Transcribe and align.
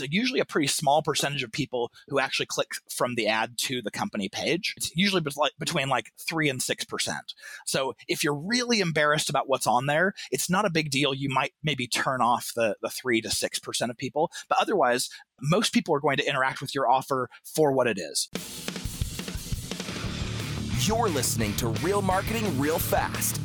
is 0.00 0.08
usually 0.10 0.40
a 0.40 0.44
pretty 0.44 0.66
small 0.66 1.02
percentage 1.02 1.42
of 1.42 1.52
people 1.52 1.92
who 2.08 2.18
actually 2.18 2.46
click 2.46 2.72
from 2.90 3.14
the 3.14 3.26
ad 3.26 3.58
to 3.58 3.82
the 3.82 3.90
company 3.90 4.28
page. 4.28 4.74
It's 4.76 4.94
usually 4.94 5.22
between 5.58 5.88
like 5.88 6.12
three 6.18 6.48
and 6.48 6.62
six 6.62 6.84
percent. 6.84 7.34
So 7.66 7.94
if 8.08 8.22
you're 8.22 8.34
really 8.34 8.80
embarrassed 8.80 9.30
about 9.30 9.48
what's 9.48 9.66
on 9.66 9.86
there, 9.86 10.14
it's 10.30 10.50
not 10.50 10.64
a 10.64 10.70
big 10.70 10.90
deal. 10.90 11.14
You 11.14 11.28
might 11.28 11.52
maybe 11.62 11.86
turn 11.86 12.20
off 12.20 12.52
the 12.54 12.76
the 12.82 12.90
three 12.90 13.20
to 13.20 13.30
six 13.30 13.58
percent 13.58 13.90
of 13.90 13.96
people, 13.96 14.30
but 14.48 14.58
otherwise, 14.60 15.10
most 15.40 15.72
people 15.72 15.94
are 15.94 16.00
going 16.00 16.16
to 16.16 16.28
interact 16.28 16.60
with 16.60 16.74
your 16.74 16.88
offer 16.88 17.28
for 17.44 17.72
what 17.72 17.86
it 17.86 17.98
is. 17.98 18.28
You're 20.86 21.08
listening 21.08 21.54
to 21.56 21.68
Real 21.68 22.02
Marketing 22.02 22.58
Real 22.58 22.78
Fast, 22.78 23.40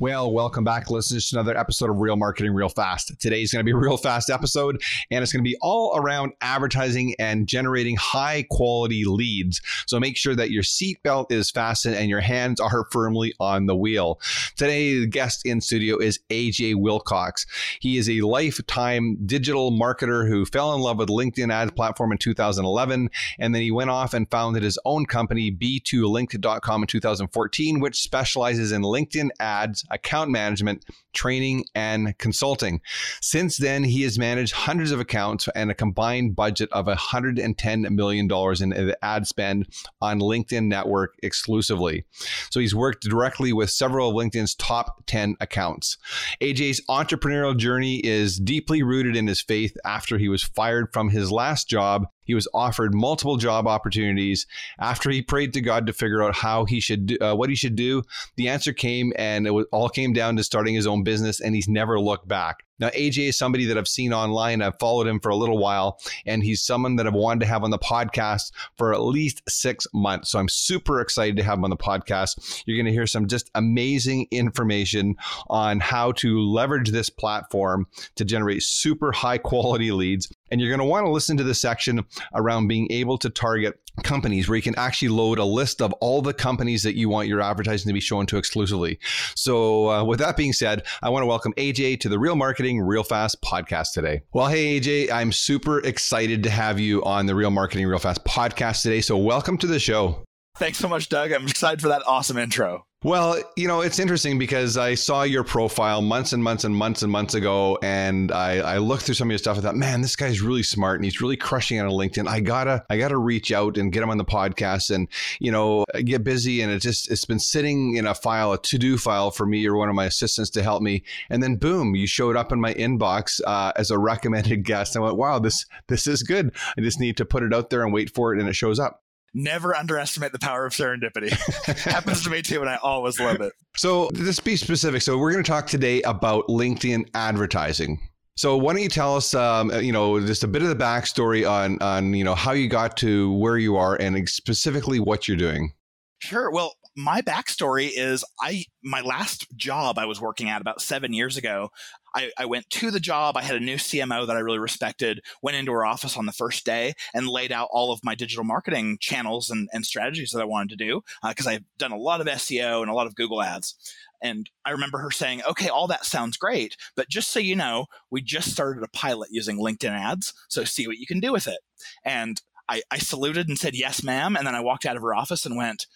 Well, 0.00 0.32
welcome 0.32 0.64
back, 0.64 0.90
listeners, 0.90 1.28
to 1.28 1.36
another 1.36 1.54
episode 1.58 1.90
of 1.90 1.98
Real 1.98 2.16
Marketing 2.16 2.54
Real 2.54 2.70
Fast. 2.70 3.12
Today's 3.20 3.52
going 3.52 3.60
to 3.60 3.64
be 3.64 3.72
a 3.72 3.76
real 3.76 3.98
fast 3.98 4.30
episode, 4.30 4.82
and 5.10 5.22
it's 5.22 5.30
going 5.30 5.44
to 5.44 5.48
be 5.48 5.58
all 5.60 5.94
around 5.94 6.32
advertising 6.40 7.14
and 7.18 7.46
generating 7.46 7.96
high 7.96 8.46
quality 8.50 9.04
leads. 9.04 9.60
So 9.86 10.00
make 10.00 10.16
sure 10.16 10.34
that 10.34 10.50
your 10.50 10.62
seatbelt 10.62 11.30
is 11.30 11.50
fastened 11.50 11.96
and 11.96 12.08
your 12.08 12.22
hands 12.22 12.60
are 12.60 12.86
firmly 12.90 13.34
on 13.40 13.66
the 13.66 13.76
wheel. 13.76 14.18
Today, 14.56 15.00
the 15.00 15.06
guest 15.06 15.44
in 15.44 15.60
studio 15.60 15.98
is 15.98 16.18
AJ 16.30 16.76
Wilcox. 16.76 17.44
He 17.78 17.98
is 17.98 18.08
a 18.08 18.22
lifetime 18.22 19.18
digital 19.26 19.70
marketer 19.70 20.26
who 20.26 20.46
fell 20.46 20.74
in 20.74 20.80
love 20.80 20.96
with 20.96 21.10
LinkedIn 21.10 21.52
ads 21.52 21.72
platform 21.72 22.12
in 22.12 22.16
2011, 22.16 23.10
and 23.38 23.54
then 23.54 23.60
he 23.60 23.70
went 23.70 23.90
off 23.90 24.14
and 24.14 24.30
founded 24.30 24.62
his 24.62 24.78
own 24.86 25.04
company, 25.04 25.52
B2Linked.com, 25.52 26.82
in 26.84 26.86
2014, 26.86 27.80
which 27.80 28.00
specializes 28.00 28.72
in 28.72 28.80
LinkedIn 28.80 29.28
ads 29.38 29.84
account 29.90 30.30
management, 30.30 30.84
training, 31.12 31.64
and 31.74 32.16
consulting. 32.18 32.80
Since 33.20 33.58
then, 33.58 33.84
he 33.84 34.02
has 34.02 34.18
managed 34.18 34.52
hundreds 34.52 34.90
of 34.90 35.00
accounts 35.00 35.48
and 35.54 35.70
a 35.70 35.74
combined 35.74 36.36
budget 36.36 36.68
of 36.72 36.86
$110 36.86 37.90
million 37.90 38.30
in 38.30 38.94
ad 39.02 39.26
spend 39.26 39.68
on 40.00 40.20
LinkedIn 40.20 40.66
Network 40.66 41.14
exclusively. 41.22 42.04
So 42.50 42.60
he's 42.60 42.74
worked 42.74 43.04
directly 43.04 43.52
with 43.52 43.70
several 43.70 44.10
of 44.10 44.16
LinkedIn's 44.16 44.54
top 44.54 45.04
10 45.06 45.36
accounts. 45.40 45.98
AJ's 46.40 46.80
entrepreneurial 46.88 47.56
journey 47.56 47.96
is 47.96 48.38
deeply 48.38 48.82
rooted 48.82 49.16
in 49.16 49.26
his 49.26 49.40
faith 49.40 49.76
after 49.84 50.18
he 50.18 50.28
was 50.28 50.42
fired 50.42 50.92
from 50.92 51.10
his 51.10 51.30
last 51.30 51.68
job 51.68 52.06
he 52.30 52.34
was 52.34 52.46
offered 52.54 52.94
multiple 52.94 53.36
job 53.36 53.66
opportunities. 53.66 54.46
After 54.78 55.10
he 55.10 55.20
prayed 55.20 55.52
to 55.54 55.60
God 55.60 55.84
to 55.88 55.92
figure 55.92 56.22
out 56.22 56.36
how 56.36 56.64
he 56.64 56.78
should 56.78 57.06
do, 57.06 57.18
uh, 57.20 57.34
what 57.34 57.48
he 57.48 57.56
should 57.56 57.74
do, 57.74 58.04
the 58.36 58.46
answer 58.46 58.72
came, 58.72 59.12
and 59.16 59.48
it 59.48 59.66
all 59.72 59.88
came 59.88 60.12
down 60.12 60.36
to 60.36 60.44
starting 60.44 60.76
his 60.76 60.86
own 60.86 61.02
business, 61.02 61.40
and 61.40 61.56
he's 61.56 61.68
never 61.68 61.98
looked 61.98 62.28
back. 62.28 62.62
Now, 62.80 62.88
AJ 62.90 63.28
is 63.28 63.36
somebody 63.36 63.66
that 63.66 63.76
I've 63.76 63.86
seen 63.86 64.12
online. 64.12 64.62
I've 64.62 64.78
followed 64.78 65.06
him 65.06 65.20
for 65.20 65.28
a 65.28 65.36
little 65.36 65.58
while, 65.58 66.00
and 66.24 66.42
he's 66.42 66.62
someone 66.62 66.96
that 66.96 67.06
I've 67.06 67.14
wanted 67.14 67.40
to 67.40 67.46
have 67.46 67.62
on 67.62 67.70
the 67.70 67.78
podcast 67.78 68.52
for 68.76 68.94
at 68.94 69.02
least 69.02 69.42
six 69.48 69.86
months. 69.92 70.30
So 70.30 70.38
I'm 70.38 70.48
super 70.48 71.00
excited 71.00 71.36
to 71.36 71.42
have 71.42 71.58
him 71.58 71.64
on 71.64 71.70
the 71.70 71.76
podcast. 71.76 72.62
You're 72.64 72.78
going 72.78 72.86
to 72.86 72.92
hear 72.92 73.06
some 73.06 73.26
just 73.26 73.50
amazing 73.54 74.28
information 74.30 75.16
on 75.48 75.80
how 75.80 76.12
to 76.12 76.40
leverage 76.40 76.90
this 76.90 77.10
platform 77.10 77.86
to 78.14 78.24
generate 78.24 78.62
super 78.62 79.12
high 79.12 79.38
quality 79.38 79.92
leads. 79.92 80.32
And 80.50 80.60
you're 80.60 80.70
going 80.70 80.80
to 80.80 80.84
want 80.84 81.06
to 81.06 81.10
listen 81.10 81.36
to 81.36 81.44
the 81.44 81.54
section 81.54 82.04
around 82.34 82.68
being 82.68 82.88
able 82.90 83.18
to 83.18 83.30
target 83.30 83.80
companies 84.02 84.48
where 84.48 84.56
you 84.56 84.62
can 84.62 84.74
actually 84.76 85.08
load 85.08 85.38
a 85.38 85.44
list 85.44 85.82
of 85.82 85.92
all 85.94 86.22
the 86.22 86.32
companies 86.32 86.82
that 86.82 86.96
you 86.96 87.08
want 87.08 87.28
your 87.28 87.40
advertising 87.40 87.88
to 87.88 87.92
be 87.92 88.00
shown 88.00 88.26
to 88.26 88.36
exclusively. 88.36 88.98
So, 89.34 89.90
uh, 89.90 90.04
with 90.04 90.18
that 90.20 90.36
being 90.36 90.52
said, 90.52 90.84
I 91.02 91.08
want 91.10 91.22
to 91.22 91.26
welcome 91.26 91.52
AJ 91.54 92.00
to 92.00 92.08
the 92.08 92.18
Real 92.18 92.36
Marketing 92.36 92.80
Real 92.80 93.04
Fast 93.04 93.40
podcast 93.42 93.92
today. 93.92 94.22
Well, 94.32 94.48
hey, 94.48 94.80
AJ, 94.80 95.10
I'm 95.10 95.32
super 95.32 95.80
excited 95.80 96.42
to 96.44 96.50
have 96.50 96.80
you 96.80 97.02
on 97.04 97.26
the 97.26 97.34
Real 97.34 97.50
Marketing 97.50 97.86
Real 97.86 97.98
Fast 97.98 98.24
podcast 98.24 98.82
today. 98.82 99.00
So, 99.00 99.16
welcome 99.16 99.58
to 99.58 99.66
the 99.66 99.78
show. 99.78 100.24
Thanks 100.56 100.78
so 100.78 100.88
much, 100.88 101.08
Doug. 101.08 101.32
I'm 101.32 101.46
excited 101.46 101.80
for 101.80 101.88
that 101.88 102.02
awesome 102.06 102.36
intro. 102.36 102.86
Well, 103.02 103.40
you 103.56 103.66
know, 103.66 103.80
it's 103.80 103.98
interesting 103.98 104.38
because 104.38 104.76
I 104.76 104.94
saw 104.94 105.22
your 105.22 105.42
profile 105.42 106.02
months 106.02 106.34
and 106.34 106.44
months 106.44 106.64
and 106.64 106.76
months 106.76 107.02
and 107.02 107.10
months 107.10 107.32
ago, 107.32 107.78
and 107.80 108.30
I, 108.30 108.58
I 108.58 108.76
looked 108.76 109.04
through 109.04 109.14
some 109.14 109.28
of 109.28 109.30
your 109.30 109.38
stuff. 109.38 109.56
I 109.56 109.62
thought, 109.62 109.74
man, 109.74 110.02
this 110.02 110.16
guy's 110.16 110.42
really 110.42 110.62
smart 110.62 110.96
and 110.96 111.06
he's 111.06 111.22
really 111.22 111.38
crushing 111.38 111.78
it 111.78 111.80
on 111.80 111.92
LinkedIn. 111.92 112.28
I 112.28 112.40
gotta, 112.40 112.84
I 112.90 112.98
gotta 112.98 113.16
reach 113.16 113.52
out 113.52 113.78
and 113.78 113.90
get 113.90 114.02
him 114.02 114.10
on 114.10 114.18
the 114.18 114.24
podcast, 114.26 114.94
and 114.94 115.08
you 115.38 115.50
know, 115.50 115.86
get 116.04 116.24
busy. 116.24 116.60
And 116.60 116.70
it 116.70 116.80
just, 116.80 117.10
it's 117.10 117.24
been 117.24 117.38
sitting 117.38 117.96
in 117.96 118.06
a 118.06 118.14
file, 118.14 118.52
a 118.52 118.60
to 118.60 118.76
do 118.76 118.98
file 118.98 119.30
for 119.30 119.46
me 119.46 119.66
or 119.66 119.76
one 119.76 119.88
of 119.88 119.94
my 119.94 120.04
assistants 120.04 120.50
to 120.50 120.62
help 120.62 120.82
me. 120.82 121.02
And 121.30 121.42
then, 121.42 121.56
boom, 121.56 121.94
you 121.94 122.06
showed 122.06 122.36
up 122.36 122.52
in 122.52 122.60
my 122.60 122.74
inbox 122.74 123.40
uh, 123.46 123.72
as 123.76 123.90
a 123.90 123.98
recommended 123.98 124.62
guest. 124.62 124.94
I 124.94 125.00
went, 125.00 125.16
wow, 125.16 125.38
this, 125.38 125.64
this 125.86 126.06
is 126.06 126.22
good. 126.22 126.54
I 126.76 126.82
just 126.82 127.00
need 127.00 127.16
to 127.16 127.24
put 127.24 127.44
it 127.44 127.54
out 127.54 127.70
there 127.70 127.82
and 127.82 127.94
wait 127.94 128.14
for 128.14 128.34
it, 128.34 128.40
and 128.40 128.46
it 128.46 128.56
shows 128.56 128.78
up 128.78 129.02
never 129.34 129.74
underestimate 129.74 130.32
the 130.32 130.38
power 130.38 130.66
of 130.66 130.72
serendipity. 130.72 131.30
Happens 131.84 132.22
to 132.24 132.30
me 132.30 132.42
too, 132.42 132.60
and 132.60 132.68
I 132.68 132.76
always 132.76 133.18
love 133.20 133.40
it. 133.40 133.52
So, 133.76 134.10
let's 134.14 134.40
be 134.40 134.56
specific. 134.56 135.02
So, 135.02 135.18
we're 135.18 135.32
going 135.32 135.44
to 135.44 135.50
talk 135.50 135.66
today 135.66 136.02
about 136.02 136.46
LinkedIn 136.48 137.08
advertising. 137.14 138.00
So, 138.36 138.56
why 138.56 138.72
don't 138.72 138.82
you 138.82 138.88
tell 138.88 139.16
us, 139.16 139.34
um, 139.34 139.70
you 139.82 139.92
know, 139.92 140.18
just 140.20 140.44
a 140.44 140.48
bit 140.48 140.62
of 140.62 140.68
the 140.68 140.76
backstory 140.76 141.48
on, 141.48 141.80
on, 141.82 142.14
you 142.14 142.24
know, 142.24 142.34
how 142.34 142.52
you 142.52 142.68
got 142.68 142.96
to 142.98 143.32
where 143.34 143.58
you 143.58 143.76
are 143.76 143.96
and 143.96 144.28
specifically 144.28 144.98
what 144.98 145.28
you're 145.28 145.36
doing? 145.36 145.72
Sure. 146.20 146.50
Well, 146.50 146.74
my 146.96 147.22
backstory 147.22 147.90
is 147.94 148.24
I 148.40 148.64
my 148.82 149.00
last 149.00 149.46
job 149.56 149.98
I 149.98 150.06
was 150.06 150.20
working 150.20 150.48
at 150.48 150.60
about 150.60 150.80
seven 150.80 151.12
years 151.12 151.36
ago. 151.36 151.70
I, 152.14 152.30
I, 152.38 152.44
went 152.46 152.68
to 152.70 152.90
the 152.90 153.00
job. 153.00 153.36
I 153.36 153.42
had 153.42 153.56
a 153.56 153.60
new 153.60 153.76
CMO 153.76 154.26
that 154.26 154.36
I 154.36 154.40
really 154.40 154.58
respected. 154.58 155.20
Went 155.42 155.56
into 155.56 155.72
her 155.72 155.84
office 155.84 156.16
on 156.16 156.26
the 156.26 156.32
first 156.32 156.64
day 156.64 156.94
and 157.14 157.28
laid 157.28 157.52
out 157.52 157.68
all 157.70 157.92
of 157.92 158.04
my 158.04 158.14
digital 158.14 158.44
marketing 158.44 158.98
channels 159.00 159.50
and, 159.50 159.68
and 159.72 159.86
strategies 159.86 160.30
that 160.32 160.42
I 160.42 160.46
wanted 160.46 160.70
to 160.70 160.84
do 160.84 161.02
because 161.26 161.46
uh, 161.46 161.50
I've 161.50 161.64
done 161.78 161.92
a 161.92 161.98
lot 161.98 162.20
of 162.20 162.26
SEO 162.26 162.82
and 162.82 162.90
a 162.90 162.94
lot 162.94 163.06
of 163.06 163.14
Google 163.14 163.42
ads. 163.42 163.74
And 164.22 164.50
I 164.64 164.70
remember 164.70 164.98
her 164.98 165.10
saying, 165.10 165.42
"Okay, 165.48 165.68
all 165.68 165.86
that 165.86 166.04
sounds 166.04 166.36
great, 166.36 166.76
but 166.94 167.08
just 167.08 167.30
so 167.30 167.40
you 167.40 167.56
know, 167.56 167.86
we 168.10 168.20
just 168.20 168.50
started 168.50 168.82
a 168.82 168.88
pilot 168.88 169.30
using 169.32 169.58
LinkedIn 169.58 169.90
ads. 169.90 170.34
So 170.48 170.64
see 170.64 170.86
what 170.86 170.98
you 170.98 171.06
can 171.06 171.20
do 171.20 171.32
with 171.32 171.46
it." 171.46 171.60
And 172.04 172.42
I, 172.68 172.82
I 172.90 172.98
saluted 172.98 173.48
and 173.48 173.58
said, 173.58 173.74
"Yes, 173.74 174.02
ma'am." 174.02 174.36
And 174.36 174.46
then 174.46 174.54
I 174.54 174.60
walked 174.60 174.84
out 174.84 174.96
of 174.96 175.02
her 175.02 175.14
office 175.14 175.46
and 175.46 175.56
went 175.56 175.86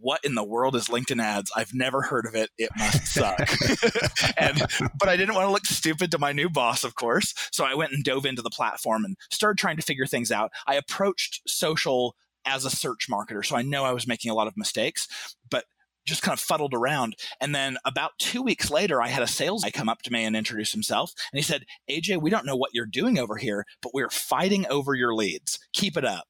what 0.00 0.20
in 0.24 0.34
the 0.34 0.44
world 0.44 0.76
is 0.76 0.88
LinkedIn 0.88 1.22
ads? 1.22 1.50
I've 1.54 1.74
never 1.74 2.02
heard 2.02 2.26
of 2.26 2.34
it. 2.34 2.50
It 2.58 2.70
must 2.76 3.06
suck. 3.06 3.38
and 4.36 4.62
but 4.98 5.08
I 5.08 5.16
didn't 5.16 5.34
want 5.34 5.46
to 5.46 5.52
look 5.52 5.66
stupid 5.66 6.10
to 6.12 6.18
my 6.18 6.32
new 6.32 6.48
boss, 6.48 6.84
of 6.84 6.94
course. 6.94 7.34
So 7.52 7.64
I 7.64 7.74
went 7.74 7.92
and 7.92 8.04
dove 8.04 8.26
into 8.26 8.42
the 8.42 8.50
platform 8.50 9.04
and 9.04 9.16
started 9.30 9.58
trying 9.58 9.76
to 9.76 9.82
figure 9.82 10.06
things 10.06 10.30
out. 10.30 10.52
I 10.66 10.74
approached 10.74 11.42
social 11.46 12.14
as 12.44 12.64
a 12.64 12.70
search 12.70 13.08
marketer, 13.10 13.44
so 13.44 13.56
I 13.56 13.62
know 13.62 13.84
I 13.84 13.92
was 13.92 14.06
making 14.06 14.30
a 14.30 14.34
lot 14.34 14.48
of 14.48 14.56
mistakes, 14.56 15.06
but 15.50 15.64
just 16.04 16.22
kind 16.22 16.36
of 16.36 16.40
fuddled 16.40 16.74
around. 16.74 17.16
And 17.40 17.54
then 17.54 17.76
about 17.84 18.12
two 18.18 18.42
weeks 18.42 18.70
later, 18.70 19.00
I 19.00 19.08
had 19.08 19.22
a 19.22 19.28
sales 19.28 19.62
guy 19.62 19.70
come 19.70 19.88
up 19.88 20.02
to 20.02 20.12
me 20.12 20.24
and 20.24 20.34
introduce 20.34 20.72
himself. 20.72 21.12
And 21.32 21.38
he 21.38 21.42
said, 21.42 21.64
AJ, 21.90 22.20
we 22.20 22.30
don't 22.30 22.46
know 22.46 22.56
what 22.56 22.74
you're 22.74 22.86
doing 22.86 23.18
over 23.18 23.36
here, 23.36 23.64
but 23.80 23.94
we're 23.94 24.10
fighting 24.10 24.66
over 24.68 24.94
your 24.94 25.14
leads. 25.14 25.60
Keep 25.72 25.96
it 25.96 26.04
up. 26.04 26.24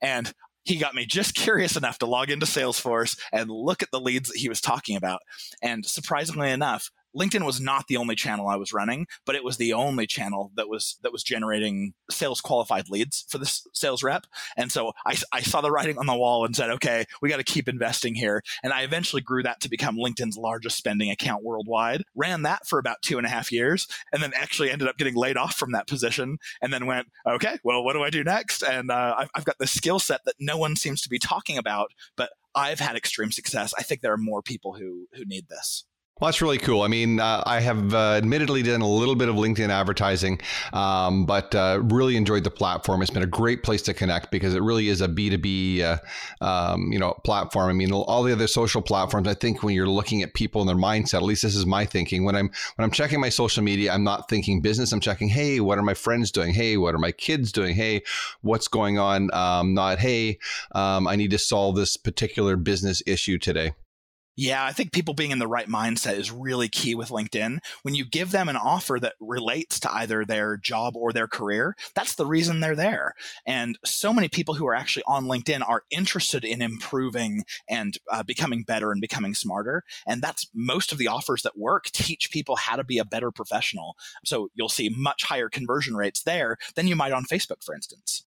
And 0.00 0.32
he 0.64 0.76
got 0.76 0.94
me 0.94 1.06
just 1.06 1.34
curious 1.36 1.76
enough 1.76 1.98
to 1.98 2.06
log 2.06 2.30
into 2.30 2.46
Salesforce 2.46 3.18
and 3.32 3.50
look 3.50 3.82
at 3.82 3.90
the 3.90 4.00
leads 4.00 4.28
that 4.28 4.38
he 4.38 4.48
was 4.48 4.60
talking 4.60 4.96
about. 4.96 5.20
And 5.62 5.84
surprisingly 5.84 6.50
enough, 6.50 6.90
LinkedIn 7.16 7.44
was 7.44 7.60
not 7.60 7.86
the 7.88 7.96
only 7.96 8.14
channel 8.14 8.48
I 8.48 8.56
was 8.56 8.72
running, 8.72 9.06
but 9.26 9.34
it 9.34 9.44
was 9.44 9.56
the 9.56 9.72
only 9.72 10.06
channel 10.06 10.52
that 10.56 10.68
was 10.68 10.98
that 11.02 11.12
was 11.12 11.22
generating 11.22 11.94
sales 12.10 12.40
qualified 12.40 12.88
leads 12.88 13.26
for 13.28 13.38
this 13.38 13.66
sales 13.72 14.02
rep. 14.02 14.26
And 14.56 14.72
so 14.72 14.92
I, 15.06 15.16
I 15.32 15.40
saw 15.40 15.60
the 15.60 15.70
writing 15.70 15.98
on 15.98 16.06
the 16.06 16.16
wall 16.16 16.44
and 16.44 16.54
said, 16.56 16.70
okay, 16.70 17.06
we 17.20 17.28
got 17.28 17.36
to 17.38 17.44
keep 17.44 17.68
investing 17.68 18.14
here. 18.14 18.42
And 18.62 18.72
I 18.72 18.82
eventually 18.82 19.22
grew 19.22 19.42
that 19.42 19.60
to 19.60 19.68
become 19.68 19.96
LinkedIn's 19.96 20.36
largest 20.36 20.76
spending 20.76 21.10
account 21.10 21.44
worldwide. 21.44 22.02
Ran 22.14 22.42
that 22.42 22.66
for 22.66 22.78
about 22.78 23.02
two 23.02 23.18
and 23.18 23.26
a 23.26 23.30
half 23.30 23.52
years, 23.52 23.86
and 24.12 24.22
then 24.22 24.32
actually 24.34 24.70
ended 24.70 24.88
up 24.88 24.98
getting 24.98 25.14
laid 25.14 25.36
off 25.36 25.54
from 25.54 25.72
that 25.72 25.86
position. 25.86 26.38
And 26.60 26.72
then 26.72 26.86
went, 26.86 27.08
okay, 27.26 27.58
well, 27.62 27.84
what 27.84 27.94
do 27.94 28.02
I 28.02 28.10
do 28.10 28.24
next? 28.24 28.62
And 28.62 28.90
uh, 28.90 29.14
I've, 29.18 29.30
I've 29.34 29.44
got 29.44 29.58
this 29.58 29.70
skill 29.70 29.98
set 29.98 30.24
that 30.24 30.36
no 30.40 30.56
one 30.56 30.76
seems 30.76 31.02
to 31.02 31.08
be 31.08 31.18
talking 31.18 31.58
about, 31.58 31.92
but 32.16 32.30
I've 32.54 32.80
had 32.80 32.96
extreme 32.96 33.32
success. 33.32 33.72
I 33.78 33.82
think 33.82 34.00
there 34.00 34.12
are 34.12 34.18
more 34.18 34.42
people 34.42 34.74
who 34.74 35.08
who 35.14 35.24
need 35.24 35.48
this. 35.48 35.84
Well, 36.22 36.28
that's 36.28 36.40
really 36.40 36.58
cool. 36.58 36.82
I 36.82 36.86
mean, 36.86 37.18
uh, 37.18 37.42
I 37.44 37.58
have 37.58 37.92
uh, 37.92 38.12
admittedly 38.12 38.62
done 38.62 38.80
a 38.80 38.88
little 38.88 39.16
bit 39.16 39.28
of 39.28 39.34
LinkedIn 39.34 39.70
advertising, 39.70 40.40
um, 40.72 41.26
but 41.26 41.52
uh, 41.52 41.80
really 41.82 42.16
enjoyed 42.16 42.44
the 42.44 42.50
platform. 42.50 43.02
It's 43.02 43.10
been 43.10 43.24
a 43.24 43.26
great 43.26 43.64
place 43.64 43.82
to 43.82 43.92
connect 43.92 44.30
because 44.30 44.54
it 44.54 44.62
really 44.62 44.86
is 44.86 45.00
a 45.00 45.08
B 45.08 45.30
two 45.30 45.38
B, 45.38 45.82
uh, 45.82 45.96
um, 46.40 46.92
you 46.92 47.00
know, 47.00 47.14
platform. 47.24 47.70
I 47.70 47.72
mean, 47.72 47.90
all 47.90 48.22
the 48.22 48.32
other 48.32 48.46
social 48.46 48.80
platforms. 48.80 49.26
I 49.26 49.34
think 49.34 49.64
when 49.64 49.74
you're 49.74 49.88
looking 49.88 50.22
at 50.22 50.32
people 50.32 50.60
and 50.60 50.68
their 50.68 50.76
mindset, 50.76 51.14
at 51.14 51.22
least 51.24 51.42
this 51.42 51.56
is 51.56 51.66
my 51.66 51.84
thinking. 51.84 52.22
When 52.22 52.36
I'm 52.36 52.52
when 52.76 52.84
I'm 52.84 52.92
checking 52.92 53.20
my 53.20 53.28
social 53.28 53.64
media, 53.64 53.92
I'm 53.92 54.04
not 54.04 54.28
thinking 54.28 54.60
business. 54.60 54.92
I'm 54.92 55.00
checking, 55.00 55.28
hey, 55.28 55.58
what 55.58 55.76
are 55.76 55.82
my 55.82 55.94
friends 55.94 56.30
doing? 56.30 56.54
Hey, 56.54 56.76
what 56.76 56.94
are 56.94 56.98
my 56.98 57.10
kids 57.10 57.50
doing? 57.50 57.74
Hey, 57.74 58.04
what's 58.42 58.68
going 58.68 58.96
on? 58.96 59.34
Um, 59.34 59.74
not 59.74 59.98
hey, 59.98 60.38
um, 60.70 61.08
I 61.08 61.16
need 61.16 61.32
to 61.32 61.38
solve 61.38 61.74
this 61.74 61.96
particular 61.96 62.54
business 62.54 63.02
issue 63.08 63.38
today. 63.38 63.72
Yeah, 64.36 64.64
I 64.64 64.72
think 64.72 64.92
people 64.92 65.12
being 65.12 65.30
in 65.30 65.38
the 65.38 65.46
right 65.46 65.68
mindset 65.68 66.16
is 66.16 66.30
really 66.30 66.68
key 66.68 66.94
with 66.94 67.10
LinkedIn. 67.10 67.58
When 67.82 67.94
you 67.94 68.06
give 68.06 68.30
them 68.30 68.48
an 68.48 68.56
offer 68.56 68.98
that 68.98 69.14
relates 69.20 69.78
to 69.80 69.92
either 69.92 70.24
their 70.24 70.56
job 70.56 70.96
or 70.96 71.12
their 71.12 71.28
career, 71.28 71.76
that's 71.94 72.14
the 72.14 72.24
reason 72.24 72.60
they're 72.60 72.74
there. 72.74 73.12
And 73.46 73.78
so 73.84 74.12
many 74.12 74.28
people 74.28 74.54
who 74.54 74.66
are 74.66 74.74
actually 74.74 75.02
on 75.06 75.26
LinkedIn 75.26 75.68
are 75.68 75.84
interested 75.90 76.44
in 76.44 76.62
improving 76.62 77.44
and 77.68 77.98
uh, 78.10 78.22
becoming 78.22 78.62
better 78.62 78.90
and 78.90 79.02
becoming 79.02 79.34
smarter. 79.34 79.84
And 80.06 80.22
that's 80.22 80.48
most 80.54 80.92
of 80.92 80.98
the 80.98 81.08
offers 81.08 81.42
that 81.42 81.58
work 81.58 81.84
teach 81.92 82.30
people 82.30 82.56
how 82.56 82.76
to 82.76 82.84
be 82.84 82.96
a 82.96 83.04
better 83.04 83.30
professional. 83.30 83.96
So 84.24 84.48
you'll 84.54 84.70
see 84.70 84.88
much 84.96 85.24
higher 85.24 85.50
conversion 85.50 85.94
rates 85.94 86.22
there 86.22 86.56
than 86.74 86.86
you 86.86 86.96
might 86.96 87.12
on 87.12 87.24
Facebook, 87.24 87.62
for 87.62 87.74
instance. 87.74 88.24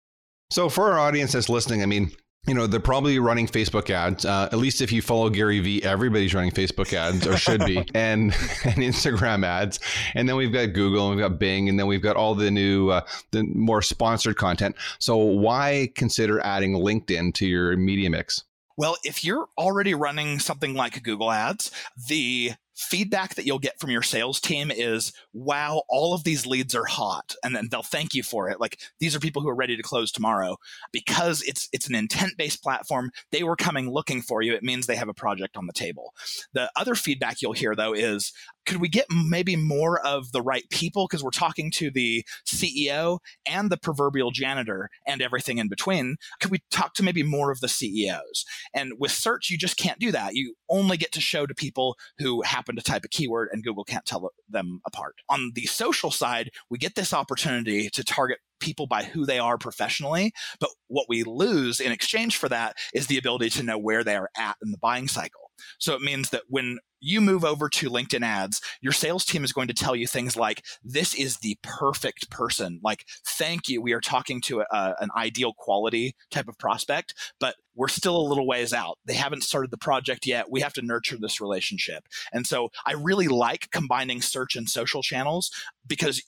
So, 0.52 0.68
for 0.68 0.92
our 0.92 0.98
audience 0.98 1.34
that's 1.34 1.48
listening, 1.48 1.84
I 1.84 1.86
mean, 1.86 2.12
you 2.50 2.56
know 2.56 2.66
they're 2.66 2.80
probably 2.80 3.20
running 3.20 3.48
facebook 3.48 3.92
ads. 3.92 4.26
Uh, 4.26 4.50
at 4.52 4.58
least 4.58 4.82
if 4.82 4.92
you 4.92 5.02
follow 5.02 5.30
gary 5.30 5.60
vee 5.60 5.84
everybody's 5.84 6.34
running 6.34 6.52
facebook 6.52 6.92
ads 6.94 7.28
or 7.28 7.38
should 7.38 7.64
be 7.66 7.78
and 7.94 8.34
and 8.64 8.78
instagram 8.78 9.46
ads. 9.46 9.80
And 10.16 10.28
then 10.28 10.36
we've 10.36 10.52
got 10.52 10.74
google 10.74 11.08
and 11.08 11.16
we've 11.16 11.30
got 11.30 11.38
bing 11.38 11.70
and 11.70 11.80
then 11.80 11.86
we've 11.86 12.02
got 12.02 12.16
all 12.16 12.34
the 12.34 12.50
new 12.50 12.90
uh, 12.90 13.02
the 13.32 13.44
more 13.44 13.84
sponsored 13.84 14.36
content. 14.36 14.76
So 14.98 15.16
why 15.18 15.92
consider 15.96 16.40
adding 16.42 16.74
linkedin 16.74 17.34
to 17.36 17.46
your 17.46 17.78
media 17.78 18.10
mix? 18.10 18.44
Well, 18.78 18.96
if 19.04 19.26
you're 19.26 19.48
already 19.58 19.94
running 19.94 20.40
something 20.40 20.74
like 20.74 21.04
Google 21.04 21.32
Ads, 21.32 21.70
the 22.08 22.54
feedback 22.80 23.36
that 23.36 23.46
you'll 23.46 23.60
get 23.60 23.78
from 23.78 23.90
your 23.90 24.02
sales 24.02 24.40
team 24.40 24.72
is 24.72 25.12
wow 25.34 25.84
all 25.90 26.14
of 26.14 26.24
these 26.24 26.46
leads 26.46 26.74
are 26.74 26.86
hot 26.86 27.36
and 27.44 27.54
then 27.54 27.68
they'll 27.70 27.84
thank 27.84 28.14
you 28.14 28.24
for 28.24 28.50
it. 28.50 28.60
Like 28.60 28.80
these 29.00 29.14
are 29.14 29.20
people 29.20 29.42
who 29.42 29.50
are 29.50 29.56
ready 29.56 29.76
to 29.76 29.84
close 29.84 30.12
tomorrow. 30.14 30.58
Because 30.94 31.42
it's 31.42 31.68
it's 31.74 31.90
an 31.90 31.96
intent 31.96 32.34
based 32.38 32.64
platform 32.64 33.12
they 33.32 33.44
were 33.44 33.58
coming 33.58 33.92
looking 33.92 34.22
for 34.22 34.42
you 34.42 34.54
it 34.54 34.64
means 34.64 34.88
they 34.88 34.96
have 34.96 35.10
a 35.10 35.14
project 35.14 35.58
on 35.58 35.68
the 35.68 35.74
table. 35.74 36.14
The 36.54 36.72
other 36.78 36.96
feedback 36.96 37.42
you'll 37.42 37.52
hear 37.52 37.76
though 37.76 37.94
is 37.94 38.32
could 38.66 38.82
we 38.82 38.90
get 38.90 39.06
maybe 39.10 39.56
more 39.56 40.00
of 40.06 40.32
the 40.32 40.42
right 40.42 40.70
people 40.70 41.08
because 41.08 41.24
we're 41.24 41.30
talking 41.32 41.72
to 41.72 41.90
the 41.92 42.24
CEO 42.48 43.20
and 43.46 43.70
the 43.70 43.78
proverbial 43.78 44.32
janitor 44.32 44.90
and 45.08 45.22
everything 45.22 45.58
in 45.58 45.68
between 45.68 46.18
could 46.40 46.52
we 46.52 46.60
talk 46.72 46.94
to 46.94 47.04
maybe 47.04 47.24
more 47.24 47.52
of 47.52 47.60
the 47.60 47.68
CEOs 47.68 48.46
and 48.74 48.94
with 49.00 49.12
search 49.12 49.50
you 49.50 49.58
just 49.58 49.78
can't 49.78 50.00
do 50.00 50.12
that 50.12 50.36
you 50.36 50.56
only 50.70 50.98
get 50.98 51.12
to 51.12 51.22
show 51.22 51.46
to 51.46 51.54
people 51.54 51.98
who 52.18 52.42
happen 52.44 52.76
to 52.76 52.82
type 52.82 53.04
a 53.06 53.08
keyword 53.08 53.50
and 53.52 53.64
Google 53.64 53.84
can't 53.84 54.06
tell 54.06 54.32
them 54.50 54.82
apart. 54.86 55.16
On 55.30 55.52
the 55.56 55.66
social 55.66 56.12
side, 56.12 56.52
we 56.70 56.78
get 56.78 56.96
this 56.96 57.14
opportunity 57.14 57.90
to 57.90 58.04
target 58.04 58.40
people 58.60 58.88
by 58.88 59.04
who 59.04 59.26
they 59.26 59.40
are 59.40 59.58
professionally. 59.58 60.34
But 60.60 60.70
what 60.88 61.06
we 61.08 61.24
lose 61.24 61.80
in 61.80 61.92
exchange 61.92 62.38
for 62.38 62.50
that 62.50 62.76
is 62.94 63.08
the 63.08 63.18
ability 63.18 63.52
to 63.52 63.64
know 63.64 63.78
where 63.78 64.04
they 64.04 64.16
are 64.16 64.30
at 64.38 64.58
in 64.64 64.72
the 64.72 64.78
buying 64.78 65.08
cycle. 65.08 65.49
So 65.78 65.94
it 65.94 66.02
means 66.02 66.30
that 66.30 66.44
when 66.48 66.80
you 67.02 67.22
move 67.22 67.46
over 67.46 67.70
to 67.70 67.90
LinkedIn 67.90 68.24
ads, 68.24 68.62
your 68.82 68.92
sales 68.92 69.24
team 69.24 69.44
is 69.44 69.54
going 69.54 69.68
to 69.70 69.74
tell 69.74 69.96
you 69.96 70.06
things 70.06 70.36
like, 70.36 70.66
this 70.84 71.14
is 71.14 71.38
the 71.38 71.58
perfect 71.64 72.30
person. 72.30 72.80
Like, 72.84 73.06
thank 73.26 73.70
you. 73.70 73.82
We 73.82 73.94
are 73.94 74.02
talking 74.02 74.42
to 74.42 74.62
a, 74.62 74.96
an 75.00 75.10
ideal 75.16 75.54
quality 75.54 76.16
type 76.30 76.50
of 76.50 76.58
prospect, 76.58 77.14
but 77.40 77.56
we're 77.76 77.88
still 77.88 78.18
a 78.18 78.28
little 78.28 78.46
ways 78.46 78.74
out. 78.74 78.98
They 79.06 79.14
haven't 79.14 79.44
started 79.44 79.72
the 79.72 79.78
project 79.78 80.26
yet. 80.26 80.52
We 80.52 80.60
have 80.60 80.74
to 80.74 80.82
nurture 80.82 81.18
this 81.18 81.40
relationship. 81.40 82.04
And 82.34 82.46
so 82.46 82.70
I 82.86 82.94
really 82.94 83.30
like 83.30 83.72
combining 83.72 84.22
search 84.22 84.58
and 84.58 84.70
social 84.70 85.02
channels 85.02 85.52
because 85.88 86.22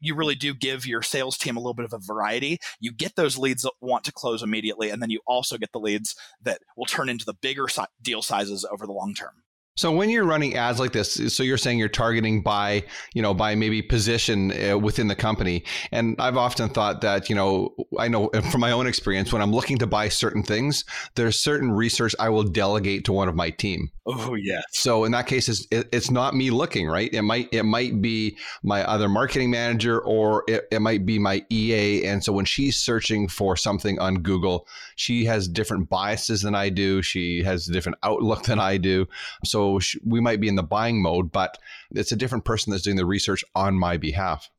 you 0.00 0.14
really 0.14 0.34
do 0.34 0.54
give 0.54 0.86
your 0.86 1.02
sales 1.02 1.36
team 1.36 1.56
a 1.56 1.60
little 1.60 1.74
bit 1.74 1.84
of 1.84 1.92
a 1.92 1.98
variety. 1.98 2.58
You 2.80 2.92
get 2.92 3.16
those 3.16 3.38
leads 3.38 3.62
that 3.62 3.72
want 3.80 4.04
to 4.04 4.12
close 4.12 4.42
immediately, 4.42 4.90
and 4.90 5.02
then 5.02 5.10
you 5.10 5.20
also 5.26 5.58
get 5.58 5.72
the 5.72 5.80
leads 5.80 6.16
that 6.42 6.60
will 6.76 6.86
turn 6.86 7.08
into 7.08 7.24
the 7.24 7.34
bigger 7.34 7.66
deal 8.02 8.22
sizes 8.22 8.64
over 8.70 8.86
the 8.86 8.92
long 8.92 9.14
term. 9.14 9.43
So 9.76 9.90
when 9.90 10.08
you're 10.08 10.24
running 10.24 10.54
ads 10.54 10.78
like 10.78 10.92
this, 10.92 11.34
so 11.34 11.42
you're 11.42 11.58
saying 11.58 11.80
you're 11.80 11.88
targeting 11.88 12.42
by, 12.42 12.84
you 13.12 13.20
know, 13.20 13.34
by 13.34 13.56
maybe 13.56 13.82
position 13.82 14.52
uh, 14.70 14.78
within 14.78 15.08
the 15.08 15.16
company. 15.16 15.64
And 15.90 16.14
I've 16.20 16.36
often 16.36 16.68
thought 16.68 17.00
that, 17.00 17.28
you 17.28 17.34
know, 17.34 17.74
I 17.98 18.06
know 18.06 18.28
from 18.52 18.60
my 18.60 18.70
own 18.70 18.86
experience 18.86 19.32
when 19.32 19.42
I'm 19.42 19.52
looking 19.52 19.78
to 19.78 19.86
buy 19.88 20.10
certain 20.10 20.44
things, 20.44 20.84
there's 21.16 21.40
certain 21.40 21.72
research 21.72 22.14
I 22.20 22.28
will 22.28 22.44
delegate 22.44 23.04
to 23.06 23.12
one 23.12 23.28
of 23.28 23.34
my 23.34 23.50
team. 23.50 23.90
Oh 24.06 24.34
yeah. 24.34 24.60
So 24.70 25.04
in 25.04 25.12
that 25.12 25.26
case, 25.26 25.48
it's, 25.48 25.66
it's 25.72 26.10
not 26.10 26.36
me 26.36 26.50
looking, 26.50 26.86
right? 26.86 27.12
It 27.12 27.22
might 27.22 27.48
it 27.52 27.62
might 27.62 28.02
be 28.02 28.36
my 28.62 28.84
other 28.84 29.08
marketing 29.08 29.50
manager 29.50 30.00
or 30.00 30.44
it, 30.46 30.68
it 30.70 30.80
might 30.80 31.06
be 31.06 31.18
my 31.18 31.44
EA. 31.50 32.06
And 32.06 32.22
so 32.22 32.32
when 32.32 32.44
she's 32.44 32.76
searching 32.76 33.26
for 33.28 33.56
something 33.56 33.98
on 33.98 34.16
Google, 34.16 34.68
she 34.94 35.24
has 35.24 35.48
different 35.48 35.88
biases 35.88 36.42
than 36.42 36.54
I 36.54 36.68
do. 36.68 37.00
She 37.00 37.42
has 37.42 37.66
a 37.66 37.72
different 37.72 37.98
outlook 38.02 38.44
than 38.44 38.60
I 38.60 38.76
do. 38.76 39.08
So 39.42 39.63
so 39.64 39.98
we 40.04 40.20
might 40.20 40.40
be 40.40 40.48
in 40.48 40.56
the 40.56 40.62
buying 40.62 41.02
mode, 41.02 41.32
but 41.32 41.58
it's 41.90 42.12
a 42.12 42.16
different 42.16 42.44
person 42.44 42.70
that's 42.70 42.82
doing 42.82 42.96
the 42.96 43.06
research 43.06 43.44
on 43.54 43.78
my 43.78 43.96
behalf. 43.96 44.50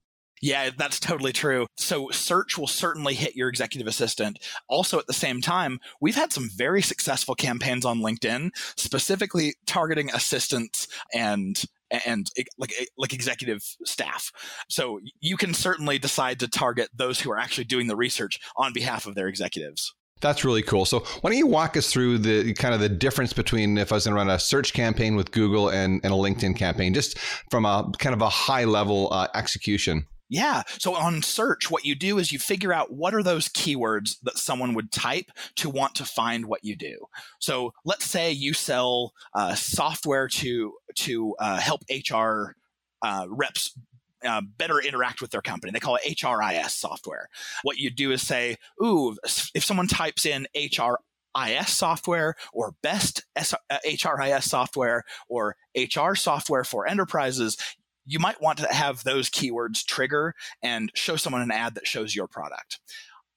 Yeah, 0.42 0.70
that's 0.78 1.00
totally 1.00 1.32
true. 1.32 1.66
So 1.78 2.10
search 2.12 2.58
will 2.58 2.68
certainly 2.68 3.14
hit 3.14 3.36
your 3.36 3.50
executive 3.50 3.88
assistant. 3.88 4.38
Also, 4.68 5.00
at 5.00 5.08
the 5.08 5.14
same 5.14 5.42
time, 5.42 5.80
we've 6.02 6.16
had 6.16 6.34
some 6.34 6.50
very 6.54 6.82
successful 6.82 7.36
campaigns 7.36 7.86
on 7.86 8.00
LinkedIn, 8.00 8.52
specifically 8.76 9.56
targeting 9.66 10.12
assistants 10.14 10.88
and 11.14 11.64
and 12.06 12.30
like 12.58 12.74
like 12.98 13.14
executive 13.14 13.64
staff. 13.86 14.32
So 14.70 15.00
you 15.20 15.38
can 15.38 15.54
certainly 15.54 15.98
decide 15.98 16.40
to 16.42 16.48
target 16.48 16.90
those 16.94 17.22
who 17.22 17.32
are 17.32 17.40
actually 17.40 17.66
doing 17.66 17.88
the 17.88 17.96
research 17.96 18.40
on 18.58 18.74
behalf 18.74 19.06
of 19.06 19.16
their 19.16 19.28
executives. 19.28 19.94
That's 20.22 20.46
really 20.46 20.64
cool. 20.64 20.86
So 20.86 21.00
why 21.22 21.30
don't 21.30 21.38
you 21.38 21.48
walk 21.48 21.76
us 21.76 21.92
through 21.92 22.20
the 22.20 22.54
kind 22.54 22.74
of 22.74 22.80
the 22.80 22.90
difference 22.90 23.34
between 23.34 23.78
if 23.78 23.92
I 23.92 23.96
was 23.96 24.06
going 24.06 24.14
to 24.14 24.18
run 24.18 24.30
a 24.30 24.40
search 24.40 24.74
campaign 24.74 25.16
with 25.16 25.32
Google 25.32 25.70
and, 25.70 26.00
and 26.04 26.14
a 26.14 26.18
LinkedIn 26.18 26.56
campaign, 26.56 26.94
just 26.94 27.20
from 27.52 27.66
a 27.66 27.92
kind 28.00 28.16
of 28.16 28.22
a 28.22 28.30
high 28.30 28.64
level 28.64 29.10
uh, 29.12 29.28
execution? 29.36 30.08
Yeah. 30.30 30.64
So 30.80 30.96
on 30.96 31.22
search, 31.22 31.70
what 31.70 31.86
you 31.86 31.94
do 31.94 32.18
is 32.18 32.32
you 32.32 32.40
figure 32.40 32.74
out 32.74 32.92
what 32.92 33.14
are 33.14 33.22
those 33.22 33.48
keywords 33.48 34.16
that 34.24 34.38
someone 34.38 34.74
would 34.74 34.92
type 34.92 35.32
to 35.58 35.70
want 35.70 35.94
to 35.96 36.06
find 36.06 36.46
what 36.46 36.64
you 36.64 36.76
do. 36.76 37.06
So 37.40 37.74
let's 37.84 38.06
say 38.06 38.32
you 38.32 38.54
sell 38.54 39.14
uh, 39.36 39.54
software 39.54 40.28
to 40.30 40.74
to 40.96 41.36
uh, 41.40 41.60
help 41.60 41.82
HR 41.92 42.56
uh, 43.04 43.28
reps 43.30 43.78
uh, 44.26 44.42
better 44.58 44.80
interact 44.80 45.22
with 45.22 45.32
their 45.32 45.42
company. 45.42 45.72
They 45.72 45.80
call 45.80 45.98
it 45.98 46.18
HRIS 46.18 46.72
software. 46.72 47.30
What 47.64 47.78
you 47.78 47.90
do 47.90 48.12
is 48.12 48.22
say, 48.22 48.58
ooh, 48.84 49.16
if 49.54 49.64
someone 49.64 49.88
types 49.88 50.26
in 50.26 50.48
HRIS 50.56 51.70
software 51.70 52.36
or 52.54 52.74
best 52.82 53.24
HRIS 53.38 54.38
uh, 54.38 54.40
software 54.42 55.04
or 55.28 55.56
HR 55.76 56.16
software 56.16 56.64
for 56.64 56.88
enterprises, 56.88 57.58
you 58.06 58.20
might 58.20 58.42
want 58.42 58.60
to 58.60 58.72
have 58.72 59.04
those 59.04 59.30
keywords 59.30 59.84
trigger 59.84 60.34
and 60.62 60.92
show 60.94 61.16
someone 61.16 61.42
an 61.42 61.52
ad 61.52 61.76
that 61.76 61.88
shows 61.88 62.16
your 62.16 62.28
product 62.28 62.80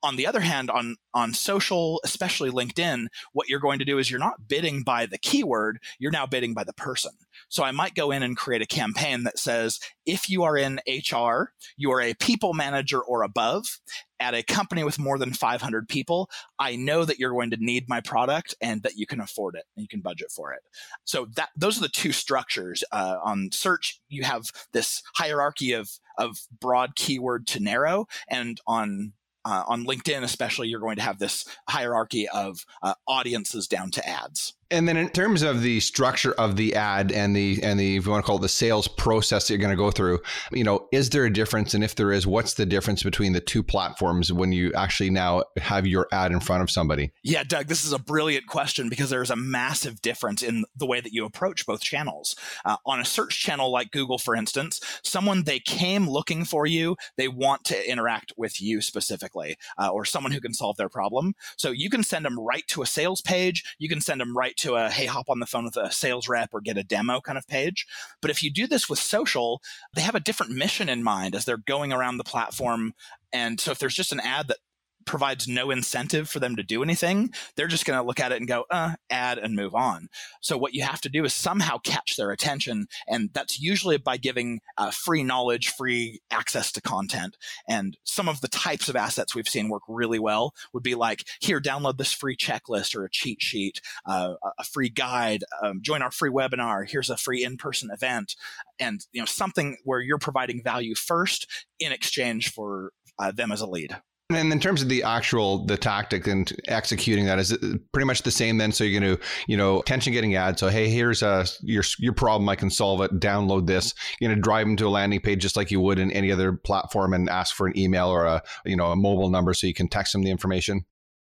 on 0.02 0.16
the 0.16 0.26
other 0.26 0.40
hand, 0.40 0.70
on 0.70 0.96
on 1.14 1.34
social, 1.34 2.00
especially 2.04 2.50
LinkedIn, 2.50 3.06
what 3.32 3.48
you're 3.48 3.58
going 3.58 3.78
to 3.78 3.84
do 3.84 3.98
is 3.98 4.10
you're 4.10 4.20
not 4.20 4.46
bidding 4.48 4.82
by 4.82 5.06
the 5.06 5.18
keyword, 5.18 5.80
you're 5.98 6.12
now 6.12 6.26
bidding 6.26 6.54
by 6.54 6.64
the 6.64 6.72
person. 6.72 7.12
So 7.48 7.64
I 7.64 7.72
might 7.72 7.94
go 7.94 8.10
in 8.10 8.22
and 8.22 8.36
create 8.36 8.62
a 8.62 8.66
campaign 8.66 9.24
that 9.24 9.38
says, 9.38 9.80
if 10.06 10.30
you 10.30 10.44
are 10.44 10.56
in 10.56 10.80
HR, 10.86 11.52
you 11.76 11.90
are 11.90 12.00
a 12.00 12.14
people 12.14 12.54
manager 12.54 13.00
or 13.00 13.22
above 13.22 13.80
at 14.20 14.34
a 14.34 14.42
company 14.42 14.82
with 14.84 14.98
more 14.98 15.18
than 15.18 15.32
500 15.32 15.88
people, 15.88 16.28
I 16.58 16.76
know 16.76 17.04
that 17.04 17.18
you're 17.18 17.30
going 17.30 17.50
to 17.50 17.56
need 17.58 17.88
my 17.88 18.00
product 18.00 18.54
and 18.60 18.82
that 18.82 18.96
you 18.96 19.06
can 19.06 19.20
afford 19.20 19.54
it 19.54 19.64
and 19.76 19.82
you 19.82 19.88
can 19.88 20.00
budget 20.00 20.30
for 20.30 20.52
it. 20.52 20.60
So 21.04 21.26
that 21.36 21.50
those 21.56 21.78
are 21.78 21.82
the 21.82 21.88
two 21.88 22.12
structures. 22.12 22.82
Uh, 22.92 23.18
on 23.22 23.50
search, 23.52 24.00
you 24.08 24.24
have 24.24 24.50
this 24.72 25.02
hierarchy 25.14 25.72
of 25.72 25.90
of 26.16 26.40
broad 26.60 26.96
keyword 26.96 27.46
to 27.46 27.60
narrow, 27.60 28.06
and 28.28 28.60
on 28.66 29.12
uh, 29.48 29.64
on 29.66 29.86
LinkedIn, 29.86 30.22
especially, 30.22 30.68
you're 30.68 30.78
going 30.78 30.96
to 30.96 31.02
have 31.02 31.18
this 31.18 31.46
hierarchy 31.68 32.28
of 32.28 32.66
uh, 32.82 32.94
audiences 33.06 33.66
down 33.66 33.90
to 33.92 34.06
ads. 34.06 34.52
And 34.70 34.86
then 34.86 34.98
in 34.98 35.08
terms 35.08 35.42
of 35.42 35.62
the 35.62 35.80
structure 35.80 36.32
of 36.32 36.56
the 36.56 36.74
ad 36.74 37.10
and 37.10 37.34
the 37.34 37.58
and 37.62 37.80
the 37.80 37.96
if 37.96 38.04
you 38.04 38.12
want 38.12 38.22
to 38.22 38.26
call 38.26 38.36
it 38.36 38.42
the 38.42 38.50
sales 38.50 38.86
process 38.86 39.48
that 39.48 39.54
you're 39.54 39.60
going 39.60 39.70
to 39.70 39.76
go 39.76 39.90
through, 39.90 40.20
you 40.52 40.62
know, 40.62 40.86
is 40.92 41.08
there 41.10 41.24
a 41.24 41.32
difference? 41.32 41.72
And 41.72 41.82
if 41.82 41.94
there 41.94 42.12
is, 42.12 42.26
what's 42.26 42.54
the 42.54 42.66
difference 42.66 43.02
between 43.02 43.32
the 43.32 43.40
two 43.40 43.62
platforms 43.62 44.30
when 44.30 44.52
you 44.52 44.72
actually 44.74 45.08
now 45.08 45.44
have 45.56 45.86
your 45.86 46.06
ad 46.12 46.32
in 46.32 46.40
front 46.40 46.62
of 46.62 46.70
somebody? 46.70 47.12
Yeah, 47.22 47.44
Doug, 47.44 47.68
this 47.68 47.84
is 47.84 47.94
a 47.94 47.98
brilliant 47.98 48.46
question 48.46 48.90
because 48.90 49.08
there's 49.08 49.30
a 49.30 49.36
massive 49.36 50.02
difference 50.02 50.42
in 50.42 50.64
the 50.76 50.86
way 50.86 51.00
that 51.00 51.12
you 51.12 51.24
approach 51.24 51.64
both 51.64 51.80
channels. 51.80 52.36
Uh, 52.64 52.76
on 52.84 53.00
a 53.00 53.06
search 53.06 53.40
channel 53.40 53.72
like 53.72 53.90
Google, 53.90 54.18
for 54.18 54.36
instance, 54.36 54.80
someone 55.02 55.44
they 55.44 55.60
came 55.60 56.08
looking 56.08 56.44
for 56.44 56.66
you, 56.66 56.96
they 57.16 57.28
want 57.28 57.64
to 57.64 57.90
interact 57.90 58.34
with 58.36 58.60
you 58.60 58.82
specifically, 58.82 59.56
uh, 59.78 59.88
or 59.88 60.04
someone 60.04 60.32
who 60.32 60.40
can 60.40 60.52
solve 60.52 60.76
their 60.76 60.90
problem. 60.90 61.34
So 61.56 61.70
you 61.70 61.88
can 61.88 62.02
send 62.02 62.26
them 62.26 62.38
right 62.38 62.66
to 62.68 62.82
a 62.82 62.86
sales 62.86 63.22
page. 63.22 63.64
You 63.78 63.88
can 63.88 64.02
send 64.02 64.20
them 64.20 64.36
right 64.36 64.57
to 64.58 64.76
a 64.76 64.90
hey, 64.90 65.06
hop 65.06 65.28
on 65.28 65.40
the 65.40 65.46
phone 65.46 65.64
with 65.64 65.76
a 65.76 65.90
sales 65.90 66.28
rep 66.28 66.50
or 66.52 66.60
get 66.60 66.76
a 66.76 66.84
demo 66.84 67.20
kind 67.20 67.38
of 67.38 67.46
page. 67.46 67.86
But 68.20 68.30
if 68.30 68.42
you 68.42 68.50
do 68.50 68.66
this 68.66 68.88
with 68.88 68.98
social, 68.98 69.60
they 69.94 70.02
have 70.02 70.14
a 70.14 70.20
different 70.20 70.52
mission 70.52 70.88
in 70.88 71.02
mind 71.02 71.34
as 71.34 71.44
they're 71.44 71.56
going 71.56 71.92
around 71.92 72.16
the 72.16 72.24
platform. 72.24 72.94
And 73.32 73.60
so 73.60 73.70
if 73.70 73.78
there's 73.78 73.94
just 73.94 74.12
an 74.12 74.20
ad 74.20 74.48
that 74.48 74.58
provides 75.06 75.48
no 75.48 75.70
incentive 75.70 76.28
for 76.28 76.38
them 76.38 76.56
to 76.56 76.62
do 76.62 76.82
anything, 76.82 77.30
they're 77.56 77.66
just 77.66 77.86
going 77.86 77.98
to 77.98 78.06
look 78.06 78.20
at 78.20 78.32
it 78.32 78.36
and 78.36 78.46
go, 78.46 78.64
uh, 78.70 78.92
ad 79.10 79.38
and 79.38 79.56
move 79.56 79.74
on. 79.74 80.08
So 80.40 80.58
what 80.58 80.74
you 80.74 80.82
have 80.82 81.00
to 81.00 81.08
do 81.08 81.24
is 81.24 81.32
somehow 81.32 81.78
catch 81.78 82.16
their 82.16 82.30
attention. 82.30 82.88
And 83.06 83.30
that's 83.32 83.58
usually 83.58 83.96
by 83.96 84.18
giving 84.18 84.60
uh, 84.76 84.90
free 84.90 85.22
knowledge, 85.22 85.70
free 85.70 86.20
access 86.30 86.70
to 86.72 86.82
content. 86.82 87.36
And 87.68 87.96
some 88.04 88.28
of 88.28 88.40
the 88.40 88.48
types 88.48 88.88
of 88.88 88.96
assets 88.96 89.34
we've 89.34 89.48
seen 89.48 89.68
work 89.68 89.82
really 89.88 90.18
well 90.18 90.52
would 90.72 90.82
be 90.82 90.94
like, 90.94 91.24
here, 91.40 91.60
download 91.60 91.96
this 91.96 92.12
free 92.12 92.36
checklist 92.36 92.94
or 92.94 93.04
a 93.04 93.10
cheat 93.10 93.40
sheet, 93.40 93.80
uh, 94.06 94.34
a 94.58 94.64
free 94.64 94.90
guide, 94.90 95.42
um, 95.62 95.80
join 95.82 96.02
our 96.02 96.10
free 96.10 96.30
webinar. 96.30 96.88
Here's 96.88 97.10
a 97.10 97.16
free 97.16 97.42
in-person 97.44 97.90
event. 97.92 98.36
And, 98.78 99.00
you 99.12 99.20
know, 99.20 99.26
something 99.26 99.78
where 99.84 100.00
you're 100.00 100.18
providing 100.18 100.62
value 100.62 100.94
first 100.94 101.46
in 101.78 101.92
exchange 101.92 102.52
for 102.52 102.92
uh, 103.18 103.32
them 103.32 103.50
as 103.50 103.60
a 103.60 103.66
lead. 103.66 103.96
And 104.30 104.52
in 104.52 104.60
terms 104.60 104.82
of 104.82 104.90
the 104.90 105.02
actual 105.04 105.64
the 105.64 105.78
tactic 105.78 106.26
and 106.26 106.52
executing 106.66 107.24
that, 107.24 107.38
is 107.38 107.56
pretty 107.92 108.04
much 108.04 108.22
the 108.22 108.30
same 108.30 108.58
then? 108.58 108.72
So 108.72 108.84
you're 108.84 109.00
going 109.00 109.16
to, 109.16 109.24
you 109.46 109.56
know, 109.56 109.80
attention 109.80 110.12
getting 110.12 110.34
ad. 110.34 110.58
So 110.58 110.68
hey, 110.68 110.90
here's 110.90 111.22
a 111.22 111.46
your 111.62 111.82
your 111.98 112.12
problem. 112.12 112.46
I 112.48 112.54
can 112.54 112.68
solve 112.68 113.00
it. 113.00 113.18
Download 113.20 113.66
this. 113.66 113.94
You're 114.20 114.28
going 114.28 114.36
to 114.36 114.42
drive 114.42 114.66
them 114.66 114.76
to 114.76 114.86
a 114.86 114.90
landing 114.90 115.20
page 115.20 115.40
just 115.40 115.56
like 115.56 115.70
you 115.70 115.80
would 115.80 115.98
in 115.98 116.10
any 116.12 116.30
other 116.30 116.52
platform 116.52 117.14
and 117.14 117.30
ask 117.30 117.56
for 117.56 117.66
an 117.66 117.78
email 117.78 118.08
or 118.08 118.26
a 118.26 118.42
you 118.66 118.76
know 118.76 118.92
a 118.92 118.96
mobile 118.96 119.30
number 119.30 119.54
so 119.54 119.66
you 119.66 119.74
can 119.74 119.88
text 119.88 120.12
them 120.12 120.22
the 120.22 120.30
information. 120.30 120.84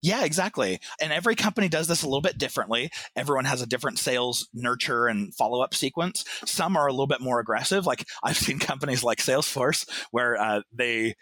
Yeah, 0.03 0.25
exactly. 0.25 0.81
And 1.01 1.13
every 1.13 1.35
company 1.37 1.69
does 1.69 1.87
this 1.87 2.03
a 2.03 2.07
little 2.07 2.23
bit 2.23 2.39
differently. 2.39 2.91
Everyone 3.17 3.45
has 3.45 3.61
a 3.61 3.67
different 3.67 3.99
sales 3.99 4.49
nurture 4.55 5.07
and 5.07 5.35
follow 5.35 5.61
up 5.61 5.75
sequence. 5.75 6.25
Some 6.47 6.77
are 6.77 6.87
a 6.87 6.91
little 6.91 7.07
bit 7.07 7.21
more 7.21 7.39
aggressive. 7.39 7.85
Like 7.85 8.09
I've 8.23 8.39
seen 8.39 8.59
companies 8.59 9.05
like 9.05 9.19
Salesforce 9.19 9.87
where 10.11 10.41
uh, 10.41 10.63
they 10.73 11.17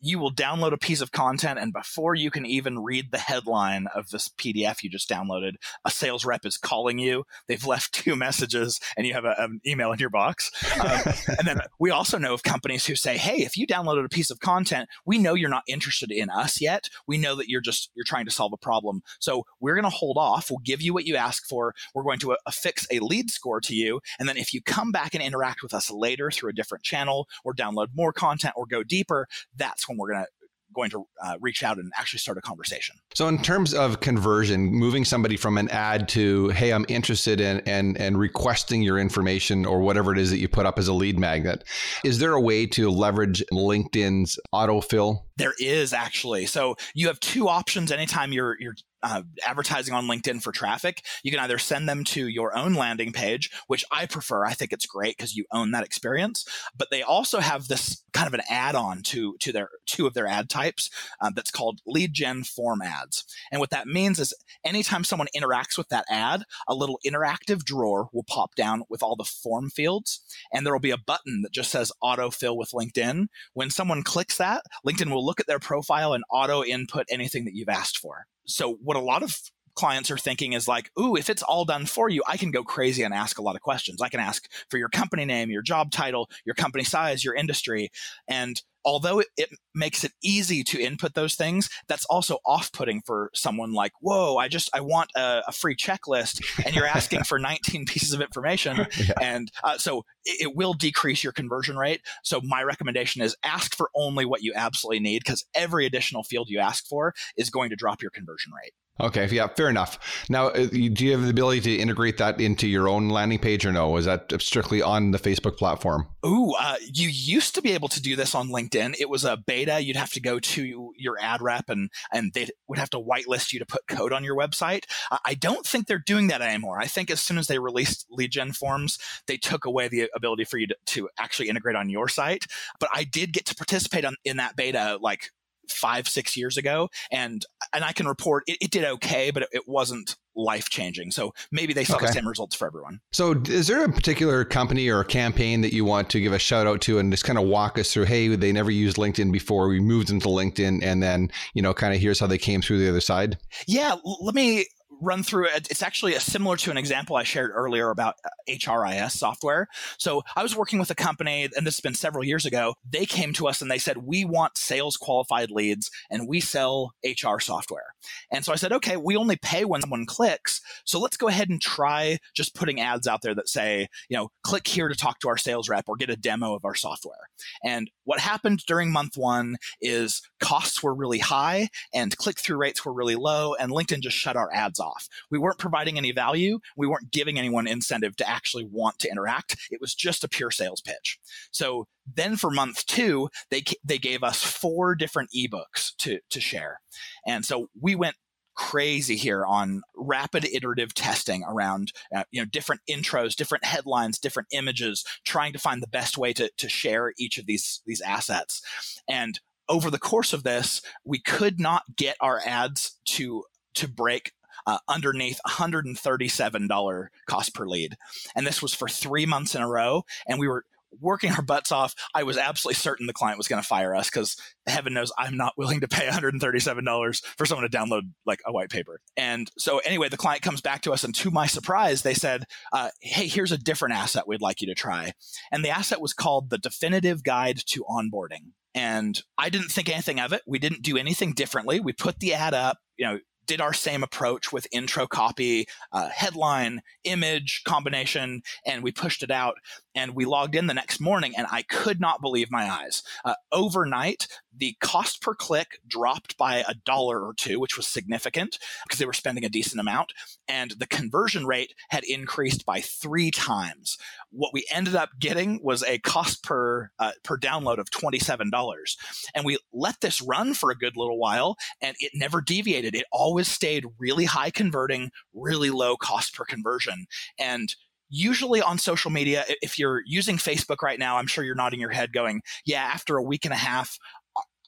you 0.00 0.18
will 0.18 0.32
download 0.32 0.72
a 0.72 0.78
piece 0.78 1.00
of 1.00 1.12
content 1.12 1.58
and 1.58 1.72
before 1.72 2.14
you 2.14 2.30
can 2.30 2.46
even 2.46 2.78
read 2.78 3.10
the 3.10 3.18
headline 3.18 3.86
of 3.94 4.10
this 4.10 4.28
PDF 4.28 4.82
you 4.82 4.90
just 4.90 5.08
downloaded, 5.08 5.52
a 5.84 5.90
sales 5.90 6.24
rep 6.24 6.44
is 6.44 6.56
calling 6.56 6.98
you. 6.98 7.24
They've 7.46 7.64
left 7.64 7.92
two 8.00 8.16
messages 8.16 8.80
and 8.96 9.06
you 9.06 9.14
have 9.14 9.24
a, 9.24 9.34
an 9.38 9.60
email 9.66 9.92
in 9.92 9.98
your 9.98 10.10
box. 10.10 10.50
Um, 10.80 11.14
and 11.38 11.46
then 11.46 11.60
we 11.78 11.90
also 11.90 12.18
know 12.18 12.34
of 12.34 12.42
companies 12.42 12.86
who 12.86 12.94
say, 12.94 13.16
Hey, 13.16 13.42
if 13.42 13.56
you 13.56 13.66
downloaded 13.66 14.04
a 14.04 14.08
piece 14.08 14.30
of 14.30 14.40
content, 14.40 14.88
we 15.04 15.18
know 15.18 15.34
you're 15.34 15.48
not 15.48 15.64
interested 15.66 16.10
in 16.10 16.30
us 16.30 16.60
yet. 16.60 16.88
We 17.06 17.18
know 17.18 17.34
that 17.36 17.48
you're 17.48 17.60
just, 17.60 17.90
you're 17.94 18.04
trying 18.04 18.24
to 18.24 18.30
solve 18.30 18.52
a 18.52 18.58
problem. 18.58 19.02
So 19.18 19.44
we're 19.60 19.74
going 19.74 19.84
to 19.84 19.90
hold 19.90 20.16
off. 20.16 20.50
We'll 20.50 20.58
give 20.58 20.80
you 20.80 20.94
what 20.94 21.06
you 21.06 21.16
ask 21.16 21.46
for. 21.46 21.74
We're 21.94 22.02
going 22.02 22.18
to 22.20 22.32
uh, 22.32 22.36
affix 22.46 22.86
a 22.90 23.00
lead 23.00 23.30
score 23.30 23.60
to 23.60 23.74
you. 23.74 24.00
And 24.18 24.28
then 24.28 24.36
if 24.36 24.54
you 24.54 24.62
come 24.62 24.92
back 24.92 25.14
and 25.14 25.22
interact 25.22 25.62
with 25.62 25.74
us 25.74 25.90
later 25.90 26.30
through 26.30 26.50
a 26.50 26.54
different 26.54 26.84
channel 26.84 27.28
or 27.44 27.54
download 27.54 27.88
more 27.94 28.12
content 28.12 28.54
or 28.56 28.66
go 28.66 28.82
deeper, 28.82 29.26
that's 29.56 29.84
when 29.90 29.98
we're 29.98 30.12
going 30.12 30.24
to 30.24 30.30
going 30.74 30.90
to 30.90 31.06
uh, 31.22 31.36
reach 31.40 31.62
out 31.62 31.78
and 31.78 31.92
actually 31.98 32.18
start 32.18 32.38
a 32.38 32.40
conversation. 32.40 32.96
So, 33.14 33.28
in 33.28 33.42
terms 33.42 33.74
of 33.74 34.00
conversion, 34.00 34.66
moving 34.66 35.04
somebody 35.04 35.36
from 35.36 35.58
an 35.58 35.68
ad 35.70 36.08
to 36.10 36.48
"Hey, 36.50 36.72
I'm 36.72 36.86
interested 36.88 37.40
in," 37.40 37.60
and 37.66 37.98
and 37.98 38.18
requesting 38.18 38.82
your 38.82 38.98
information 38.98 39.66
or 39.66 39.80
whatever 39.80 40.12
it 40.12 40.18
is 40.18 40.30
that 40.30 40.38
you 40.38 40.48
put 40.48 40.66
up 40.66 40.78
as 40.78 40.88
a 40.88 40.92
lead 40.92 41.18
magnet, 41.18 41.64
is 42.04 42.18
there 42.18 42.32
a 42.32 42.40
way 42.40 42.66
to 42.66 42.90
leverage 42.90 43.42
LinkedIn's 43.52 44.38
autofill? 44.54 45.24
There 45.36 45.54
is 45.58 45.92
actually. 45.92 46.46
So 46.46 46.76
you 46.94 47.08
have 47.08 47.20
two 47.20 47.48
options 47.48 47.90
anytime 47.90 48.32
you're 48.32 48.56
you're 48.60 48.76
uh, 49.02 49.22
advertising 49.46 49.94
on 49.94 50.06
LinkedIn 50.06 50.42
for 50.42 50.52
traffic, 50.52 51.02
you 51.22 51.30
can 51.30 51.40
either 51.40 51.58
send 51.58 51.88
them 51.88 52.04
to 52.04 52.26
your 52.28 52.56
own 52.56 52.74
landing 52.74 53.12
page, 53.12 53.50
which 53.66 53.84
I 53.90 54.06
prefer. 54.06 54.44
I 54.44 54.54
think 54.54 54.72
it's 54.72 54.86
great 54.86 55.16
because 55.16 55.34
you 55.34 55.44
own 55.52 55.70
that 55.72 55.84
experience. 55.84 56.46
But 56.76 56.90
they 56.90 57.02
also 57.02 57.40
have 57.40 57.68
this 57.68 58.02
kind 58.12 58.26
of 58.26 58.34
an 58.34 58.42
add-on 58.50 59.02
to 59.02 59.36
to 59.40 59.52
their 59.52 59.70
two 59.86 60.06
of 60.06 60.14
their 60.14 60.26
ad 60.26 60.48
types 60.48 60.90
uh, 61.20 61.30
that's 61.34 61.50
called 61.50 61.80
lead 61.86 62.12
gen 62.12 62.44
form 62.44 62.82
ads. 62.82 63.24
And 63.50 63.60
what 63.60 63.70
that 63.70 63.86
means 63.86 64.18
is 64.18 64.34
anytime 64.64 65.04
someone 65.04 65.28
interacts 65.36 65.78
with 65.78 65.88
that 65.88 66.06
ad, 66.08 66.44
a 66.68 66.74
little 66.74 66.98
interactive 67.06 67.64
drawer 67.64 68.08
will 68.12 68.24
pop 68.24 68.54
down 68.54 68.82
with 68.88 69.02
all 69.02 69.16
the 69.16 69.24
form 69.24 69.70
fields, 69.70 70.20
and 70.52 70.64
there 70.64 70.72
will 70.72 70.80
be 70.80 70.90
a 70.90 70.98
button 70.98 71.42
that 71.42 71.52
just 71.52 71.70
says 71.70 71.92
autofill 72.02 72.56
with 72.56 72.72
LinkedIn. 72.72 73.26
When 73.54 73.70
someone 73.70 74.02
clicks 74.02 74.36
that, 74.36 74.62
LinkedIn 74.86 75.10
will 75.10 75.24
look 75.24 75.40
at 75.40 75.46
their 75.46 75.58
profile 75.58 76.12
and 76.12 76.24
auto 76.30 76.62
input 76.62 77.06
anything 77.10 77.44
that 77.44 77.54
you've 77.54 77.68
asked 77.68 77.98
for 77.98 78.26
so 78.50 78.74
what 78.82 78.96
a 78.96 79.00
lot 79.00 79.22
of 79.22 79.38
clients 79.74 80.10
are 80.10 80.18
thinking 80.18 80.52
is 80.52 80.68
like, 80.68 80.90
ooh, 80.98 81.16
if 81.16 81.30
it's 81.30 81.42
all 81.42 81.64
done 81.64 81.86
for 81.86 82.08
you, 82.08 82.22
I 82.26 82.36
can 82.36 82.50
go 82.50 82.62
crazy 82.62 83.02
and 83.02 83.14
ask 83.14 83.38
a 83.38 83.42
lot 83.42 83.56
of 83.56 83.62
questions. 83.62 84.02
I 84.02 84.08
can 84.08 84.20
ask 84.20 84.46
for 84.68 84.78
your 84.78 84.88
company 84.88 85.24
name, 85.24 85.50
your 85.50 85.62
job 85.62 85.90
title, 85.90 86.28
your 86.44 86.54
company 86.54 86.84
size, 86.84 87.24
your 87.24 87.34
industry. 87.34 87.90
And 88.28 88.60
although 88.84 89.20
it, 89.20 89.28
it 89.36 89.50
makes 89.74 90.04
it 90.04 90.12
easy 90.22 90.62
to 90.64 90.80
input 90.80 91.14
those 91.14 91.34
things, 91.34 91.68
that's 91.88 92.04
also 92.06 92.38
off-putting 92.46 93.02
for 93.06 93.30
someone 93.34 93.72
like, 93.72 93.92
whoa, 94.00 94.36
I 94.36 94.48
just, 94.48 94.70
I 94.74 94.80
want 94.80 95.10
a, 95.16 95.42
a 95.46 95.52
free 95.52 95.76
checklist 95.76 96.42
and 96.64 96.74
you're 96.74 96.86
asking 96.86 97.24
for 97.24 97.38
19 97.38 97.84
pieces 97.86 98.12
of 98.12 98.20
information. 98.20 98.86
Yeah. 99.00 99.14
And 99.22 99.50
uh, 99.64 99.78
so 99.78 100.04
it, 100.24 100.42
it 100.42 100.56
will 100.56 100.74
decrease 100.74 101.24
your 101.24 101.32
conversion 101.32 101.76
rate. 101.76 102.02
So 102.22 102.40
my 102.42 102.62
recommendation 102.62 103.22
is 103.22 103.34
ask 103.42 103.74
for 103.74 103.88
only 103.94 104.26
what 104.26 104.42
you 104.42 104.52
absolutely 104.54 105.00
need 105.00 105.20
because 105.24 105.46
every 105.54 105.86
additional 105.86 106.22
field 106.22 106.48
you 106.50 106.58
ask 106.58 106.86
for 106.86 107.14
is 107.36 107.48
going 107.48 107.70
to 107.70 107.76
drop 107.76 108.02
your 108.02 108.10
conversion 108.10 108.52
rate. 108.52 108.72
Okay, 109.00 109.26
yeah, 109.28 109.46
fair 109.48 109.70
enough. 109.70 109.98
Now, 110.28 110.48
uh, 110.48 110.66
do 110.66 110.78
you 110.78 111.12
have 111.12 111.22
the 111.22 111.30
ability 111.30 111.60
to 111.62 111.76
integrate 111.76 112.18
that 112.18 112.38
into 112.40 112.68
your 112.68 112.88
own 112.88 113.08
landing 113.08 113.38
page 113.38 113.64
or 113.64 113.72
no? 113.72 113.96
Is 113.96 114.04
that 114.04 114.30
strictly 114.40 114.82
on 114.82 115.10
the 115.12 115.18
Facebook 115.18 115.56
platform? 115.56 116.06
Ooh, 116.24 116.52
uh, 116.60 116.76
you 116.92 117.08
used 117.08 117.54
to 117.54 117.62
be 117.62 117.72
able 117.72 117.88
to 117.88 118.02
do 118.02 118.14
this 118.14 118.34
on 118.34 118.50
LinkedIn. 118.50 118.96
It 119.00 119.08
was 119.08 119.24
a 119.24 119.38
beta. 119.38 119.80
You'd 119.80 119.96
have 119.96 120.12
to 120.12 120.20
go 120.20 120.38
to 120.38 120.92
your 120.96 121.16
ad 121.18 121.40
rep 121.40 121.70
and, 121.70 121.90
and 122.12 122.32
they 122.34 122.48
would 122.68 122.78
have 122.78 122.90
to 122.90 122.98
whitelist 123.00 123.52
you 123.52 123.58
to 123.58 123.66
put 123.66 123.86
code 123.86 124.12
on 124.12 124.22
your 124.22 124.36
website. 124.36 124.84
I 125.24 125.34
don't 125.34 125.66
think 125.66 125.86
they're 125.86 125.98
doing 125.98 126.26
that 126.26 126.42
anymore. 126.42 126.78
I 126.78 126.86
think 126.86 127.10
as 127.10 127.20
soon 127.20 127.38
as 127.38 127.46
they 127.46 127.58
released 127.58 128.06
lead 128.10 128.32
gen 128.32 128.52
forms, 128.52 128.98
they 129.26 129.38
took 129.38 129.64
away 129.64 129.88
the 129.88 130.10
ability 130.14 130.44
for 130.44 130.58
you 130.58 130.66
to, 130.66 130.76
to 130.86 131.08
actually 131.18 131.48
integrate 131.48 131.76
on 131.76 131.88
your 131.88 132.08
site. 132.08 132.46
But 132.78 132.90
I 132.92 133.04
did 133.04 133.32
get 133.32 133.46
to 133.46 133.54
participate 133.54 134.04
on, 134.04 134.16
in 134.24 134.36
that 134.36 134.56
beta 134.56 134.98
like 135.00 135.30
five 135.72 136.08
six 136.08 136.36
years 136.36 136.56
ago 136.56 136.88
and 137.10 137.46
and 137.72 137.84
i 137.84 137.92
can 137.92 138.06
report 138.06 138.44
it, 138.46 138.58
it 138.60 138.70
did 138.70 138.84
okay 138.84 139.30
but 139.30 139.42
it, 139.44 139.48
it 139.52 139.68
wasn't 139.68 140.16
life 140.36 140.70
changing 140.70 141.10
so 141.10 141.32
maybe 141.50 141.72
they 141.72 141.84
saw 141.84 141.96
okay. 141.96 142.06
the 142.06 142.12
same 142.12 142.26
results 142.26 142.56
for 142.56 142.66
everyone. 142.66 143.00
So 143.12 143.32
is 143.46 143.66
there 143.66 143.84
a 143.84 143.92
particular 143.92 144.44
company 144.44 144.88
or 144.88 145.00
a 145.00 145.04
campaign 145.04 145.60
that 145.62 145.72
you 145.72 145.84
want 145.84 146.08
to 146.10 146.20
give 146.20 146.32
a 146.32 146.38
shout 146.38 146.66
out 146.66 146.80
to 146.82 146.98
and 146.98 147.12
just 147.12 147.24
kind 147.24 147.38
of 147.38 147.46
walk 147.46 147.78
us 147.78 147.92
through 147.92 148.04
hey 148.04 148.28
they 148.28 148.52
never 148.52 148.70
used 148.70 148.96
linkedin 148.96 149.32
before. 149.32 149.68
We 149.68 149.80
moved 149.80 150.10
into 150.10 150.28
linkedin 150.28 150.82
and 150.82 151.02
then 151.02 151.30
you 151.54 151.62
know 151.62 151.74
kind 151.74 151.94
of 151.94 152.00
here's 152.00 152.20
how 152.20 152.26
they 152.26 152.38
came 152.38 152.62
through 152.62 152.78
the 152.78 152.88
other 152.88 153.00
side? 153.00 153.38
Yeah 153.66 153.96
let 154.20 154.34
me 154.34 154.66
run 155.00 155.22
through 155.22 155.46
it. 155.46 155.68
It's 155.70 155.82
actually 155.82 156.12
similar 156.14 156.56
to 156.58 156.70
an 156.70 156.76
example 156.76 157.16
I 157.16 157.22
shared 157.22 157.50
earlier 157.54 157.90
about 157.90 158.16
HRIS 158.48 159.02
uh, 159.02 159.08
software. 159.08 159.68
So 159.98 160.22
I 160.36 160.42
was 160.42 160.56
working 160.56 160.78
with 160.78 160.90
a 160.90 160.94
company, 160.94 161.48
and 161.56 161.66
this 161.66 161.76
has 161.76 161.80
been 161.80 161.94
several 161.94 162.24
years 162.24 162.46
ago. 162.46 162.74
They 162.88 163.06
came 163.06 163.32
to 163.34 163.48
us 163.48 163.62
and 163.62 163.70
they 163.70 163.78
said, 163.78 163.98
We 163.98 164.24
want 164.24 164.58
sales 164.58 164.96
qualified 164.96 165.50
leads 165.50 165.90
and 166.10 166.28
we 166.28 166.40
sell 166.40 166.92
HR 167.04 167.38
software. 167.38 167.94
And 168.30 168.44
so 168.44 168.52
I 168.52 168.56
said, 168.56 168.72
Okay, 168.72 168.96
we 168.96 169.16
only 169.16 169.36
pay 169.36 169.64
when 169.64 169.80
someone 169.80 170.06
clicks. 170.06 170.60
So 170.84 171.00
let's 171.00 171.16
go 171.16 171.28
ahead 171.28 171.48
and 171.48 171.60
try 171.60 172.18
just 172.34 172.54
putting 172.54 172.80
ads 172.80 173.06
out 173.06 173.22
there 173.22 173.34
that 173.34 173.48
say, 173.48 173.88
you 174.08 174.16
know, 174.16 174.30
click 174.42 174.66
here 174.66 174.88
to 174.88 174.94
talk 174.94 175.20
to 175.20 175.28
our 175.28 175.36
sales 175.36 175.68
rep 175.68 175.84
or 175.88 175.96
get 175.96 176.10
a 176.10 176.16
demo 176.16 176.54
of 176.54 176.64
our 176.64 176.74
software. 176.74 177.28
And 177.64 177.90
what 178.04 178.20
happened 178.20 178.64
during 178.66 178.92
month 178.92 179.16
one 179.16 179.56
is 179.80 180.22
costs 180.40 180.82
were 180.82 180.94
really 180.94 181.18
high 181.18 181.68
and 181.94 182.16
click 182.16 182.38
through 182.38 182.56
rates 182.56 182.84
were 182.84 182.92
really 182.92 183.16
low, 183.16 183.54
and 183.54 183.70
LinkedIn 183.70 184.00
just 184.00 184.16
shut 184.16 184.36
our 184.36 184.52
ads 184.52 184.80
off. 184.80 184.89
We 185.30 185.38
weren't 185.38 185.58
providing 185.58 185.98
any 185.98 186.12
value. 186.12 186.60
We 186.76 186.86
weren't 186.86 187.10
giving 187.10 187.38
anyone 187.38 187.66
incentive 187.66 188.16
to 188.16 188.28
actually 188.28 188.64
want 188.64 188.98
to 189.00 189.10
interact. 189.10 189.56
It 189.70 189.80
was 189.80 189.94
just 189.94 190.24
a 190.24 190.28
pure 190.28 190.50
sales 190.50 190.80
pitch. 190.80 191.18
So 191.50 191.86
then 192.12 192.36
for 192.36 192.50
month 192.50 192.86
two, 192.86 193.28
they, 193.50 193.62
they 193.84 193.98
gave 193.98 194.22
us 194.22 194.42
four 194.42 194.94
different 194.94 195.30
ebooks 195.36 195.94
to, 195.98 196.20
to 196.30 196.40
share. 196.40 196.80
And 197.26 197.44
so 197.44 197.68
we 197.80 197.94
went 197.94 198.16
crazy 198.60 199.16
here 199.16 199.46
on 199.46 199.80
rapid 199.96 200.44
iterative 200.44 200.92
testing 200.92 201.42
around 201.48 201.92
uh, 202.14 202.24
you 202.30 202.40
know 202.42 202.44
different 202.44 202.82
intros, 202.90 203.34
different 203.34 203.64
headlines, 203.64 204.18
different 204.18 204.48
images, 204.52 205.04
trying 205.24 205.52
to 205.52 205.58
find 205.58 205.82
the 205.82 205.88
best 205.88 206.18
way 206.18 206.32
to, 206.34 206.50
to 206.58 206.68
share 206.68 207.14
each 207.18 207.38
of 207.38 207.46
these 207.46 207.80
these 207.86 208.02
assets. 208.02 208.60
And 209.08 209.40
over 209.68 209.90
the 209.90 209.98
course 209.98 210.34
of 210.34 210.42
this, 210.42 210.82
we 211.04 211.20
could 211.20 211.58
not 211.58 211.84
get 211.96 212.16
our 212.20 212.40
ads 212.44 212.98
to 213.06 213.44
to 213.74 213.88
break 213.88 214.32
uh, 214.70 214.78
underneath 214.88 215.40
$137 215.46 217.06
cost 217.26 217.54
per 217.54 217.66
lead. 217.66 217.96
And 218.36 218.46
this 218.46 218.62
was 218.62 218.72
for 218.72 218.88
three 218.88 219.26
months 219.26 219.56
in 219.56 219.62
a 219.62 219.68
row. 219.68 220.04
And 220.28 220.38
we 220.38 220.46
were 220.46 220.64
working 221.00 221.32
our 221.32 221.42
butts 221.42 221.72
off. 221.72 221.94
I 222.14 222.22
was 222.22 222.36
absolutely 222.36 222.76
certain 222.76 223.06
the 223.06 223.12
client 223.12 223.38
was 223.38 223.48
going 223.48 223.60
to 223.60 223.66
fire 223.66 223.94
us 223.96 224.08
because 224.10 224.36
heaven 224.66 224.94
knows 224.94 225.12
I'm 225.18 225.36
not 225.36 225.54
willing 225.56 225.80
to 225.80 225.88
pay 225.88 226.06
$137 226.06 227.24
for 227.36 227.46
someone 227.46 227.68
to 227.68 227.76
download 227.76 228.02
like 228.26 228.40
a 228.46 228.52
white 228.52 228.70
paper. 228.70 229.00
And 229.16 229.50
so, 229.58 229.78
anyway, 229.78 230.08
the 230.08 230.16
client 230.16 230.42
comes 230.42 230.60
back 230.60 230.82
to 230.82 230.92
us, 230.92 231.02
and 231.04 231.14
to 231.16 231.30
my 231.30 231.46
surprise, 231.46 232.02
they 232.02 232.14
said, 232.14 232.44
uh, 232.72 232.90
Hey, 233.00 233.26
here's 233.26 233.52
a 233.52 233.58
different 233.58 233.94
asset 233.94 234.28
we'd 234.28 234.40
like 234.40 234.60
you 234.60 234.68
to 234.68 234.74
try. 234.74 235.12
And 235.50 235.64
the 235.64 235.70
asset 235.70 236.00
was 236.00 236.12
called 236.12 236.50
the 236.50 236.58
Definitive 236.58 237.24
Guide 237.24 237.58
to 237.66 237.84
Onboarding. 237.84 238.52
And 238.74 239.20
I 239.36 239.48
didn't 239.48 239.70
think 239.70 239.88
anything 239.88 240.20
of 240.20 240.32
it. 240.32 240.42
We 240.46 240.60
didn't 240.60 240.82
do 240.82 240.96
anything 240.96 241.32
differently. 241.32 241.80
We 241.80 241.92
put 241.92 242.20
the 242.20 242.34
ad 242.34 242.54
up, 242.54 242.78
you 242.96 243.06
know, 243.06 243.18
did 243.50 243.60
our 243.60 243.72
same 243.72 244.04
approach 244.04 244.52
with 244.52 244.68
intro 244.70 245.08
copy, 245.08 245.66
uh, 245.90 246.08
headline, 246.08 246.82
image 247.02 247.62
combination, 247.64 248.42
and 248.64 248.80
we 248.80 248.92
pushed 248.92 249.24
it 249.24 249.30
out. 249.32 249.56
And 249.92 250.14
we 250.14 250.24
logged 250.24 250.54
in 250.54 250.68
the 250.68 250.74
next 250.74 251.00
morning, 251.00 251.32
and 251.36 251.48
I 251.50 251.62
could 251.62 252.00
not 252.00 252.20
believe 252.20 252.48
my 252.48 252.70
eyes. 252.70 253.02
Uh, 253.24 253.34
overnight, 253.50 254.28
the 254.56 254.76
cost 254.80 255.20
per 255.20 255.34
click 255.34 255.80
dropped 255.84 256.36
by 256.36 256.58
a 256.58 256.74
dollar 256.74 257.26
or 257.26 257.34
two, 257.34 257.58
which 257.58 257.76
was 257.76 257.88
significant 257.88 258.60
because 258.84 259.00
they 259.00 259.06
were 259.06 259.12
spending 259.12 259.44
a 259.44 259.48
decent 259.48 259.80
amount. 259.80 260.12
And 260.46 260.70
the 260.78 260.86
conversion 260.86 261.44
rate 261.44 261.74
had 261.88 262.04
increased 262.04 262.64
by 262.64 262.80
three 262.80 263.32
times. 263.32 263.98
What 264.30 264.52
we 264.52 264.64
ended 264.72 264.94
up 264.94 265.10
getting 265.18 265.58
was 265.60 265.82
a 265.82 265.98
cost 265.98 266.44
per 266.44 266.92
uh, 267.00 267.12
per 267.24 267.36
download 267.36 267.78
of 267.78 267.90
twenty 267.90 268.20
seven 268.20 268.48
dollars, 268.48 268.96
and 269.34 269.44
we 269.44 269.58
let 269.72 270.00
this 270.00 270.22
run 270.22 270.54
for 270.54 270.70
a 270.70 270.76
good 270.78 270.96
little 270.96 271.18
while, 271.18 271.56
and 271.82 271.96
it 271.98 272.12
never 272.14 272.40
deviated. 272.40 272.94
It 272.94 273.06
always 273.10 273.39
stayed 273.48 273.86
really 273.98 274.24
high 274.24 274.50
converting, 274.50 275.10
really 275.34 275.70
low 275.70 275.96
cost 275.96 276.34
per 276.34 276.44
conversion, 276.44 277.06
and 277.38 277.74
usually 278.10 278.60
on 278.60 278.76
social 278.76 279.10
media, 279.10 279.44
if 279.62 279.78
you're 279.78 280.02
using 280.04 280.36
Facebook 280.36 280.82
right 280.82 280.98
now, 280.98 281.16
I'm 281.16 281.28
sure 281.28 281.44
you're 281.44 281.54
nodding 281.54 281.80
your 281.80 281.90
head 281.90 282.12
going, 282.12 282.42
yeah, 282.66 282.82
after 282.82 283.16
a 283.16 283.22
week 283.22 283.44
and 283.44 283.54
a 283.54 283.58
half, 283.58 283.98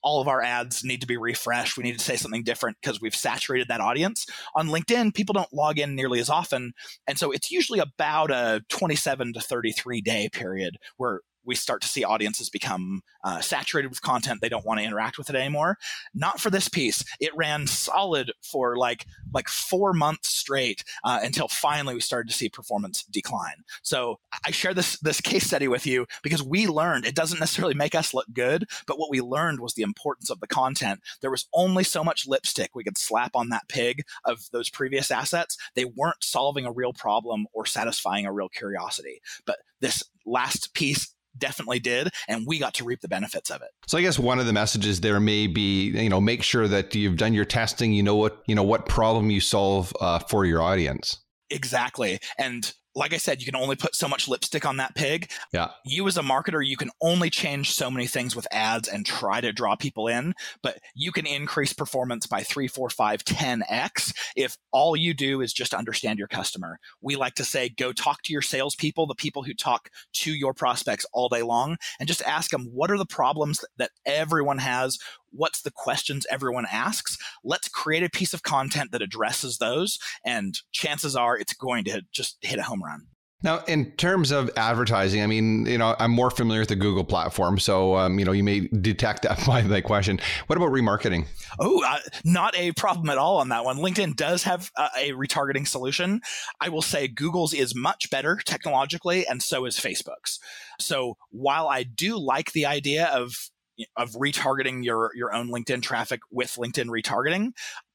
all 0.03 0.21
of 0.21 0.29
our 0.29 0.43
ads 0.43 0.83
need 0.85 1.01
to 1.01 1.07
be 1.07 1.17
refreshed. 1.17 1.77
We 1.77 1.85
need 1.85 1.99
to 1.99 2.05
say 2.05 2.17
something 2.17 2.43
different 2.43 2.77
because 2.83 3.01
we've 3.01 3.15
saturated 3.15 3.69
that 3.69 3.81
audience. 3.81 4.27
On 4.55 4.69
LinkedIn, 4.69 5.15
people 5.15 5.33
don't 5.33 5.53
log 5.53 5.79
in 5.79 5.95
nearly 5.95 6.19
as 6.21 6.29
often. 6.29 6.73
And 7.07 7.19
so 7.19 7.31
it's 7.31 7.51
usually 7.51 7.79
about 7.79 8.31
a 8.31 8.63
27 8.69 9.33
to 9.35 9.41
33 9.41 10.01
day 10.01 10.29
period 10.33 10.77
where 10.97 11.21
we 11.45 11.55
start 11.55 11.83
to 11.83 11.89
see 11.89 12.05
audiences 12.05 12.51
become 12.51 13.03
uh, 13.25 13.41
saturated 13.41 13.89
with 13.89 14.03
content. 14.03 14.41
They 14.41 14.49
don't 14.49 14.67
want 14.67 14.81
to 14.81 14.87
interact 14.87 15.19
with 15.19 15.31
it 15.31 15.37
anymore. 15.37 15.79
Not 16.15 16.41
for 16.41 16.51
this 16.51 16.69
piece. 16.69 17.05
It 17.21 17.35
ran 17.37 17.67
solid 17.67 18.33
for 18.43 18.77
like 18.77 19.07
like 19.33 19.49
four 19.49 19.93
months 19.93 20.29
straight 20.29 20.85
uh, 21.05 21.21
until 21.23 21.49
finally 21.49 21.95
we 21.95 22.01
started 22.01 22.29
to 22.29 22.37
see 22.37 22.49
performance 22.49 23.05
decline. 23.05 23.65
So 23.83 24.19
i 24.45 24.51
share 24.51 24.75
this 24.75 24.99
this 25.01 25.21
case 25.21 25.45
study 25.45 25.69
with 25.69 25.87
you 25.87 26.07
because 26.23 26.43
we 26.43 26.67
learned 26.67 27.05
it 27.05 27.15
doesn't 27.15 27.41
necessarily 27.41 27.75
make 27.75 27.95
us 27.95 28.15
look 28.15 28.27
good 28.33 28.67
but 28.87 28.99
what 28.99 29.11
we 29.11 29.21
learned 29.21 29.61
was 29.61 29.75
the 29.75 29.83
importance 29.83 30.31
of 30.31 30.41
the 30.41 30.47
content. 30.47 31.01
There 31.21 31.31
was 31.31 31.49
only 31.53 31.85
so 31.85 32.05
much 32.05 32.27
lipstick 32.27 32.75
we 32.75 32.85
could 32.85 32.99
slap 32.99 33.35
on 33.35 33.49
that 33.51 33.69
pig 33.69 34.05
of 34.25 34.51
those 34.53 34.71
previous 34.71 35.11
assets. 35.11 35.57
They 35.75 35.85
weren't 35.85 36.23
solving 36.23 36.67
a 36.67 36.73
real 36.73 36.93
problem 36.93 37.47
or 37.53 37.67
satisfying 37.67 38.27
a 38.27 38.33
real 38.33 38.49
curiosity. 38.49 39.21
But 39.47 39.59
this 39.81 40.03
last 40.25 40.75
piece 40.75 41.15
definitely 41.39 41.81
did 41.81 42.09
and 42.29 42.47
we 42.47 42.59
got 42.59 42.75
to 42.75 42.85
reap 42.85 43.01
the 43.01 43.09
benefits 43.09 43.51
of 43.51 43.63
it. 43.63 43.69
So 43.87 43.99
i 43.99 44.03
guess 44.03 44.19
one 44.19 44.39
of 44.39 44.47
the 44.47 44.53
messages 44.53 45.01
there 45.01 45.21
may 45.21 45.47
be 45.47 45.91
you 45.91 46.09
know 46.09 46.21
make 46.21 46.43
sure 46.43 46.69
that 46.69 46.95
you've 46.95 47.17
done 47.17 47.35
your 47.35 47.45
testing. 47.45 47.93
You 47.93 48.03
know 48.03 48.17
what 48.17 48.43
you 48.47 48.55
know 48.55 48.63
what 48.63 48.87
problem 48.87 49.31
you 49.31 49.41
solve 49.41 49.93
uh, 50.01 50.19
for 50.21 50.45
your 50.45 50.63
audience. 50.63 51.19
Exactly. 51.51 52.19
And 52.39 52.73
like 52.95 53.15
I 53.15 53.17
said, 53.17 53.41
you 53.41 53.47
can 53.47 53.57
only 53.57 53.77
put 53.77 53.95
so 53.95 54.09
much 54.09 54.29
lipstick 54.29 54.67
on 54.67 54.77
that 54.77 54.95
pig. 54.95 55.31
Yeah. 55.53 55.71
You 55.85 56.07
as 56.09 56.17
a 56.17 56.23
marketer, 56.23 56.65
you 56.65 56.77
can 56.77 56.91
only 57.01 57.31
change 57.31 57.73
so 57.73 57.91
many 57.91 58.07
things 58.07 58.37
with 58.37 58.47
ads 58.53 58.89
and 58.89 59.07
try 59.07 59.41
to 59.41 59.53
draw 59.53 59.77
people 59.77 60.09
in, 60.09 60.35
but 60.63 60.79
you 60.95 61.13
can 61.13 61.27
increase 61.27 61.73
performance 61.73 62.27
by 62.27 62.43
three, 62.43 62.69
four, 62.69 62.91
five, 62.91 63.25
10x 63.25 64.13
if 64.37 64.57
all 64.73 64.95
you 64.95 65.15
do 65.15 65.41
is 65.41 65.53
just 65.53 65.75
understand 65.75 66.19
your 66.19 66.29
customer. 66.29 66.79
We 67.01 67.17
like 67.17 67.35
to 67.37 67.45
say, 67.45 67.69
go 67.71 67.93
talk 67.93 68.23
to 68.25 68.33
your 68.33 68.43
salespeople, 68.43 69.07
the 69.07 69.15
people 69.15 69.43
who 69.43 69.55
talk 69.55 69.89
to 70.15 70.33
your 70.33 70.55
prospects 70.55 71.07
all 71.13 71.29
day 71.29 71.43
long, 71.43 71.77
and 71.99 72.09
just 72.09 72.23
ask 72.23 72.51
them, 72.51 72.69
what 72.73 72.91
are 72.91 72.99
the 72.99 73.07
problems 73.07 73.65
that 73.79 73.91
everyone 74.05 74.59
has? 74.59 74.99
What's 75.33 75.63
the 75.63 75.71
questions 75.71 76.27
everyone 76.31 76.67
asks 76.71 77.17
let's 77.45 77.69
create 77.69 78.03
a 78.03 78.11
piece 78.11 78.33
of 78.33 78.43
content 78.43 78.93
that 78.93 79.03
addresses 79.03 79.59
those 79.59 79.99
and 80.25 80.61
chances 80.73 81.17
are 81.17 81.37
it's 81.37 81.55
going 81.55 81.85
to 81.85 82.03
just 82.13 82.39
hit 82.43 82.59
a 82.59 82.63
home 82.63 82.83
run 82.83 83.07
now, 83.45 83.59
in 83.67 83.91
terms 83.93 84.31
of 84.31 84.51
advertising, 84.57 85.23
I 85.23 85.27
mean, 85.27 85.67
you 85.67 85.77
know, 85.77 85.97
I'm 85.99 86.13
more 86.13 86.31
familiar 86.31 86.61
with 86.61 86.69
the 86.69 86.77
Google 86.77 87.03
platform, 87.03 87.59
so 87.59 87.97
um, 87.97 88.19
you 88.19 88.25
know, 88.25 88.33
you 88.33 88.45
may 88.45 88.69
detect 88.69 89.23
that 89.23 89.45
by 89.47 89.63
my 89.63 89.81
question. 89.81 90.21
What 90.47 90.57
about 90.57 90.71
remarketing? 90.71 91.27
Oh, 91.59 91.83
uh, 91.85 91.99
not 92.25 92.57
a 92.57 92.73
problem 92.73 93.11
at 93.11 93.19
all 93.19 93.39
on 93.39 93.49
that 93.49 93.65
one. 93.65 93.79
LinkedIn 93.79 94.15
does 94.15 94.45
have 94.45 94.71
uh, 94.77 94.89
a 94.97 95.11
retargeting 95.11 95.67
solution. 95.67 96.21
I 96.61 96.69
will 96.69 96.83
say 96.83 97.09
Google's 97.09 97.53
is 97.53 97.75
much 97.75 98.11
better 98.11 98.37
technologically, 98.45 99.27
and 99.27 99.43
so 99.43 99.65
is 99.65 99.77
Facebook's. 99.77 100.39
So 100.79 101.17
while 101.31 101.69
I 101.69 101.83
do 101.83 102.19
like 102.19 102.53
the 102.53 102.67
idea 102.67 103.07
of 103.07 103.51
of 103.97 104.13
retargeting 104.13 104.85
your 104.85 105.11
your 105.15 105.35
own 105.35 105.49
LinkedIn 105.49 105.83
traffic 105.83 106.21
with 106.31 106.57
LinkedIn 106.57 106.87
retargeting 106.87 107.53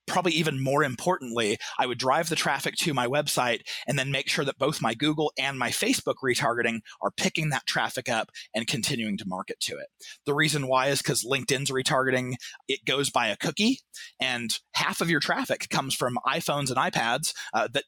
probably 0.08 0.32
even 0.32 0.63
more 0.63 0.84
importantly, 0.84 1.58
I 1.78 1.86
would 1.86 2.00
drive 2.00 2.30
the 2.30 2.36
traffic 2.36 2.76
to 2.78 2.94
my 2.94 3.08
website 3.08 3.62
and 3.86 4.00
then 4.00 4.10
make 4.10 4.30
sure 4.30 4.46
that 4.46 4.58
both 4.58 4.82
my 4.82 4.94
Google 4.94 5.32
and 5.38 5.60
my 5.60 5.70
Facebook 5.70 6.16
retargeting 6.24 6.80
are 7.02 7.12
picking 7.12 7.50
that 7.50 7.68
traffic 7.68 8.10
up 8.10 8.32
and 8.56 8.66
continuing 8.66 9.18
to 9.18 9.28
market 9.28 9.60
to 9.62 9.74
it. 9.74 9.88
The 10.26 10.34
reason 10.34 10.68
why 10.68 10.88
is 10.88 11.02
because 11.02 11.26
LinkedIn's 11.26 11.70
retargeting, 11.70 12.36
it 12.68 12.86
goes 12.86 13.10
by 13.10 13.28
a 13.28 13.38
cookie, 13.38 13.82
and 14.20 14.58
half 14.74 15.02
of 15.02 15.10
your 15.10 15.20
traffic 15.20 15.68
comes 15.70 15.94
from 15.94 16.18
iPhones 16.26 16.70
and 16.70 16.78
iPads 16.78 17.34
uh, 17.54 17.68
that 17.74 17.84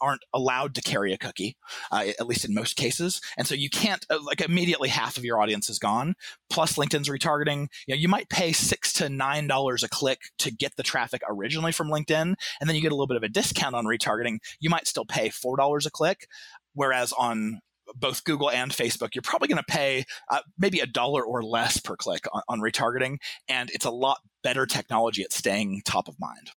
aren't 0.00 0.24
allowed 0.34 0.74
to 0.74 0.82
carry 0.82 1.12
a 1.12 1.18
cookie, 1.18 1.56
uh, 1.90 2.06
at 2.18 2.26
least 2.26 2.44
in 2.44 2.54
most 2.54 2.76
cases. 2.76 3.20
And 3.36 3.46
so 3.46 3.54
you 3.54 3.70
can't 3.70 4.04
uh, 4.10 4.18
like 4.22 4.40
immediately 4.40 4.88
half 4.88 5.16
of 5.16 5.24
your 5.24 5.40
audience 5.40 5.68
is 5.68 5.78
gone. 5.78 6.14
Plus 6.50 6.74
LinkedIn's 6.74 7.08
retargeting. 7.08 7.68
You 7.86 7.94
know, 7.94 7.98
you 8.00 8.08
might 8.08 8.28
pay 8.28 8.52
six 8.52 8.92
to 8.94 9.08
nine 9.08 9.46
dollars 9.46 9.82
a 9.82 9.88
click 9.88 10.20
to 10.40 10.50
get 10.50 10.76
the 10.76 10.82
traffic 10.82 11.22
originally 11.28 11.72
from 11.72 11.88
LinkedIn, 11.88 12.34
and 12.60 12.68
then 12.68 12.74
you 12.74 12.82
get 12.82 12.92
a 12.92 12.94
little 12.94 13.06
bit 13.06 13.16
of 13.16 13.22
a 13.22 13.28
discount 13.28 13.74
on 13.74 13.84
retargeting. 13.84 14.38
You 14.60 14.70
might 14.70 14.86
still 14.86 15.04
pay 15.04 15.30
four 15.30 15.56
dollars 15.56 15.86
a 15.86 15.90
click, 15.90 16.28
whereas 16.74 17.12
on 17.12 17.60
both 17.94 18.24
Google 18.24 18.50
and 18.50 18.70
Facebook, 18.70 19.14
you're 19.14 19.22
probably 19.22 19.48
going 19.48 19.56
to 19.56 19.64
pay 19.72 20.04
uh, 20.30 20.40
maybe 20.58 20.80
a 20.80 20.86
dollar 20.86 21.24
or 21.24 21.42
less 21.42 21.78
per 21.80 21.96
click 21.96 22.26
on, 22.32 22.42
on 22.48 22.60
retargeting, 22.60 23.18
and 23.48 23.70
it's 23.70 23.86
a 23.86 23.90
lot 23.90 24.18
better 24.42 24.66
technology 24.66 25.22
at 25.22 25.32
staying 25.32 25.82
top 25.84 26.08
of 26.08 26.18
mind. 26.20 26.50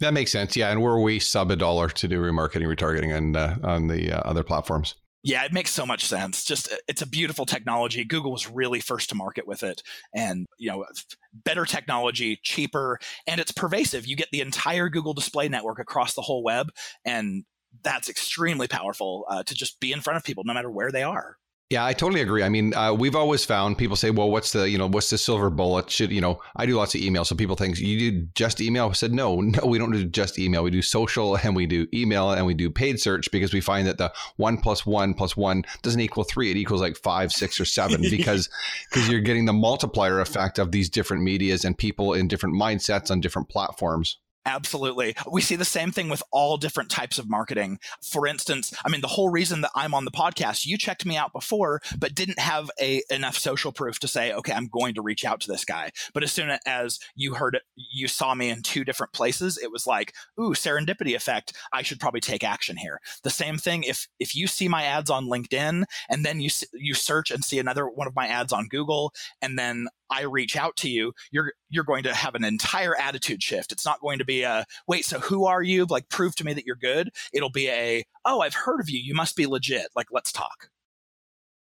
That 0.00 0.14
makes 0.14 0.30
sense. 0.30 0.56
Yeah, 0.56 0.70
and 0.70 0.82
we're 0.82 1.00
we 1.00 1.18
sub 1.18 1.50
a 1.50 1.56
dollar 1.56 1.88
to 1.88 2.08
do 2.08 2.20
remarketing, 2.20 2.72
retargeting, 2.74 3.16
and 3.16 3.36
uh, 3.36 3.56
on 3.62 3.88
the 3.88 4.12
uh, 4.12 4.20
other 4.20 4.42
platforms. 4.42 4.94
Yeah, 5.24 5.44
it 5.44 5.52
makes 5.52 5.72
so 5.72 5.84
much 5.84 6.04
sense. 6.04 6.44
Just 6.44 6.72
uh, 6.72 6.76
it's 6.86 7.02
a 7.02 7.06
beautiful 7.06 7.44
technology. 7.44 8.04
Google 8.04 8.30
was 8.30 8.48
really 8.48 8.80
first 8.80 9.08
to 9.08 9.16
market 9.16 9.46
with 9.46 9.62
it, 9.62 9.82
and 10.14 10.46
you 10.58 10.70
know, 10.70 10.84
better 11.32 11.64
technology, 11.64 12.38
cheaper, 12.42 13.00
and 13.26 13.40
it's 13.40 13.50
pervasive. 13.50 14.06
You 14.06 14.14
get 14.14 14.28
the 14.30 14.40
entire 14.40 14.88
Google 14.88 15.14
Display 15.14 15.48
Network 15.48 15.80
across 15.80 16.14
the 16.14 16.22
whole 16.22 16.44
web, 16.44 16.70
and 17.04 17.44
that's 17.82 18.08
extremely 18.08 18.68
powerful 18.68 19.24
uh, 19.28 19.42
to 19.42 19.54
just 19.54 19.80
be 19.80 19.92
in 19.92 20.00
front 20.00 20.16
of 20.16 20.24
people, 20.24 20.44
no 20.44 20.54
matter 20.54 20.70
where 20.70 20.92
they 20.92 21.02
are. 21.02 21.36
Yeah, 21.70 21.84
I 21.84 21.92
totally 21.92 22.22
agree. 22.22 22.42
I 22.42 22.48
mean, 22.48 22.72
uh, 22.72 22.94
we've 22.94 23.14
always 23.14 23.44
found 23.44 23.76
people 23.76 23.94
say, 23.94 24.10
"Well, 24.10 24.30
what's 24.30 24.52
the 24.52 24.70
you 24.70 24.78
know 24.78 24.86
what's 24.86 25.10
the 25.10 25.18
silver 25.18 25.50
bullet?" 25.50 25.90
Should 25.90 26.10
you 26.10 26.22
know? 26.22 26.40
I 26.56 26.64
do 26.64 26.74
lots 26.74 26.94
of 26.94 27.02
email, 27.02 27.26
so 27.26 27.36
people 27.36 27.56
think 27.56 27.78
you 27.78 28.10
do 28.10 28.26
just 28.34 28.62
email. 28.62 28.88
I 28.88 28.92
said, 28.92 29.12
no, 29.12 29.40
no, 29.42 29.66
we 29.66 29.76
don't 29.76 29.90
do 29.90 30.02
just 30.06 30.38
email. 30.38 30.62
We 30.64 30.70
do 30.70 30.80
social 30.80 31.36
and 31.36 31.54
we 31.54 31.66
do 31.66 31.86
email 31.92 32.30
and 32.30 32.46
we 32.46 32.54
do 32.54 32.70
paid 32.70 32.98
search 33.00 33.30
because 33.30 33.52
we 33.52 33.60
find 33.60 33.86
that 33.86 33.98
the 33.98 34.10
one 34.36 34.56
plus 34.56 34.86
one 34.86 35.12
plus 35.12 35.36
one 35.36 35.62
doesn't 35.82 36.00
equal 36.00 36.24
three; 36.24 36.50
it 36.50 36.56
equals 36.56 36.80
like 36.80 36.96
five, 36.96 37.32
six, 37.32 37.60
or 37.60 37.66
seven 37.66 38.00
because 38.10 38.48
because 38.88 39.06
you're 39.10 39.20
getting 39.20 39.44
the 39.44 39.52
multiplier 39.52 40.20
effect 40.20 40.58
of 40.58 40.72
these 40.72 40.88
different 40.88 41.22
medias 41.22 41.66
and 41.66 41.76
people 41.76 42.14
in 42.14 42.28
different 42.28 42.54
mindsets 42.54 43.10
on 43.10 43.20
different 43.20 43.50
platforms. 43.50 44.16
Absolutely. 44.48 45.14
We 45.30 45.42
see 45.42 45.56
the 45.56 45.64
same 45.66 45.92
thing 45.92 46.08
with 46.08 46.22
all 46.32 46.56
different 46.56 46.88
types 46.88 47.18
of 47.18 47.28
marketing. 47.28 47.78
For 48.02 48.26
instance, 48.26 48.72
I 48.82 48.88
mean, 48.88 49.02
the 49.02 49.06
whole 49.06 49.28
reason 49.28 49.60
that 49.60 49.70
I'm 49.74 49.92
on 49.92 50.06
the 50.06 50.10
podcast, 50.10 50.64
you 50.64 50.78
checked 50.78 51.04
me 51.04 51.18
out 51.18 51.34
before, 51.34 51.82
but 51.98 52.14
didn't 52.14 52.38
have 52.38 52.70
a 52.80 53.02
enough 53.10 53.36
social 53.36 53.72
proof 53.72 53.98
to 54.00 54.08
say, 54.08 54.32
okay, 54.32 54.54
I'm 54.54 54.68
going 54.68 54.94
to 54.94 55.02
reach 55.02 55.26
out 55.26 55.42
to 55.42 55.52
this 55.52 55.66
guy. 55.66 55.90
But 56.14 56.22
as 56.22 56.32
soon 56.32 56.50
as 56.64 56.98
you 57.14 57.34
heard 57.34 57.56
it, 57.56 57.62
you 57.76 58.08
saw 58.08 58.34
me 58.34 58.48
in 58.48 58.62
two 58.62 58.86
different 58.86 59.12
places, 59.12 59.58
it 59.58 59.70
was 59.70 59.86
like, 59.86 60.14
ooh, 60.40 60.54
serendipity 60.54 61.14
effect. 61.14 61.52
I 61.70 61.82
should 61.82 62.00
probably 62.00 62.20
take 62.20 62.42
action 62.42 62.78
here. 62.78 63.00
The 63.24 63.30
same 63.30 63.58
thing 63.58 63.82
if 63.82 64.08
if 64.18 64.34
you 64.34 64.46
see 64.46 64.66
my 64.66 64.84
ads 64.84 65.10
on 65.10 65.26
LinkedIn 65.26 65.84
and 66.08 66.24
then 66.24 66.40
you 66.40 66.48
you 66.72 66.94
search 66.94 67.30
and 67.30 67.44
see 67.44 67.58
another 67.58 67.86
one 67.86 68.06
of 68.06 68.16
my 68.16 68.26
ads 68.26 68.54
on 68.54 68.68
Google 68.68 69.12
and 69.42 69.58
then 69.58 69.88
I 70.10 70.22
reach 70.22 70.56
out 70.56 70.76
to 70.78 70.88
you, 70.88 71.12
you're 71.30 71.52
you're 71.70 71.84
going 71.84 72.02
to 72.04 72.14
have 72.14 72.34
an 72.34 72.44
entire 72.44 72.96
attitude 72.96 73.42
shift. 73.42 73.72
It's 73.72 73.84
not 73.84 74.00
going 74.00 74.18
to 74.18 74.24
be 74.24 74.42
a 74.42 74.64
wait, 74.86 75.04
so 75.04 75.18
who 75.20 75.46
are 75.46 75.62
you? 75.62 75.86
Like 75.86 76.08
prove 76.08 76.34
to 76.36 76.44
me 76.44 76.54
that 76.54 76.66
you're 76.66 76.76
good. 76.76 77.10
It'll 77.32 77.50
be 77.50 77.68
a 77.68 78.04
oh, 78.24 78.40
I've 78.40 78.54
heard 78.54 78.80
of 78.80 78.90
you. 78.90 78.98
You 78.98 79.14
must 79.14 79.36
be 79.36 79.46
legit. 79.46 79.88
Like 79.94 80.08
let's 80.10 80.32
talk. 80.32 80.70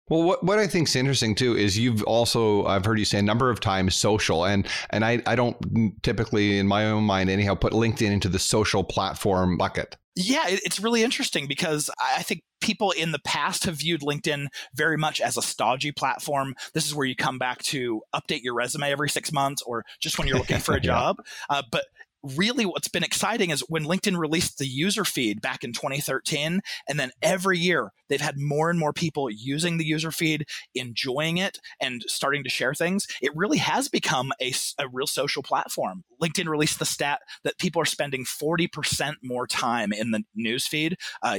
Well, 0.09 0.23
what, 0.23 0.45
what 0.45 0.61
I 0.61 0.69
think 0.69 0.89
is 0.89 0.95
interesting 0.95 1.35
too 1.35 1.57
is 1.57 1.77
you've 1.77 2.03
also 2.05 2.65
I've 2.67 2.85
heard 2.85 2.99
you 2.99 3.05
say 3.05 3.19
a 3.19 3.23
number 3.23 3.51
of 3.51 3.59
times 3.59 3.97
social 3.97 4.45
and 4.45 4.67
and 4.91 5.05
I, 5.05 5.21
I 5.27 5.35
don't 5.35 5.57
typically 6.03 6.59
in 6.59 6.67
my 6.69 6.87
own 6.87 7.05
mind 7.05 7.29
anyhow 7.29 7.55
put 7.57 7.73
LinkedIn 7.73 8.13
into 8.13 8.29
the 8.29 8.39
social 8.39 8.85
platform 8.85 9.57
bucket. 9.57 9.97
Yeah, 10.19 10.45
it's 10.49 10.81
really 10.81 11.03
interesting 11.03 11.47
because 11.47 11.91
I 12.03 12.23
think 12.23 12.43
people 12.63 12.91
in 12.91 13.13
the 13.13 13.19
past 13.19 13.65
have 13.65 13.77
viewed 13.77 14.01
LinkedIn 14.01 14.47
very 14.75 14.97
much 14.97 15.21
as 15.21 15.37
a 15.37 15.43
stodgy 15.43 15.93
platform. 15.93 16.55
This 16.73 16.87
is 16.87 16.95
where 16.95 17.07
you 17.07 17.15
come 17.15 17.39
back 17.39 17.63
to 17.65 18.01
update 18.15 18.43
your 18.43 18.55
resume 18.55 18.91
every 18.91 19.11
six 19.11 19.31
months 19.31 19.61
or 19.63 19.85
just 20.01 20.19
when 20.19 20.27
you're 20.27 20.39
looking 20.39 20.59
for 20.59 20.75
a 20.75 20.81
job. 20.93 21.17
yeah. 21.51 21.59
uh, 21.59 21.63
but 21.71 21.85
really 22.23 22.65
what's 22.65 22.89
been 22.89 23.05
exciting 23.05 23.51
is 23.51 23.61
when 23.69 23.85
LinkedIn 23.85 24.19
released 24.19 24.59
the 24.59 24.67
user 24.67 25.05
feed 25.05 25.41
back 25.41 25.65
in 25.65 25.73
2013, 25.73 26.61
and 26.89 27.01
then 27.01 27.11
every 27.23 27.59
year 27.59 27.93
they've 28.09 28.21
had 28.21 28.39
more 28.39 28.71
and 28.71 28.79
more 28.79 28.93
people 28.93 29.31
using 29.31 29.79
the 29.79 29.85
user 29.85 30.11
feed, 30.11 30.47
enjoying 30.75 31.39
it, 31.39 31.59
and 31.81 32.03
starting 32.07 32.43
to 32.45 32.51
share 32.51 32.75
things. 32.75 33.07
It 33.23 33.33
really 33.35 33.59
has 33.59 33.89
become 33.89 34.33
a, 34.41 34.53
a 34.79 34.89
real 34.89 35.07
social 35.07 35.43
platform. 35.43 36.05
LinkedIn 36.23 36.49
released 36.49 36.79
the 36.79 36.85
stat 36.85 37.21
that 37.45 37.59
people 37.59 37.81
are 37.81 37.87
spending 37.87 38.25
40% 38.25 39.15
more 39.23 39.47
time 39.47 39.93
in 39.93 40.11
the 40.11 40.25
news 40.35 40.67
feed 40.67 40.97
uh, 41.23 41.39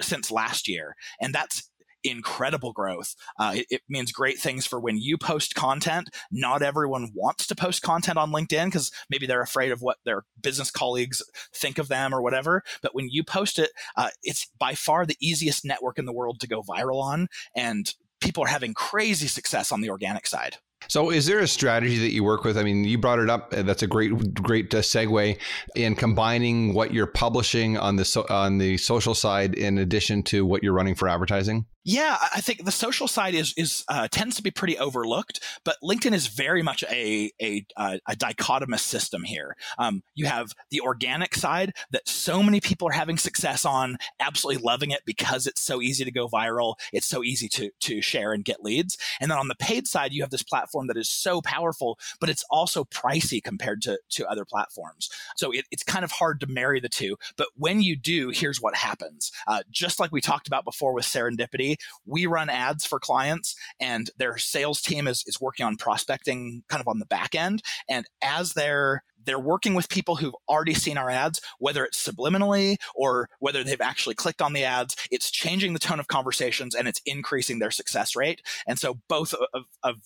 since 0.00 0.30
last 0.30 0.68
year. 0.68 0.94
And 1.20 1.34
that's 1.34 1.70
incredible 2.06 2.72
growth. 2.72 3.14
Uh, 3.38 3.52
it, 3.56 3.66
it, 3.70 3.82
means 3.88 4.12
great 4.12 4.38
things 4.38 4.66
for 4.66 4.80
when 4.80 4.98
you 4.98 5.16
post 5.16 5.54
content. 5.54 6.10
Not 6.30 6.62
everyone 6.62 7.10
wants 7.14 7.46
to 7.46 7.54
post 7.54 7.82
content 7.82 8.18
on 8.18 8.32
LinkedIn 8.32 8.66
because 8.66 8.90
maybe 9.10 9.26
they're 9.26 9.42
afraid 9.42 9.72
of 9.72 9.80
what 9.80 9.98
their 10.04 10.24
business 10.40 10.70
colleagues 10.70 11.22
think 11.54 11.78
of 11.78 11.88
them 11.88 12.14
or 12.14 12.20
whatever. 12.20 12.62
But 12.82 12.94
when 12.94 13.08
you 13.10 13.24
post 13.24 13.58
it, 13.58 13.70
uh, 13.96 14.10
it's 14.22 14.50
by 14.58 14.74
far 14.74 15.06
the 15.06 15.16
easiest 15.20 15.64
network 15.64 15.98
in 15.98 16.04
the 16.04 16.12
world 16.12 16.40
to 16.40 16.48
go 16.48 16.62
viral 16.62 17.00
on. 17.02 17.28
And 17.54 17.92
people 18.20 18.44
are 18.44 18.48
having 18.48 18.74
crazy 18.74 19.28
success 19.28 19.72
on 19.72 19.80
the 19.80 19.90
organic 19.90 20.26
side. 20.26 20.56
So, 20.88 21.10
is 21.10 21.26
there 21.26 21.40
a 21.40 21.48
strategy 21.48 21.98
that 21.98 22.12
you 22.12 22.22
work 22.22 22.44
with? 22.44 22.56
I 22.56 22.62
mean, 22.62 22.84
you 22.84 22.98
brought 22.98 23.18
it 23.18 23.28
up. 23.28 23.50
That's 23.50 23.82
a 23.82 23.86
great, 23.86 24.34
great 24.34 24.72
uh, 24.74 24.78
segue 24.78 25.38
in 25.74 25.94
combining 25.96 26.74
what 26.74 26.92
you're 26.92 27.06
publishing 27.06 27.76
on 27.76 27.96
the 27.96 28.04
so, 28.04 28.24
on 28.28 28.58
the 28.58 28.76
social 28.76 29.14
side 29.14 29.54
in 29.54 29.78
addition 29.78 30.22
to 30.24 30.46
what 30.46 30.62
you're 30.62 30.74
running 30.74 30.94
for 30.94 31.08
advertising. 31.08 31.66
Yeah, 31.88 32.18
I 32.34 32.40
think 32.40 32.64
the 32.64 32.72
social 32.72 33.06
side 33.06 33.36
is 33.36 33.54
is 33.56 33.84
uh, 33.88 34.08
tends 34.10 34.34
to 34.36 34.42
be 34.42 34.50
pretty 34.50 34.76
overlooked, 34.76 35.38
but 35.64 35.76
LinkedIn 35.84 36.14
is 36.14 36.26
very 36.26 36.60
much 36.60 36.82
a 36.90 37.30
a, 37.40 37.64
uh, 37.76 37.98
a 38.08 38.16
dichotomous 38.16 38.80
system 38.80 39.22
here. 39.22 39.56
Um, 39.78 40.02
you 40.16 40.26
have 40.26 40.52
the 40.70 40.80
organic 40.80 41.36
side 41.36 41.74
that 41.92 42.08
so 42.08 42.42
many 42.42 42.60
people 42.60 42.88
are 42.88 42.92
having 42.92 43.18
success 43.18 43.64
on, 43.64 43.98
absolutely 44.18 44.64
loving 44.64 44.90
it 44.90 45.02
because 45.06 45.46
it's 45.46 45.60
so 45.60 45.80
easy 45.80 46.04
to 46.04 46.10
go 46.10 46.26
viral, 46.28 46.74
it's 46.92 47.06
so 47.06 47.22
easy 47.22 47.48
to 47.50 47.70
to 47.82 48.02
share 48.02 48.32
and 48.32 48.44
get 48.44 48.64
leads. 48.64 48.98
And 49.20 49.30
then 49.30 49.38
on 49.38 49.46
the 49.46 49.54
paid 49.54 49.86
side, 49.86 50.12
you 50.12 50.22
have 50.24 50.30
this 50.30 50.42
platform 50.42 50.88
that 50.88 50.96
is 50.96 51.08
so 51.08 51.40
powerful, 51.40 52.00
but 52.18 52.28
it's 52.28 52.44
also 52.50 52.82
pricey 52.82 53.40
compared 53.40 53.80
to 53.82 54.00
to 54.10 54.26
other 54.26 54.44
platforms. 54.44 55.08
So 55.36 55.52
it, 55.52 55.66
it's 55.70 55.84
kind 55.84 56.04
of 56.04 56.10
hard 56.10 56.40
to 56.40 56.48
marry 56.48 56.80
the 56.80 56.88
two. 56.88 57.16
But 57.36 57.46
when 57.54 57.80
you 57.80 57.94
do, 57.94 58.30
here's 58.30 58.60
what 58.60 58.74
happens. 58.74 59.30
Uh, 59.46 59.62
just 59.70 60.00
like 60.00 60.10
we 60.10 60.20
talked 60.20 60.48
about 60.48 60.64
before 60.64 60.92
with 60.92 61.04
serendipity 61.04 61.75
we 62.04 62.26
run 62.26 62.48
ads 62.48 62.84
for 62.84 62.98
clients 62.98 63.54
and 63.80 64.10
their 64.18 64.38
sales 64.38 64.80
team 64.80 65.06
is, 65.06 65.24
is 65.26 65.40
working 65.40 65.66
on 65.66 65.76
prospecting 65.76 66.62
kind 66.68 66.80
of 66.80 66.88
on 66.88 66.98
the 66.98 67.06
back 67.06 67.34
end. 67.34 67.62
And 67.88 68.06
as 68.22 68.52
they're 68.52 69.02
they're 69.24 69.38
working 69.38 69.74
with 69.74 69.88
people 69.88 70.16
who've 70.16 70.36
already 70.48 70.72
seen 70.72 70.96
our 70.96 71.10
ads, 71.10 71.40
whether 71.58 71.84
it's 71.84 72.02
subliminally 72.02 72.76
or 72.94 73.28
whether 73.40 73.64
they've 73.64 73.80
actually 73.80 74.14
clicked 74.14 74.40
on 74.40 74.52
the 74.52 74.64
ads. 74.64 74.96
It's 75.10 75.30
changing 75.30 75.72
the 75.72 75.80
tone 75.80 75.98
of 75.98 76.06
conversations 76.06 76.74
and 76.74 76.86
it's 76.86 77.00
increasing 77.04 77.58
their 77.58 77.72
success 77.72 78.16
rate. 78.16 78.40
And 78.68 78.78
so 78.78 79.00
both 79.08 79.34
of, 79.34 79.64
of 79.82 79.96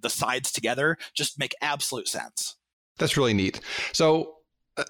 the 0.00 0.10
sides 0.10 0.50
together 0.50 0.96
just 1.14 1.38
make 1.38 1.54
absolute 1.60 2.08
sense. 2.08 2.56
That's 2.98 3.16
really 3.16 3.34
neat. 3.34 3.60
So 3.92 4.34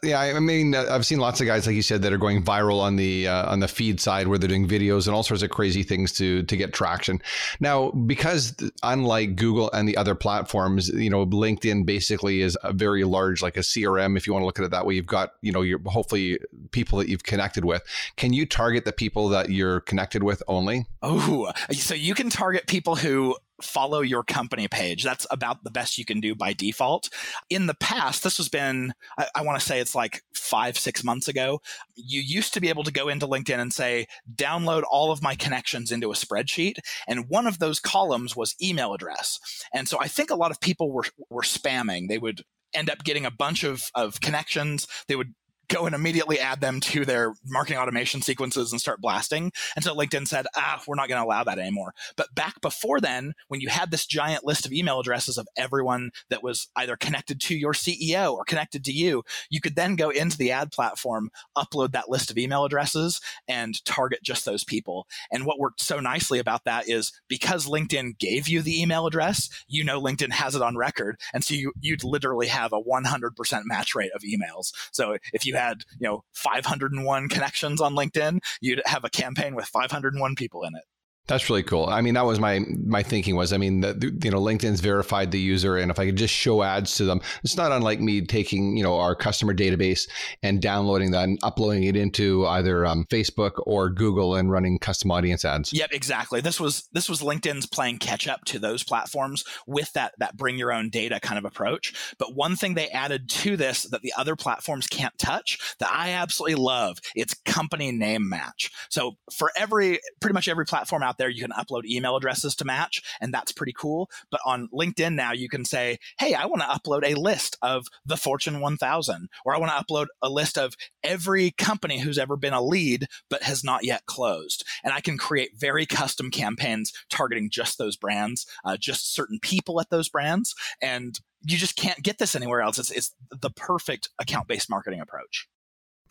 yeah, 0.03 0.21
I 0.21 0.40
mean, 0.40 0.75
uh, 0.75 0.87
I've 0.90 1.07
seen 1.07 1.19
lots 1.19 1.40
of 1.40 1.47
guys, 1.47 1.66
like 1.66 1.75
you 1.75 1.83
said, 1.83 2.03
that 2.03 2.12
are 2.12 2.19
going 2.19 2.43
viral 2.43 2.81
on 2.81 2.97
the 2.97 3.29
uh, 3.29 3.51
on 3.51 3.61
the 3.61 3.69
feed 3.69 4.01
side, 4.01 4.29
where 4.29 4.38
they're 4.38 4.49
doing 4.49 4.69
videos 4.69 5.07
and 5.07 5.14
all 5.14 5.23
sorts 5.23 5.43
of 5.43 5.51
crazy 5.51 5.83
things 5.83 6.12
to 6.12 6.43
to 6.45 6.57
get 6.57 6.73
traction. 6.73 7.21
Now, 7.61 7.90
because 7.90 8.55
unlike 8.83 9.37
Google 9.37 9.71
and 9.73 9.88
the 9.88 9.97
other 9.97 10.14
platforms, 10.14 10.88
you 10.88 11.11
know, 11.11 11.27
LinkedIn 11.27 11.87
basically 11.87 12.43
is 12.43 12.57
a 12.62 12.73
very 12.73 13.05
large, 13.05 13.43
like 13.43 13.57
a 13.57 13.61
CRM. 13.61 14.16
If 14.16 14.27
you 14.27 14.33
want 14.33 14.43
to 14.43 14.47
look 14.47 14.59
at 14.59 14.64
it 14.64 14.71
that 14.71 14.87
way, 14.87 14.95
you've 14.95 15.07
got 15.07 15.33
you 15.40 15.53
know, 15.53 15.62
your 15.62 15.81
hopefully 15.87 16.38
people 16.71 16.99
that 16.99 17.09
you've 17.09 17.25
connected 17.25 17.64
with. 17.64 17.83
Can 18.16 18.33
you 18.33 18.47
target 18.47 18.85
the 18.85 18.93
people 18.93 19.29
that 19.31 19.51
you're 19.51 19.81
connected 19.81 20.23
with 20.23 20.43
only? 20.47 20.87
Oh, 21.03 21.51
so 21.73 21.95
you 21.95 22.14
can 22.14 22.31
target 22.31 22.66
people 22.66 22.97
who 22.97 23.37
follow 23.62 24.01
your 24.01 24.23
company 24.23 24.68
page. 24.68 25.03
That's 25.03 25.27
about 25.31 25.64
the 25.64 25.70
best 25.70 25.99
you 25.99 26.05
can 26.05 26.20
do 26.20 26.35
by 26.35 26.53
default. 26.53 27.09
In 27.49 27.66
the 27.66 27.75
past, 27.75 28.23
this 28.23 28.37
has 28.38 28.49
been, 28.49 28.92
I, 29.18 29.27
I 29.35 29.42
want 29.42 29.61
to 29.61 29.66
say 29.66 29.81
it's 29.81 29.94
like 29.94 30.23
five, 30.35 30.79
six 30.79 31.05
months 31.05 31.29
ago. 31.29 31.61
You 31.94 32.20
used 32.20 32.55
to 32.55 32.61
be 32.61 32.68
able 32.68 32.85
to 32.85 32.92
go 32.92 33.09
into 33.09 33.27
LinkedIn 33.27 33.59
and 33.59 33.73
say, 33.73 34.07
download 34.35 34.83
all 34.90 35.12
of 35.12 35.23
my 35.23 35.35
connections 35.35 35.92
into 35.92 36.11
a 36.11 36.14
spreadsheet. 36.14 36.79
And 37.07 37.29
one 37.29 37.46
of 37.46 37.59
those 37.59 37.81
columns 37.81 38.37
was 38.37 38.55
email 38.62 38.94
address. 38.94 39.38
And 39.73 39.88
so 39.88 39.99
I 40.01 40.09
think 40.09 40.31
a 40.31 40.37
lot 40.37 40.51
of 40.51 40.61
people 40.61 40.90
were, 40.90 41.05
were 41.29 41.42
spamming. 41.42 42.09
They 42.09 42.18
would 42.18 42.42
end 42.73 42.88
up 42.88 43.05
getting 43.05 43.27
a 43.27 43.31
bunch 43.31 43.64
of, 43.64 43.90
of 43.94 44.20
connections. 44.20 44.87
They 45.09 45.16
would 45.16 45.35
go 45.71 45.87
and 45.87 45.95
immediately 45.95 46.39
add 46.39 46.61
them 46.61 46.81
to 46.81 47.05
their 47.05 47.33
marketing 47.47 47.79
automation 47.79 48.21
sequences 48.21 48.73
and 48.73 48.81
start 48.81 49.01
blasting. 49.01 49.53
And 49.77 49.85
so 49.85 49.95
LinkedIn 49.95 50.27
said, 50.27 50.47
ah, 50.57 50.83
we're 50.87 50.97
not 50.97 51.09
going 51.09 51.21
to 51.21 51.25
allow 51.25 51.45
that 51.45 51.59
anymore. 51.59 51.95
But 52.17 52.35
back 52.35 52.61
before 52.61 53.01
then, 53.01 53.35
when 53.49 53.61
you 53.61 53.69
had 53.69 53.91
this 53.91 54.05
giant 54.05 54.45
list 54.45 54.67
of 54.67 54.73
email 54.73 55.01
addresses 55.01 55.39
of 55.39 55.49
everyone 55.57 56.11
that 56.29 56.43
was 56.43 56.69
either 56.77 56.97
connected 56.97 57.41
to 57.43 57.57
your 57.57 57.73
CEO 57.73 58.33
or 58.33 58.45
connected 58.45 58.85
to 58.85 58.93
you, 58.93 59.23
you 59.49 59.61
could 59.61 59.77
then 59.77 59.97
go 59.97 60.11
into 60.11 60.37
the 60.37 60.51
ad 60.51 60.73
platform, 60.73 61.31
upload 61.57 61.93
that 61.93 62.11
list 62.11 62.31
of 62.31 62.39
email 62.39 62.65
addresses, 62.65 63.21
and 63.47 63.83
target 63.85 64.21
just 64.23 64.45
those 64.45 64.65
people. 64.65 65.07
And 65.31 65.47
what 65.47 65.61
worked 65.61 65.81
so 65.81 66.01
nicely 66.01 66.41
about 66.41 66.65
that 66.65 66.89
is 66.89 67.13
because 67.29 67.67
LinkedIn 67.67 68.19
gave 68.19 68.49
you 68.49 68.61
the 68.61 68.83
email 68.83 69.07
address, 69.07 69.49
you 69.69 69.85
know 69.85 70.01
LinkedIn 70.01 70.33
has 70.33 70.57
it 70.57 70.63
on 70.63 70.77
record. 70.77 71.19
And 71.33 71.45
so 71.45 71.55
you, 71.55 71.73
you'd 71.81 72.05
literally 72.05 72.49
have 72.49 72.73
a 72.73 72.83
100% 72.83 73.61
match 73.65 73.95
rate 73.95 74.11
of 74.15 74.23
emails. 74.23 74.73
So 74.91 75.17
if 75.33 75.47
you 75.47 75.55
had, 75.61 75.83
you 76.01 76.09
know, 76.09 76.25
501 76.35 77.29
connections 77.29 77.81
on 77.81 77.94
LinkedIn, 77.94 78.40
you'd 78.61 78.83
have 78.87 79.05
a 79.05 79.11
campaign 79.11 79.55
with 79.55 79.66
501 79.66 80.35
people 80.35 80.62
in 80.64 80.75
it. 80.75 80.85
That's 81.31 81.49
really 81.49 81.62
cool. 81.62 81.87
I 81.87 82.01
mean, 82.01 82.14
that 82.14 82.27
was 82.27 82.40
my 82.40 82.59
my 82.85 83.05
thinking 83.05 83.37
was, 83.37 83.53
I 83.53 83.57
mean, 83.57 83.83
the, 83.83 84.19
you 84.25 84.33
know, 84.33 84.40
LinkedIn's 84.40 84.81
verified 84.81 85.31
the 85.31 85.38
user, 85.38 85.77
and 85.77 85.88
if 85.88 86.01
I 86.01 86.07
could 86.07 86.16
just 86.16 86.35
show 86.35 86.64
ads 86.64 86.97
to 86.97 87.05
them, 87.05 87.21
it's 87.45 87.57
not 87.57 87.71
unlike 87.71 88.01
me 88.01 88.23
taking 88.23 88.77
you 88.77 88.83
know 88.83 88.99
our 88.99 89.14
customer 89.14 89.55
database 89.55 90.09
and 90.43 90.61
downloading 90.61 91.12
that 91.12 91.23
and 91.29 91.38
uploading 91.45 91.85
it 91.85 91.95
into 91.95 92.45
either 92.49 92.85
um, 92.85 93.05
Facebook 93.05 93.53
or 93.64 93.90
Google 93.90 94.35
and 94.35 94.51
running 94.51 94.81
custom 94.81 95.12
audience 95.12 95.45
ads. 95.45 95.73
Yep, 95.73 95.90
exactly. 95.93 96.40
This 96.40 96.59
was 96.59 96.88
this 96.93 97.09
was 97.09 97.21
LinkedIn's 97.21 97.66
playing 97.66 97.99
catch 97.99 98.27
up 98.27 98.45
to 98.47 98.59
those 98.59 98.83
platforms 98.83 99.45
with 99.69 99.93
that 99.93 100.14
that 100.19 100.37
bring 100.37 100.59
your 100.59 100.73
own 100.73 100.90
data 100.90 101.21
kind 101.21 101.38
of 101.38 101.45
approach. 101.45 101.95
But 102.19 102.35
one 102.35 102.57
thing 102.57 102.75
they 102.75 102.88
added 102.88 103.29
to 103.29 103.57
this 103.57 103.85
that 103.85 104.03
the 104.03 104.12
other 104.16 104.35
platforms 104.35 104.88
can't 104.88 105.16
touch 105.16 105.77
that 105.79 105.93
I 105.93 106.11
absolutely 106.11 106.57
love, 106.57 106.99
it's 107.14 107.35
company 107.45 107.93
name 107.93 108.29
match. 108.29 108.73
So 108.88 109.12
for 109.33 109.53
every 109.57 110.01
pretty 110.21 110.35
much 110.35 110.49
every 110.49 110.66
platform 110.66 111.05
out 111.05 111.19
there, 111.21 111.29
you 111.29 111.43
can 111.43 111.53
upload 111.53 111.85
email 111.85 112.17
addresses 112.17 112.57
to 112.57 112.65
match, 112.65 113.03
and 113.21 113.33
that's 113.33 113.53
pretty 113.53 113.75
cool. 113.77 114.11
But 114.31 114.41
on 114.45 114.69
LinkedIn 114.75 115.15
now, 115.15 115.33
you 115.33 115.49
can 115.49 115.65
say, 115.65 115.99
hey, 116.19 116.35
I 116.35 116.47
want 116.47 116.63
to 116.63 116.69
upload 116.69 117.05
a 117.05 117.15
list 117.15 117.57
of 117.63 117.87
the 118.05 118.17
Fortune 118.17 118.61
1000, 118.61 119.29
or 119.45 119.55
I 119.55 119.59
want 119.59 119.71
to 119.71 119.85
upload 119.85 120.07
a 120.23 120.29
list 120.29 120.59
of 120.59 120.75
every 121.05 121.53
company 121.53 122.01
who's 122.01 122.19
ever 122.19 122.37
been 122.37 122.53
a 122.53 122.63
lead 122.63 123.07
but 123.29 123.43
has 123.43 123.63
not 123.63 123.85
yet 123.85 124.07
closed. 124.07 124.65
And 124.83 124.93
I 124.93 125.01
can 125.01 125.19
create 125.19 125.59
very 125.59 125.87
custom 125.87 126.31
campaigns 126.31 126.93
targeting 127.11 127.51
just 127.51 127.79
those 127.79 127.97
brands, 127.97 128.47
uh, 128.65 128.77
just 128.77 129.13
certain 129.13 129.39
people 129.41 129.81
at 129.81 129.91
those 129.91 130.09
brands. 130.09 130.55
And 130.81 131.19
you 131.43 131.57
just 131.57 131.77
can't 131.77 132.03
get 132.03 132.19
this 132.19 132.35
anywhere 132.35 132.61
else. 132.61 132.79
It's, 132.79 132.91
it's 132.91 133.15
the 133.31 133.51
perfect 133.51 134.09
account 134.19 134.49
based 134.49 134.71
marketing 134.71 135.01
approach. 135.01 135.49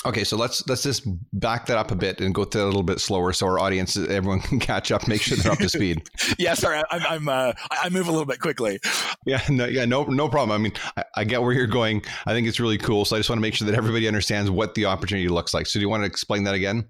Okay, 0.05 0.23
so 0.23 0.37
let's 0.37 0.65
let's 0.69 0.83
just 0.83 1.03
back 1.33 1.65
that 1.65 1.77
up 1.77 1.91
a 1.91 1.95
bit 1.95 2.21
and 2.21 2.33
go 2.33 2.45
through 2.45 2.63
a 2.63 2.65
little 2.65 2.83
bit 2.83 3.01
slower, 3.01 3.33
so 3.33 3.45
our 3.47 3.59
audience, 3.59 3.97
everyone 3.97 4.39
can 4.41 4.57
catch 4.57 4.93
up, 4.93 5.09
make 5.09 5.21
sure 5.21 5.37
they're 5.37 5.51
up 5.51 5.57
to 5.57 5.67
speed. 5.67 6.01
yeah, 6.39 6.53
sorry, 6.53 6.81
I'm, 6.89 7.01
I'm 7.05 7.27
uh, 7.27 7.53
I 7.69 7.89
move 7.89 8.07
a 8.07 8.11
little 8.11 8.25
bit 8.25 8.39
quickly. 8.39 8.79
Yeah, 9.25 9.41
no, 9.49 9.65
yeah, 9.65 9.83
no, 9.83 10.03
no 10.05 10.29
problem. 10.29 10.51
I 10.51 10.63
mean, 10.63 10.73
I, 10.95 11.03
I, 11.17 11.23
get 11.25 11.41
where 11.41 11.51
you're 11.51 11.67
going. 11.67 12.01
I 12.25 12.31
think 12.31 12.47
it's 12.47 12.61
really 12.61 12.77
cool. 12.77 13.03
So 13.03 13.17
I 13.17 13.19
just 13.19 13.29
want 13.29 13.39
to 13.39 13.41
make 13.41 13.53
sure 13.53 13.65
that 13.65 13.75
everybody 13.75 14.07
understands 14.07 14.49
what 14.49 14.73
the 14.73 14.85
opportunity 14.85 15.27
looks 15.27 15.53
like. 15.53 15.67
So 15.67 15.79
do 15.79 15.81
you 15.81 15.89
want 15.89 16.03
to 16.03 16.07
explain 16.07 16.45
that 16.45 16.55
again? 16.55 16.87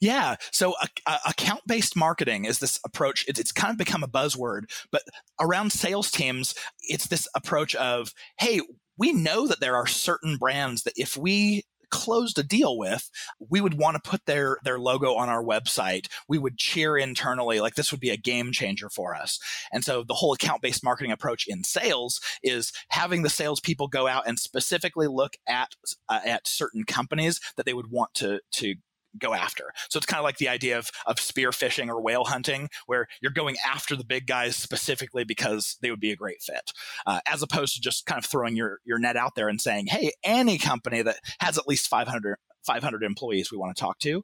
Yeah. 0.00 0.34
So 0.50 0.74
uh, 1.06 1.18
account 1.28 1.60
based 1.66 1.94
marketing 1.94 2.46
is 2.46 2.58
this 2.58 2.80
approach. 2.84 3.24
It's, 3.28 3.38
it's 3.38 3.52
kind 3.52 3.70
of 3.70 3.78
become 3.78 4.02
a 4.02 4.08
buzzword, 4.08 4.62
but 4.90 5.02
around 5.38 5.72
sales 5.72 6.10
teams, 6.10 6.54
it's 6.80 7.06
this 7.06 7.28
approach 7.34 7.76
of, 7.76 8.12
hey, 8.40 8.60
we 8.98 9.12
know 9.12 9.46
that 9.46 9.60
there 9.60 9.76
are 9.76 9.86
certain 9.86 10.36
brands 10.36 10.82
that 10.82 10.94
if 10.96 11.16
we 11.16 11.64
closed 11.90 12.38
a 12.38 12.42
deal 12.42 12.76
with, 12.76 13.10
we 13.38 13.60
would 13.60 13.74
want 13.74 14.02
to 14.02 14.10
put 14.10 14.26
their 14.26 14.58
their 14.64 14.78
logo 14.78 15.14
on 15.14 15.28
our 15.28 15.42
website. 15.42 16.06
We 16.28 16.38
would 16.38 16.58
cheer 16.58 16.96
internally, 16.96 17.60
like 17.60 17.74
this 17.74 17.90
would 17.90 18.00
be 18.00 18.10
a 18.10 18.16
game 18.16 18.52
changer 18.52 18.88
for 18.88 19.14
us. 19.14 19.38
And 19.72 19.84
so 19.84 20.02
the 20.02 20.14
whole 20.14 20.32
account 20.32 20.62
based 20.62 20.84
marketing 20.84 21.12
approach 21.12 21.46
in 21.46 21.64
sales 21.64 22.20
is 22.42 22.72
having 22.88 23.22
the 23.22 23.30
salespeople 23.30 23.88
go 23.88 24.06
out 24.06 24.26
and 24.26 24.38
specifically 24.38 25.06
look 25.06 25.36
at 25.46 25.74
uh, 26.08 26.20
at 26.24 26.46
certain 26.46 26.84
companies 26.84 27.40
that 27.56 27.66
they 27.66 27.74
would 27.74 27.90
want 27.90 28.14
to 28.14 28.40
to 28.52 28.76
go 29.18 29.34
after. 29.34 29.72
So 29.88 29.96
it's 29.96 30.06
kind 30.06 30.18
of 30.18 30.24
like 30.24 30.38
the 30.38 30.48
idea 30.48 30.78
of, 30.78 30.90
of 31.06 31.18
spear 31.18 31.52
fishing 31.52 31.90
or 31.90 32.00
whale 32.00 32.24
hunting, 32.24 32.68
where 32.86 33.06
you're 33.20 33.32
going 33.32 33.56
after 33.66 33.96
the 33.96 34.04
big 34.04 34.26
guys 34.26 34.56
specifically 34.56 35.24
because 35.24 35.76
they 35.82 35.90
would 35.90 36.00
be 36.00 36.12
a 36.12 36.16
great 36.16 36.42
fit, 36.42 36.72
uh, 37.06 37.20
as 37.30 37.42
opposed 37.42 37.74
to 37.74 37.80
just 37.80 38.06
kind 38.06 38.18
of 38.18 38.24
throwing 38.24 38.56
your, 38.56 38.78
your 38.84 38.98
net 38.98 39.16
out 39.16 39.34
there 39.34 39.48
and 39.48 39.60
saying, 39.60 39.86
hey, 39.86 40.12
any 40.24 40.58
company 40.58 41.02
that 41.02 41.16
has 41.40 41.58
at 41.58 41.68
least 41.68 41.88
500, 41.88 42.36
500 42.64 43.02
employees 43.02 43.50
we 43.50 43.58
want 43.58 43.76
to 43.76 43.80
talk 43.80 43.98
to. 44.00 44.22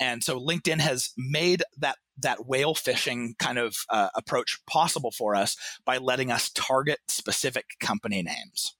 And 0.00 0.22
so 0.22 0.38
LinkedIn 0.38 0.80
has 0.80 1.10
made 1.16 1.62
that 1.78 1.96
that 2.20 2.46
whale 2.46 2.74
fishing 2.74 3.34
kind 3.38 3.58
of 3.58 3.76
uh, 3.90 4.08
approach 4.14 4.60
possible 4.66 5.10
for 5.10 5.36
us 5.36 5.56
by 5.84 5.98
letting 5.98 6.32
us 6.32 6.50
target 6.50 6.98
specific 7.08 7.66
company 7.80 8.22
names. 8.22 8.74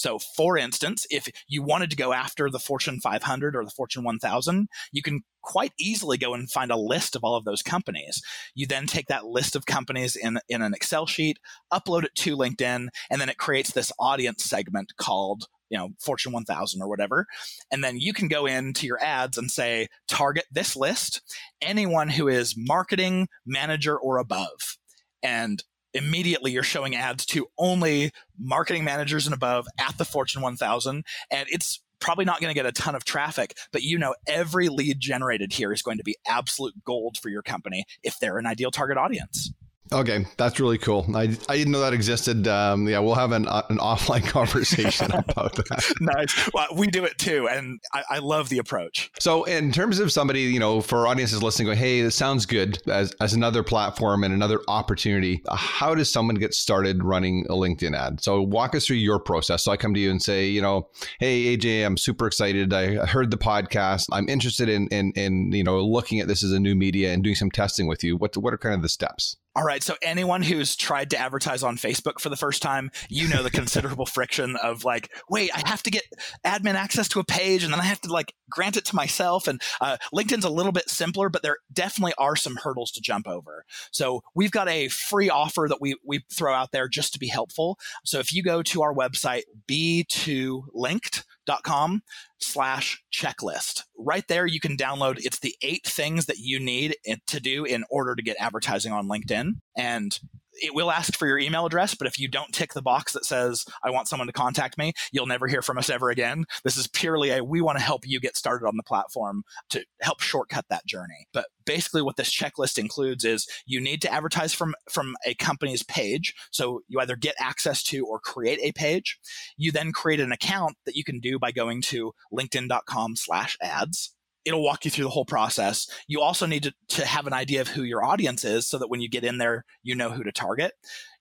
So, 0.00 0.18
for 0.18 0.56
instance, 0.56 1.06
if 1.10 1.28
you 1.46 1.62
wanted 1.62 1.90
to 1.90 1.96
go 1.96 2.14
after 2.14 2.48
the 2.48 2.58
Fortune 2.58 3.00
500 3.00 3.54
or 3.54 3.66
the 3.66 3.70
Fortune 3.70 4.02
1000, 4.02 4.66
you 4.92 5.02
can 5.02 5.20
quite 5.42 5.74
easily 5.78 6.16
go 6.16 6.32
and 6.32 6.50
find 6.50 6.70
a 6.70 6.76
list 6.78 7.14
of 7.14 7.22
all 7.22 7.36
of 7.36 7.44
those 7.44 7.60
companies. 7.60 8.22
You 8.54 8.66
then 8.66 8.86
take 8.86 9.08
that 9.08 9.26
list 9.26 9.54
of 9.54 9.66
companies 9.66 10.16
in, 10.16 10.38
in 10.48 10.62
an 10.62 10.72
Excel 10.72 11.04
sheet, 11.04 11.38
upload 11.70 12.04
it 12.04 12.14
to 12.14 12.34
LinkedIn, 12.34 12.88
and 13.10 13.20
then 13.20 13.28
it 13.28 13.36
creates 13.36 13.72
this 13.72 13.92
audience 13.98 14.42
segment 14.42 14.94
called 14.96 15.44
you 15.68 15.76
know 15.76 15.90
fortune 16.00 16.32
1000 16.32 16.82
or 16.82 16.88
whatever 16.88 17.26
and 17.70 17.84
then 17.84 17.96
you 17.96 18.12
can 18.12 18.26
go 18.26 18.44
into 18.44 18.86
your 18.86 19.00
ads 19.00 19.38
and 19.38 19.52
say 19.52 19.86
target 20.08 20.44
this 20.50 20.74
list 20.74 21.22
anyone 21.62 22.08
who 22.08 22.26
is 22.26 22.56
marketing 22.56 23.28
manager 23.46 23.96
or 23.96 24.18
above 24.18 24.78
and 25.22 25.62
immediately 25.94 26.52
you're 26.52 26.62
showing 26.62 26.94
ads 26.94 27.26
to 27.26 27.46
only 27.58 28.12
marketing 28.38 28.84
managers 28.84 29.26
and 29.26 29.34
above 29.34 29.66
at 29.78 29.96
the 29.98 30.04
Fortune 30.04 30.42
1000. 30.42 31.04
And 31.30 31.48
it's 31.50 31.80
probably 32.00 32.24
not 32.24 32.40
going 32.40 32.50
to 32.50 32.54
get 32.54 32.66
a 32.66 32.72
ton 32.72 32.94
of 32.94 33.04
traffic, 33.04 33.56
but 33.72 33.82
you 33.82 33.98
know, 33.98 34.14
every 34.26 34.68
lead 34.68 34.98
generated 35.00 35.52
here 35.52 35.72
is 35.72 35.82
going 35.82 35.98
to 35.98 36.04
be 36.04 36.16
absolute 36.26 36.74
gold 36.84 37.16
for 37.20 37.28
your 37.28 37.42
company 37.42 37.84
if 38.02 38.18
they're 38.18 38.38
an 38.38 38.46
ideal 38.46 38.70
target 38.70 38.96
audience. 38.96 39.52
Okay, 39.92 40.24
that's 40.36 40.60
really 40.60 40.78
cool. 40.78 41.04
I, 41.16 41.36
I 41.48 41.56
didn't 41.56 41.72
know 41.72 41.80
that 41.80 41.92
existed. 41.92 42.46
Um, 42.46 42.86
yeah, 42.86 43.00
we'll 43.00 43.16
have 43.16 43.32
an, 43.32 43.48
uh, 43.48 43.62
an 43.70 43.78
offline 43.78 44.24
conversation 44.26 45.10
about 45.10 45.56
that. 45.56 45.94
nice. 46.00 46.50
Well, 46.54 46.68
we 46.76 46.86
do 46.86 47.04
it 47.04 47.18
too, 47.18 47.48
and 47.48 47.80
I, 47.92 48.04
I, 48.08 48.18
love 48.18 48.50
the 48.50 48.58
approach. 48.58 49.10
So, 49.18 49.42
in 49.44 49.72
terms 49.72 49.98
of 49.98 50.12
somebody, 50.12 50.42
you 50.42 50.60
know, 50.60 50.80
for 50.80 51.08
audiences 51.08 51.42
listening, 51.42 51.66
going, 51.66 51.78
"Hey, 51.78 52.02
this 52.02 52.14
sounds 52.14 52.46
good 52.46 52.78
as 52.88 53.12
as 53.20 53.32
another 53.32 53.64
platform 53.64 54.22
and 54.22 54.32
another 54.32 54.60
opportunity." 54.68 55.42
How 55.50 55.96
does 55.96 56.10
someone 56.10 56.36
get 56.36 56.54
started 56.54 57.02
running 57.02 57.46
a 57.50 57.54
LinkedIn 57.54 57.96
ad? 57.96 58.22
So, 58.22 58.42
walk 58.42 58.76
us 58.76 58.86
through 58.86 58.98
your 58.98 59.18
process. 59.18 59.64
So, 59.64 59.72
I 59.72 59.76
come 59.76 59.92
to 59.94 60.00
you 60.00 60.12
and 60.12 60.22
say, 60.22 60.46
you 60.46 60.62
know, 60.62 60.88
"Hey, 61.18 61.56
AJ, 61.56 61.84
I'm 61.84 61.96
super 61.96 62.28
excited. 62.28 62.72
I 62.72 63.06
heard 63.06 63.32
the 63.32 63.38
podcast. 63.38 64.06
I'm 64.12 64.28
interested 64.28 64.68
in 64.68 64.86
in 64.88 65.10
in 65.16 65.50
you 65.50 65.64
know 65.64 65.84
looking 65.84 66.20
at 66.20 66.28
this 66.28 66.44
as 66.44 66.52
a 66.52 66.60
new 66.60 66.76
media 66.76 67.12
and 67.12 67.24
doing 67.24 67.34
some 67.34 67.50
testing 67.50 67.88
with 67.88 68.04
you. 68.04 68.16
What 68.16 68.36
what 68.36 68.54
are 68.54 68.58
kind 68.58 68.76
of 68.76 68.82
the 68.82 68.88
steps?" 68.88 69.36
All 69.60 69.66
right. 69.66 69.82
So 69.82 69.94
anyone 70.00 70.40
who's 70.40 70.74
tried 70.74 71.10
to 71.10 71.18
advertise 71.18 71.62
on 71.62 71.76
Facebook 71.76 72.18
for 72.18 72.30
the 72.30 72.36
first 72.36 72.62
time, 72.62 72.90
you 73.10 73.28
know 73.28 73.42
the 73.42 73.50
considerable 73.60 74.06
friction 74.06 74.56
of 74.56 74.86
like, 74.86 75.10
wait, 75.28 75.50
I 75.54 75.68
have 75.68 75.82
to 75.82 75.90
get 75.90 76.04
admin 76.46 76.76
access 76.76 77.08
to 77.08 77.20
a 77.20 77.24
page, 77.24 77.62
and 77.62 77.70
then 77.70 77.78
I 77.78 77.84
have 77.84 78.00
to 78.00 78.10
like 78.10 78.32
grant 78.48 78.78
it 78.78 78.86
to 78.86 78.96
myself. 78.96 79.46
And 79.46 79.60
uh, 79.82 79.98
LinkedIn's 80.14 80.46
a 80.46 80.50
little 80.50 80.72
bit 80.72 80.88
simpler, 80.88 81.28
but 81.28 81.42
there 81.42 81.58
definitely 81.70 82.14
are 82.16 82.36
some 82.36 82.56
hurdles 82.56 82.90
to 82.92 83.02
jump 83.02 83.28
over. 83.28 83.66
So 83.90 84.22
we've 84.34 84.50
got 84.50 84.66
a 84.66 84.88
free 84.88 85.28
offer 85.28 85.66
that 85.68 85.78
we 85.78 85.94
we 86.06 86.24
throw 86.32 86.54
out 86.54 86.72
there 86.72 86.88
just 86.88 87.12
to 87.12 87.18
be 87.18 87.28
helpful. 87.28 87.78
So 88.02 88.18
if 88.18 88.32
you 88.32 88.42
go 88.42 88.62
to 88.62 88.80
our 88.80 88.94
website, 88.94 89.42
b2linked 89.70 91.24
com 91.62 92.02
slash 92.38 93.02
checklist. 93.12 93.82
Right 93.98 94.26
there, 94.28 94.46
you 94.46 94.60
can 94.60 94.76
download. 94.76 95.18
It's 95.18 95.40
the 95.40 95.56
eight 95.62 95.86
things 95.86 96.26
that 96.26 96.38
you 96.38 96.60
need 96.60 96.96
to 97.26 97.40
do 97.40 97.64
in 97.64 97.84
order 97.90 98.14
to 98.14 98.22
get 98.22 98.36
advertising 98.38 98.92
on 98.92 99.08
LinkedIn. 99.08 99.54
And 99.76 100.18
it 100.60 100.74
will 100.74 100.90
ask 100.90 101.16
for 101.16 101.26
your 101.26 101.38
email 101.38 101.66
address, 101.66 101.94
but 101.94 102.06
if 102.06 102.18
you 102.18 102.28
don't 102.28 102.52
tick 102.52 102.74
the 102.74 102.82
box 102.82 103.12
that 103.12 103.24
says, 103.24 103.64
I 103.82 103.90
want 103.90 104.08
someone 104.08 104.26
to 104.26 104.32
contact 104.32 104.78
me, 104.78 104.92
you'll 105.12 105.26
never 105.26 105.46
hear 105.46 105.62
from 105.62 105.78
us 105.78 105.90
ever 105.90 106.10
again. 106.10 106.44
This 106.64 106.76
is 106.76 106.86
purely 106.86 107.30
a, 107.30 107.42
we 107.42 107.60
want 107.60 107.78
to 107.78 107.84
help 107.84 108.06
you 108.06 108.20
get 108.20 108.36
started 108.36 108.66
on 108.66 108.76
the 108.76 108.82
platform 108.82 109.42
to 109.70 109.84
help 110.00 110.20
shortcut 110.20 110.66
that 110.70 110.86
journey. 110.86 111.26
But 111.32 111.46
basically 111.64 112.02
what 112.02 112.16
this 112.16 112.34
checklist 112.34 112.78
includes 112.78 113.24
is 113.24 113.46
you 113.66 113.80
need 113.80 114.02
to 114.02 114.12
advertise 114.12 114.52
from, 114.52 114.74
from 114.90 115.16
a 115.26 115.34
company's 115.34 115.82
page. 115.82 116.34
So 116.50 116.82
you 116.88 117.00
either 117.00 117.16
get 117.16 117.34
access 117.38 117.82
to 117.84 118.04
or 118.06 118.20
create 118.20 118.60
a 118.62 118.72
page. 118.72 119.18
You 119.56 119.72
then 119.72 119.92
create 119.92 120.20
an 120.20 120.32
account 120.32 120.76
that 120.86 120.96
you 120.96 121.04
can 121.04 121.20
do 121.20 121.38
by 121.38 121.52
going 121.52 121.82
to 121.82 122.12
linkedin.com 122.32 123.16
slash 123.16 123.56
ads 123.62 124.14
it'll 124.44 124.62
walk 124.62 124.84
you 124.84 124.90
through 124.90 125.04
the 125.04 125.10
whole 125.10 125.24
process. 125.24 125.88
You 126.06 126.20
also 126.20 126.46
need 126.46 126.62
to, 126.64 126.74
to 126.88 127.06
have 127.06 127.26
an 127.26 127.32
idea 127.32 127.60
of 127.60 127.68
who 127.68 127.82
your 127.82 128.04
audience 128.04 128.44
is 128.44 128.68
so 128.68 128.78
that 128.78 128.88
when 128.88 129.00
you 129.00 129.08
get 129.08 129.24
in 129.24 129.38
there, 129.38 129.64
you 129.82 129.94
know 129.94 130.10
who 130.10 130.22
to 130.22 130.32
target. 130.32 130.72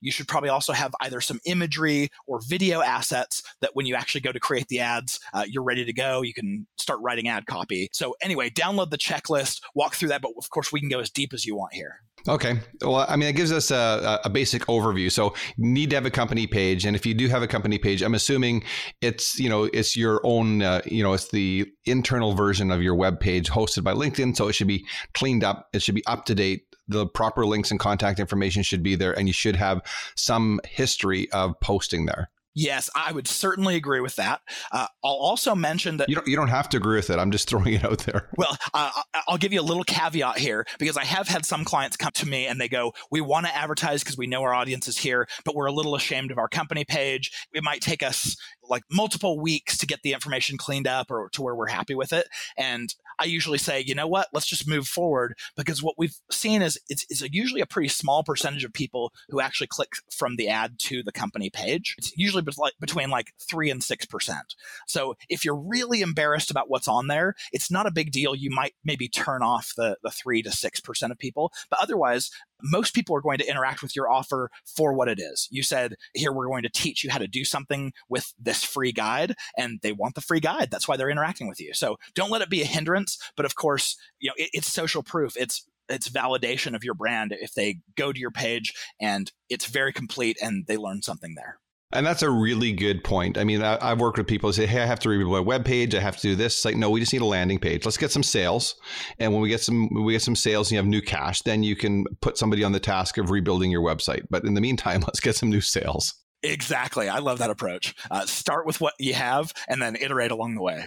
You 0.02 0.12
should 0.12 0.28
probably 0.28 0.50
also 0.50 0.74
have 0.74 0.94
either 1.02 1.22
some 1.22 1.40
imagery 1.46 2.10
or 2.28 2.40
video 2.48 2.82
assets 2.82 3.44
that 3.62 3.72
when 3.74 3.86
you 3.86 3.96
actually 3.96 4.22
go 4.22 4.32
to 4.32 4.40
create 4.40 4.68
the 4.68 4.80
ads, 4.80 5.20
uh, 5.34 5.46
you're 5.48 5.64
ready 5.64 5.86
to 5.86 5.94
go. 5.94 6.22
You 6.22 6.34
can 6.34 6.68
start 6.78 7.00
writing 7.02 7.28
ad 7.28 7.46
copy. 7.46 7.90
So, 7.92 8.16
anyway, 8.22 8.50
download 8.50 8.90
the 8.90 8.98
checklist, 8.98 9.62
walk 9.76 9.96
through 9.96 10.10
that, 10.10 10.22
but 10.22 10.32
of 10.38 10.50
course, 10.50 10.72
we 10.72 10.80
can 10.80 10.90
go 10.90 11.00
as 11.00 11.10
deep 11.10 11.34
as 11.34 11.46
you 11.46 11.56
want 11.56 11.74
here. 11.74 12.02
Okay. 12.28 12.60
Well, 12.82 13.06
I 13.08 13.16
mean, 13.16 13.30
it 13.30 13.36
gives 13.36 13.52
us 13.52 13.72
a, 13.72 14.20
a, 14.26 14.30
basic 14.30 14.64
overview. 14.64 15.10
So, 15.10 15.34
need 15.58 15.90
to 15.92 15.96
have 15.96 16.06
a 16.06 16.12
company 16.12 16.48
page, 16.48 16.86
and 16.86 16.96
if 16.96 17.06
you 17.06 17.14
do 17.14 17.28
have 17.30 17.42
a 17.42 17.48
company 17.48 17.78
page, 17.78 18.02
I'm 18.02 18.14
assuming 18.14 18.64
it's 19.02 19.40
you 19.40 19.50
know 19.50 19.66
it's 19.66 19.96
your 19.96 20.20
own 20.24 20.62
uh, 20.62 20.82
you 20.86 21.02
know 21.04 21.14
it's 21.14 21.30
the 21.30 21.68
internal 21.86 22.34
version 22.34 22.72
of 22.72 22.82
your 22.82 22.96
web 22.96 23.20
page 23.20 23.50
hosted 23.50 23.84
by 23.84 23.94
LinkedIn, 23.94 24.36
so 24.36 24.48
it 24.48 24.54
should 24.54 24.68
be 24.68 24.86
cleaned 25.14 25.44
up. 25.44 25.70
It 25.74 25.82
should 25.82 25.96
be 25.96 26.06
up 26.08 26.26
to 26.26 26.36
date. 26.36 26.69
The 26.90 27.08
proper 27.08 27.46
links 27.46 27.72
and 27.72 27.80
contact 27.80 28.20
information 28.20 28.64
should 28.64 28.84
be 28.84 28.96
there, 28.96 29.18
and 29.18 29.28
you 29.28 29.34
should 29.34 29.56
have 29.56 29.82
some 30.16 30.60
history 30.66 31.32
of 31.32 31.60
posting 31.62 32.06
there. 32.06 32.30
Yes, 32.56 32.90
I 32.96 33.12
would 33.12 33.28
certainly 33.28 33.76
agree 33.76 34.02
with 34.02 34.16
that. 34.16 34.42
Uh, 34.72 34.88
I'll 35.04 35.12
also 35.12 35.56
mention 35.56 35.98
that 35.98 36.10
you 36.10 36.16
don't 36.16 36.28
you 36.28 36.36
don't 36.36 36.50
have 36.50 36.68
to 36.70 36.78
agree 36.78 36.98
with 36.98 37.10
it. 37.10 37.20
I'm 37.20 37.32
just 37.32 37.48
throwing 37.48 37.76
it 37.76 37.86
out 37.86 38.00
there. 38.00 38.28
Well, 38.38 38.58
uh, 38.74 38.92
I'll 39.28 39.38
give 39.38 39.54
you 39.54 39.62
a 39.62 39.64
little 39.64 39.84
caveat 39.84 40.40
here 40.40 40.66
because 40.78 40.98
I 40.98 41.06
have 41.06 41.28
had 41.28 41.46
some 41.46 41.64
clients 41.64 41.96
come 41.96 42.12
to 42.16 42.28
me 42.28 42.48
and 42.48 42.60
they 42.60 42.68
go, 42.68 42.94
"We 43.12 43.22
want 43.22 43.46
to 43.46 43.56
advertise 43.56 44.04
because 44.04 44.18
we 44.18 44.28
know 44.28 44.42
our 44.44 44.54
audience 44.54 44.88
is 44.88 44.98
here, 44.98 45.28
but 45.46 45.56
we're 45.56 45.68
a 45.68 45.72
little 45.72 45.96
ashamed 45.96 46.32
of 46.32 46.38
our 46.38 46.50
company 46.50 46.86
page. 46.86 47.32
It 47.54 47.64
might 47.64 47.82
take 47.82 48.02
us 48.02 48.36
like 48.70 48.84
multiple 48.92 49.40
weeks 49.40 49.78
to 49.78 49.88
get 49.88 50.02
the 50.04 50.14
information 50.14 50.58
cleaned 50.58 50.88
up 50.88 51.12
or 51.12 51.30
to 51.34 51.42
where 51.42 51.56
we're 51.56 51.68
happy 51.68 51.96
with 51.96 52.14
it." 52.14 52.28
And 52.58 52.94
I 53.20 53.26
usually 53.26 53.58
say, 53.58 53.84
you 53.86 53.94
know 53.94 54.08
what, 54.08 54.30
let's 54.34 54.48
just 54.48 54.68
move 54.68 54.88
forward 54.88 55.38
because 55.58 55.84
what 55.84 55.96
we've 55.98 56.16
seen 56.32 56.62
is 56.62 56.80
it's, 56.88 57.06
it's 57.10 57.22
usually 57.34 57.60
a 57.60 57.66
pretty 57.66 57.90
small 57.90 58.24
percentage 58.24 58.64
of 58.64 58.72
people 58.72 59.12
who 59.30 59.42
actually 59.42 59.68
click 59.68 59.90
from 60.10 60.38
the 60.38 60.48
ad 60.48 60.80
to 60.80 61.04
the 61.04 61.12
company 61.12 61.50
page. 61.50 61.96
It's 61.98 62.14
usually 62.16 62.44
between 62.80 63.10
like 63.10 63.34
three 63.40 63.70
and 63.70 63.84
six 63.84 64.06
percent. 64.06 64.56
So 64.88 65.16
if 65.28 65.44
you're 65.44 65.56
really 65.56 66.02
embarrassed 66.02 66.50
about 66.50 66.70
what's 66.70 66.88
on 66.88 67.08
there, 67.08 67.36
it's 67.52 67.70
not 67.70 67.86
a 67.86 67.92
big 67.92 68.12
deal. 68.12 68.36
You 68.36 68.52
might 68.52 68.74
maybe 68.86 69.10
turn 69.10 69.44
off 69.44 69.74
the 69.76 69.98
the 70.02 70.12
three 70.12 70.42
to 70.44 70.52
six 70.52 70.80
percent 70.80 71.12
of 71.12 71.18
people, 71.18 71.52
but 71.70 71.80
otherwise, 71.82 72.32
most 72.62 72.94
people 72.94 73.16
are 73.16 73.22
going 73.22 73.38
to 73.40 73.50
interact 73.50 73.82
with 73.82 73.96
your 73.96 74.10
offer 74.10 74.50
for 74.66 74.94
what 74.94 75.08
it 75.08 75.20
is. 75.20 75.48
You 75.52 75.64
said, 75.64 75.96
here, 76.14 76.32
we're 76.32 76.48
going 76.48 76.64
to 76.64 76.70
teach 76.70 77.04
you 77.04 77.10
how 77.10 77.20
to 77.20 77.28
do 77.28 77.44
something 77.44 77.94
with 78.10 78.34
this 78.40 78.64
free 78.64 78.92
guide, 78.92 79.36
and 79.58 79.80
they 79.82 79.92
want 79.92 80.16
the 80.16 80.22
free 80.22 80.40
guide. 80.40 80.70
That's 80.72 80.88
why 80.88 80.98
they're 80.98 81.10
interacting 81.10 81.48
with 81.48 81.60
you. 81.60 81.74
So 81.74 81.98
don't 82.16 82.32
let 82.32 82.42
it 82.42 82.50
be 82.50 82.62
a 82.62 82.66
hindrance. 82.66 83.18
But 83.36 83.46
of 83.46 83.56
course, 83.56 83.98
you 84.20 84.30
know, 84.30 84.34
it, 84.38 84.50
it's 84.54 84.72
social 84.72 85.04
proof. 85.04 85.36
It's 85.38 85.66
it's 85.90 86.10
validation 86.10 86.76
of 86.76 86.84
your 86.84 86.94
brand 86.94 87.36
if 87.40 87.54
they 87.54 87.80
go 87.96 88.14
to 88.14 88.20
your 88.20 88.30
page 88.32 88.74
and 89.02 89.32
it's 89.50 89.66
very 89.66 89.92
complete 89.92 90.38
and 90.40 90.68
they 90.68 90.78
learn 90.78 91.02
something 91.02 91.34
there. 91.36 91.58
And 91.92 92.06
that's 92.06 92.22
a 92.22 92.30
really 92.30 92.72
good 92.72 93.04
point. 93.04 93.36
I 93.36 93.44
mean, 93.44 93.64
I, 93.64 93.90
have 93.90 94.00
worked 94.00 94.20
with 94.20 94.28
people 94.28 94.50
who 94.50 94.54
say, 94.54 94.68
"Hey, 94.68 94.82
I 94.82 94.86
have 94.86 95.00
to 95.00 95.10
rebuild 95.10 95.32
my 95.32 95.40
web 95.40 95.66
page. 95.66 95.96
I 95.96 96.00
have 96.00 96.18
to 96.18 96.22
do 96.22 96.36
this." 96.36 96.58
It's 96.58 96.66
like, 96.66 96.76
no, 96.76 96.92
we 96.92 97.00
just 97.00 97.14
need 97.14 97.24
a 97.24 97.26
landing 97.26 97.58
page. 97.58 97.84
Let's 97.84 97.98
get 97.98 98.12
some 98.12 98.22
sales, 98.22 98.76
and 99.18 99.34
when 99.34 99.42
we 99.42 99.50
get 99.50 99.62
some, 99.62 99.90
when 99.92 100.04
we 100.04 100.14
get 100.14 100.22
some 100.22 100.36
sales, 100.36 100.68
and 100.68 100.74
you 100.74 100.78
have 100.78 100.86
new 100.86 101.02
cash, 101.02 101.42
then 101.42 101.64
you 101.64 101.76
can 101.76 102.06
put 102.22 102.38
somebody 102.38 102.64
on 102.64 102.74
the 102.74 102.80
task 102.80 103.18
of 103.18 103.32
rebuilding 103.32 103.72
your 103.72 103.82
website. 103.82 104.28
But 104.30 104.44
in 104.44 104.54
the 104.54 104.62
meantime, 104.62 105.02
let's 105.08 105.20
get 105.20 105.36
some 105.36 105.50
new 105.50 105.62
sales. 105.62 106.14
Exactly. 106.44 107.10
I 107.10 107.20
love 107.20 107.40
that 107.40 107.50
approach. 107.50 107.96
Uh, 108.12 108.26
start 108.28 108.68
with 108.68 108.80
what 108.80 108.94
you 109.00 109.16
have, 109.16 109.52
and 109.68 109.82
then 109.82 109.96
iterate 109.96 110.30
along 110.30 110.56
the 110.56 110.62
way. 110.62 110.86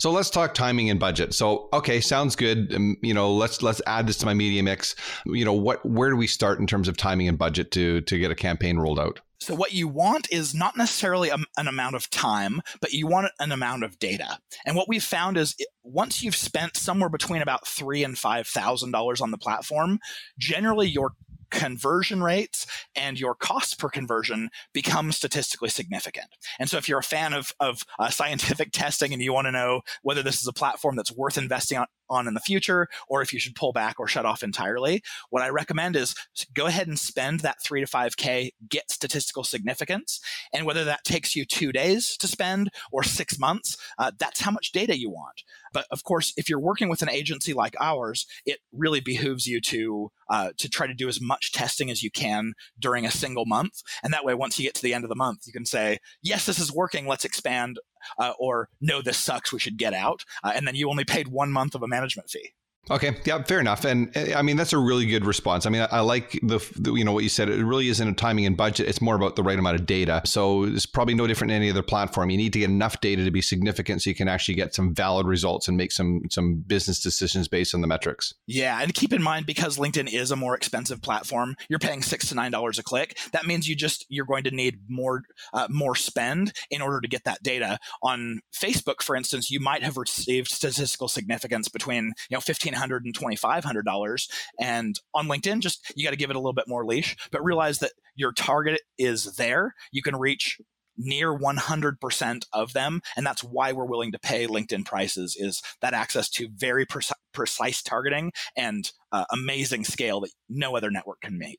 So 0.00 0.10
let's 0.10 0.30
talk 0.30 0.52
timing 0.52 0.90
and 0.90 1.00
budget. 1.00 1.32
So 1.32 1.70
okay, 1.72 2.02
sounds 2.02 2.36
good. 2.36 2.74
Um, 2.74 2.98
you 3.02 3.14
know, 3.14 3.32
let's 3.32 3.62
let's 3.62 3.80
add 3.86 4.06
this 4.06 4.18
to 4.18 4.26
my 4.26 4.34
media 4.34 4.62
mix. 4.62 4.96
You 5.24 5.46
know, 5.46 5.54
what 5.54 5.84
where 5.86 6.10
do 6.10 6.16
we 6.16 6.26
start 6.26 6.60
in 6.60 6.66
terms 6.66 6.88
of 6.88 6.98
timing 6.98 7.26
and 7.26 7.38
budget 7.38 7.70
to 7.72 8.02
to 8.02 8.18
get 8.18 8.30
a 8.30 8.34
campaign 8.34 8.78
rolled 8.78 9.00
out? 9.00 9.20
So, 9.40 9.54
what 9.54 9.72
you 9.72 9.88
want 9.88 10.28
is 10.30 10.54
not 10.54 10.76
necessarily 10.76 11.30
a, 11.30 11.38
an 11.56 11.66
amount 11.66 11.96
of 11.96 12.10
time, 12.10 12.60
but 12.80 12.92
you 12.92 13.06
want 13.06 13.32
an 13.38 13.52
amount 13.52 13.84
of 13.84 13.98
data. 13.98 14.38
And 14.66 14.76
what 14.76 14.88
we've 14.88 15.02
found 15.02 15.38
is 15.38 15.54
it, 15.58 15.68
once 15.82 16.22
you've 16.22 16.36
spent 16.36 16.76
somewhere 16.76 17.08
between 17.08 17.40
about 17.40 17.66
three 17.66 18.04
and 18.04 18.18
five 18.18 18.46
thousand 18.46 18.90
dollars 18.90 19.20
on 19.20 19.30
the 19.30 19.38
platform, 19.38 19.98
generally 20.38 20.88
your 20.88 21.12
conversion 21.50 22.22
rates 22.22 22.66
and 22.94 23.18
your 23.18 23.34
cost 23.34 23.78
per 23.78 23.88
conversion 23.88 24.50
become 24.72 25.10
statistically 25.10 25.68
significant. 25.68 26.28
And 26.58 26.68
so, 26.68 26.76
if 26.76 26.86
you're 26.86 26.98
a 26.98 27.02
fan 27.02 27.32
of, 27.32 27.52
of 27.60 27.84
uh, 27.98 28.10
scientific 28.10 28.70
testing 28.72 29.14
and 29.14 29.22
you 29.22 29.32
want 29.32 29.46
to 29.46 29.52
know 29.52 29.80
whether 30.02 30.22
this 30.22 30.42
is 30.42 30.48
a 30.48 30.52
platform 30.52 30.96
that's 30.96 31.12
worth 31.12 31.38
investing 31.38 31.78
on, 31.78 31.86
on 32.10 32.28
in 32.28 32.34
the 32.34 32.40
future 32.40 32.88
or 33.08 33.22
if 33.22 33.32
you 33.32 33.38
should 33.38 33.54
pull 33.54 33.72
back 33.72 33.98
or 33.98 34.06
shut 34.06 34.26
off 34.26 34.42
entirely, 34.42 35.02
what 35.30 35.42
I 35.42 35.48
recommend 35.48 35.96
is 35.96 36.14
go 36.54 36.66
ahead 36.66 36.88
and 36.88 36.98
spend 36.98 37.40
that 37.40 37.62
three 37.62 37.80
to 37.80 37.86
5K, 37.86 38.50
get 38.68 38.90
statistical 38.90 39.44
significance. 39.44 40.20
And 40.52 40.66
whether 40.66 40.84
that 40.84 41.04
takes 41.04 41.36
you 41.36 41.44
two 41.44 41.72
days 41.72 42.16
to 42.18 42.26
spend 42.26 42.70
or 42.92 43.02
six 43.02 43.38
months, 43.38 43.76
uh, 43.98 44.12
that's 44.18 44.40
how 44.40 44.50
much 44.50 44.72
data 44.72 44.98
you 44.98 45.10
want. 45.10 45.42
But 45.72 45.86
of 45.90 46.04
course, 46.04 46.32
if 46.36 46.48
you're 46.48 46.60
working 46.60 46.88
with 46.88 47.02
an 47.02 47.10
agency 47.10 47.52
like 47.52 47.76
ours, 47.80 48.26
it 48.44 48.58
really 48.72 49.00
behooves 49.00 49.46
you 49.46 49.60
to 49.62 50.10
uh, 50.28 50.50
to 50.58 50.68
try 50.68 50.86
to 50.86 50.94
do 50.94 51.08
as 51.08 51.20
much 51.20 51.52
testing 51.52 51.90
as 51.90 52.02
you 52.02 52.10
can 52.10 52.52
during 52.78 53.04
a 53.04 53.10
single 53.10 53.46
month. 53.46 53.82
And 54.02 54.12
that 54.12 54.24
way, 54.24 54.34
once 54.34 54.58
you 54.58 54.64
get 54.64 54.74
to 54.76 54.82
the 54.82 54.94
end 54.94 55.04
of 55.04 55.10
the 55.10 55.16
month, 55.16 55.40
you 55.46 55.52
can 55.52 55.66
say, 55.66 55.98
yes, 56.22 56.46
this 56.46 56.60
is 56.60 56.72
working. 56.72 57.06
Let's 57.06 57.24
expand. 57.24 57.78
Uh, 58.18 58.32
or 58.38 58.68
no, 58.80 59.02
this 59.02 59.18
sucks. 59.18 59.52
We 59.52 59.58
should 59.58 59.76
get 59.76 59.94
out. 59.94 60.24
Uh, 60.42 60.52
and 60.54 60.66
then 60.66 60.74
you 60.74 60.88
only 60.90 61.04
paid 61.04 61.28
one 61.28 61.50
month 61.50 61.74
of 61.74 61.82
a 61.82 61.88
management 61.88 62.30
fee. 62.30 62.52
Okay, 62.88 63.16
yeah, 63.24 63.42
fair 63.42 63.60
enough. 63.60 63.84
And 63.84 64.14
eh, 64.16 64.32
I 64.34 64.42
mean, 64.42 64.56
that's 64.56 64.72
a 64.72 64.78
really 64.78 65.06
good 65.06 65.26
response. 65.26 65.66
I 65.66 65.70
mean, 65.70 65.82
I, 65.82 65.86
I 65.86 66.00
like 66.00 66.38
the, 66.42 66.58
the, 66.76 66.94
you 66.94 67.04
know, 67.04 67.12
what 67.12 67.22
you 67.22 67.28
said. 67.28 67.48
It 67.48 67.64
really 67.64 67.88
isn't 67.88 68.08
a 68.08 68.14
timing 68.14 68.46
and 68.46 68.56
budget. 68.56 68.88
It's 68.88 69.00
more 69.00 69.14
about 69.14 69.36
the 69.36 69.42
right 69.42 69.58
amount 69.58 69.78
of 69.78 69.86
data. 69.86 70.22
So 70.24 70.64
it's 70.64 70.86
probably 70.86 71.14
no 71.14 71.26
different 71.26 71.50
than 71.50 71.56
any 71.56 71.70
other 71.70 71.82
platform. 71.82 72.30
You 72.30 72.38
need 72.38 72.52
to 72.54 72.60
get 72.60 72.70
enough 72.70 73.00
data 73.00 73.24
to 73.24 73.30
be 73.30 73.42
significant 73.42 74.02
so 74.02 74.10
you 74.10 74.16
can 74.16 74.28
actually 74.28 74.54
get 74.54 74.74
some 74.74 74.94
valid 74.94 75.26
results 75.26 75.68
and 75.68 75.76
make 75.76 75.92
some 75.92 76.22
some 76.30 76.64
business 76.66 77.00
decisions 77.00 77.48
based 77.48 77.74
on 77.74 77.80
the 77.80 77.86
metrics. 77.86 78.34
Yeah, 78.46 78.80
and 78.80 78.94
keep 78.94 79.12
in 79.12 79.22
mind 79.22 79.46
because 79.46 79.76
LinkedIn 79.76 80.12
is 80.12 80.30
a 80.30 80.36
more 80.36 80.56
expensive 80.56 81.02
platform, 81.02 81.56
you're 81.68 81.78
paying 81.78 82.02
six 82.02 82.28
to 82.30 82.34
nine 82.34 82.50
dollars 82.50 82.78
a 82.78 82.82
click. 82.82 83.18
That 83.32 83.46
means 83.46 83.68
you 83.68 83.76
just 83.76 84.06
you're 84.08 84.24
going 84.24 84.44
to 84.44 84.50
need 84.50 84.80
more 84.88 85.22
uh, 85.52 85.68
more 85.70 85.94
spend 85.94 86.52
in 86.70 86.80
order 86.82 87.00
to 87.00 87.08
get 87.08 87.24
that 87.24 87.42
data. 87.42 87.78
On 88.02 88.40
Facebook, 88.52 89.02
for 89.02 89.14
instance, 89.14 89.50
you 89.50 89.60
might 89.60 89.82
have 89.82 89.96
received 89.96 90.48
statistical 90.48 91.08
significance 91.08 91.68
between 91.68 92.06
you 92.28 92.36
know 92.36 92.40
fifteen 92.40 92.69
$1,500 92.74 93.04
and 93.04 93.14
$2,500. 93.14 94.30
And 94.60 95.00
on 95.14 95.28
LinkedIn, 95.28 95.60
just 95.60 95.92
you 95.96 96.04
got 96.04 96.10
to 96.10 96.16
give 96.16 96.30
it 96.30 96.36
a 96.36 96.38
little 96.38 96.52
bit 96.52 96.68
more 96.68 96.84
leash, 96.84 97.16
but 97.30 97.44
realize 97.44 97.78
that 97.80 97.92
your 98.14 98.32
target 98.32 98.80
is 98.98 99.36
there. 99.36 99.74
You 99.92 100.02
can 100.02 100.16
reach 100.16 100.60
near 100.96 101.36
100% 101.36 102.44
of 102.52 102.72
them 102.72 103.00
and 103.16 103.24
that's 103.24 103.42
why 103.42 103.72
we're 103.72 103.86
willing 103.86 104.12
to 104.12 104.18
pay 104.18 104.46
linkedin 104.46 104.84
prices 104.84 105.34
is 105.38 105.62
that 105.80 105.94
access 105.94 106.28
to 106.28 106.48
very 106.54 106.84
precise 107.32 107.82
targeting 107.82 108.32
and 108.56 108.92
uh, 109.12 109.24
amazing 109.32 109.82
scale 109.84 110.20
that 110.20 110.30
no 110.48 110.76
other 110.76 110.90
network 110.90 111.20
can 111.22 111.38
meet 111.38 111.58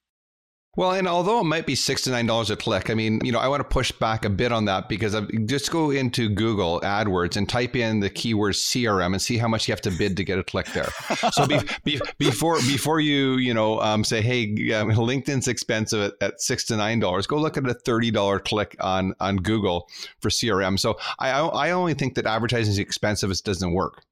well, 0.77 0.91
and 0.91 1.05
although 1.05 1.41
it 1.41 1.43
might 1.43 1.65
be 1.65 1.75
six 1.75 2.03
to 2.03 2.11
nine 2.11 2.25
dollars 2.25 2.49
a 2.49 2.55
click, 2.55 2.89
I 2.89 2.93
mean, 2.93 3.19
you 3.25 3.31
know, 3.33 3.39
I 3.39 3.49
want 3.49 3.59
to 3.59 3.67
push 3.67 3.91
back 3.91 4.23
a 4.23 4.29
bit 4.29 4.53
on 4.53 4.65
that 4.65 4.87
because 4.87 5.13
I've, 5.13 5.27
just 5.45 5.69
go 5.69 5.91
into 5.91 6.29
Google 6.29 6.79
AdWords 6.79 7.35
and 7.35 7.47
type 7.47 7.75
in 7.75 7.99
the 7.99 8.09
keyword 8.09 8.53
CRM 8.53 9.07
and 9.07 9.21
see 9.21 9.37
how 9.37 9.49
much 9.49 9.67
you 9.67 9.73
have 9.73 9.81
to 9.81 9.91
bid 9.91 10.15
to 10.15 10.23
get 10.23 10.39
a 10.39 10.43
click 10.43 10.67
there. 10.67 10.87
So 11.33 11.45
be, 11.45 11.59
be, 11.83 11.99
before 12.17 12.55
before 12.59 13.01
you 13.01 13.33
you 13.35 13.53
know 13.53 13.81
um, 13.81 14.05
say, 14.05 14.21
hey, 14.21 14.45
um, 14.73 14.89
LinkedIn's 14.91 15.49
expensive 15.49 16.13
at, 16.21 16.27
at, 16.27 16.41
six 16.41 16.63
to 16.65 16.77
nine 16.77 16.99
dollars, 17.01 17.27
go 17.27 17.37
look 17.37 17.57
at 17.57 17.67
a 17.67 17.73
thirty 17.73 18.09
dollar 18.09 18.39
click 18.39 18.77
on 18.79 19.13
on 19.19 19.37
Google 19.37 19.89
for 20.19 20.29
CRM. 20.29 20.79
So 20.79 20.97
I 21.19 21.31
I 21.31 21.71
only 21.71 21.95
think 21.95 22.15
that 22.15 22.25
advertising 22.25 22.71
is 22.71 22.79
expensive; 22.79 23.29
it 23.29 23.41
doesn't 23.43 23.73
work. 23.73 24.03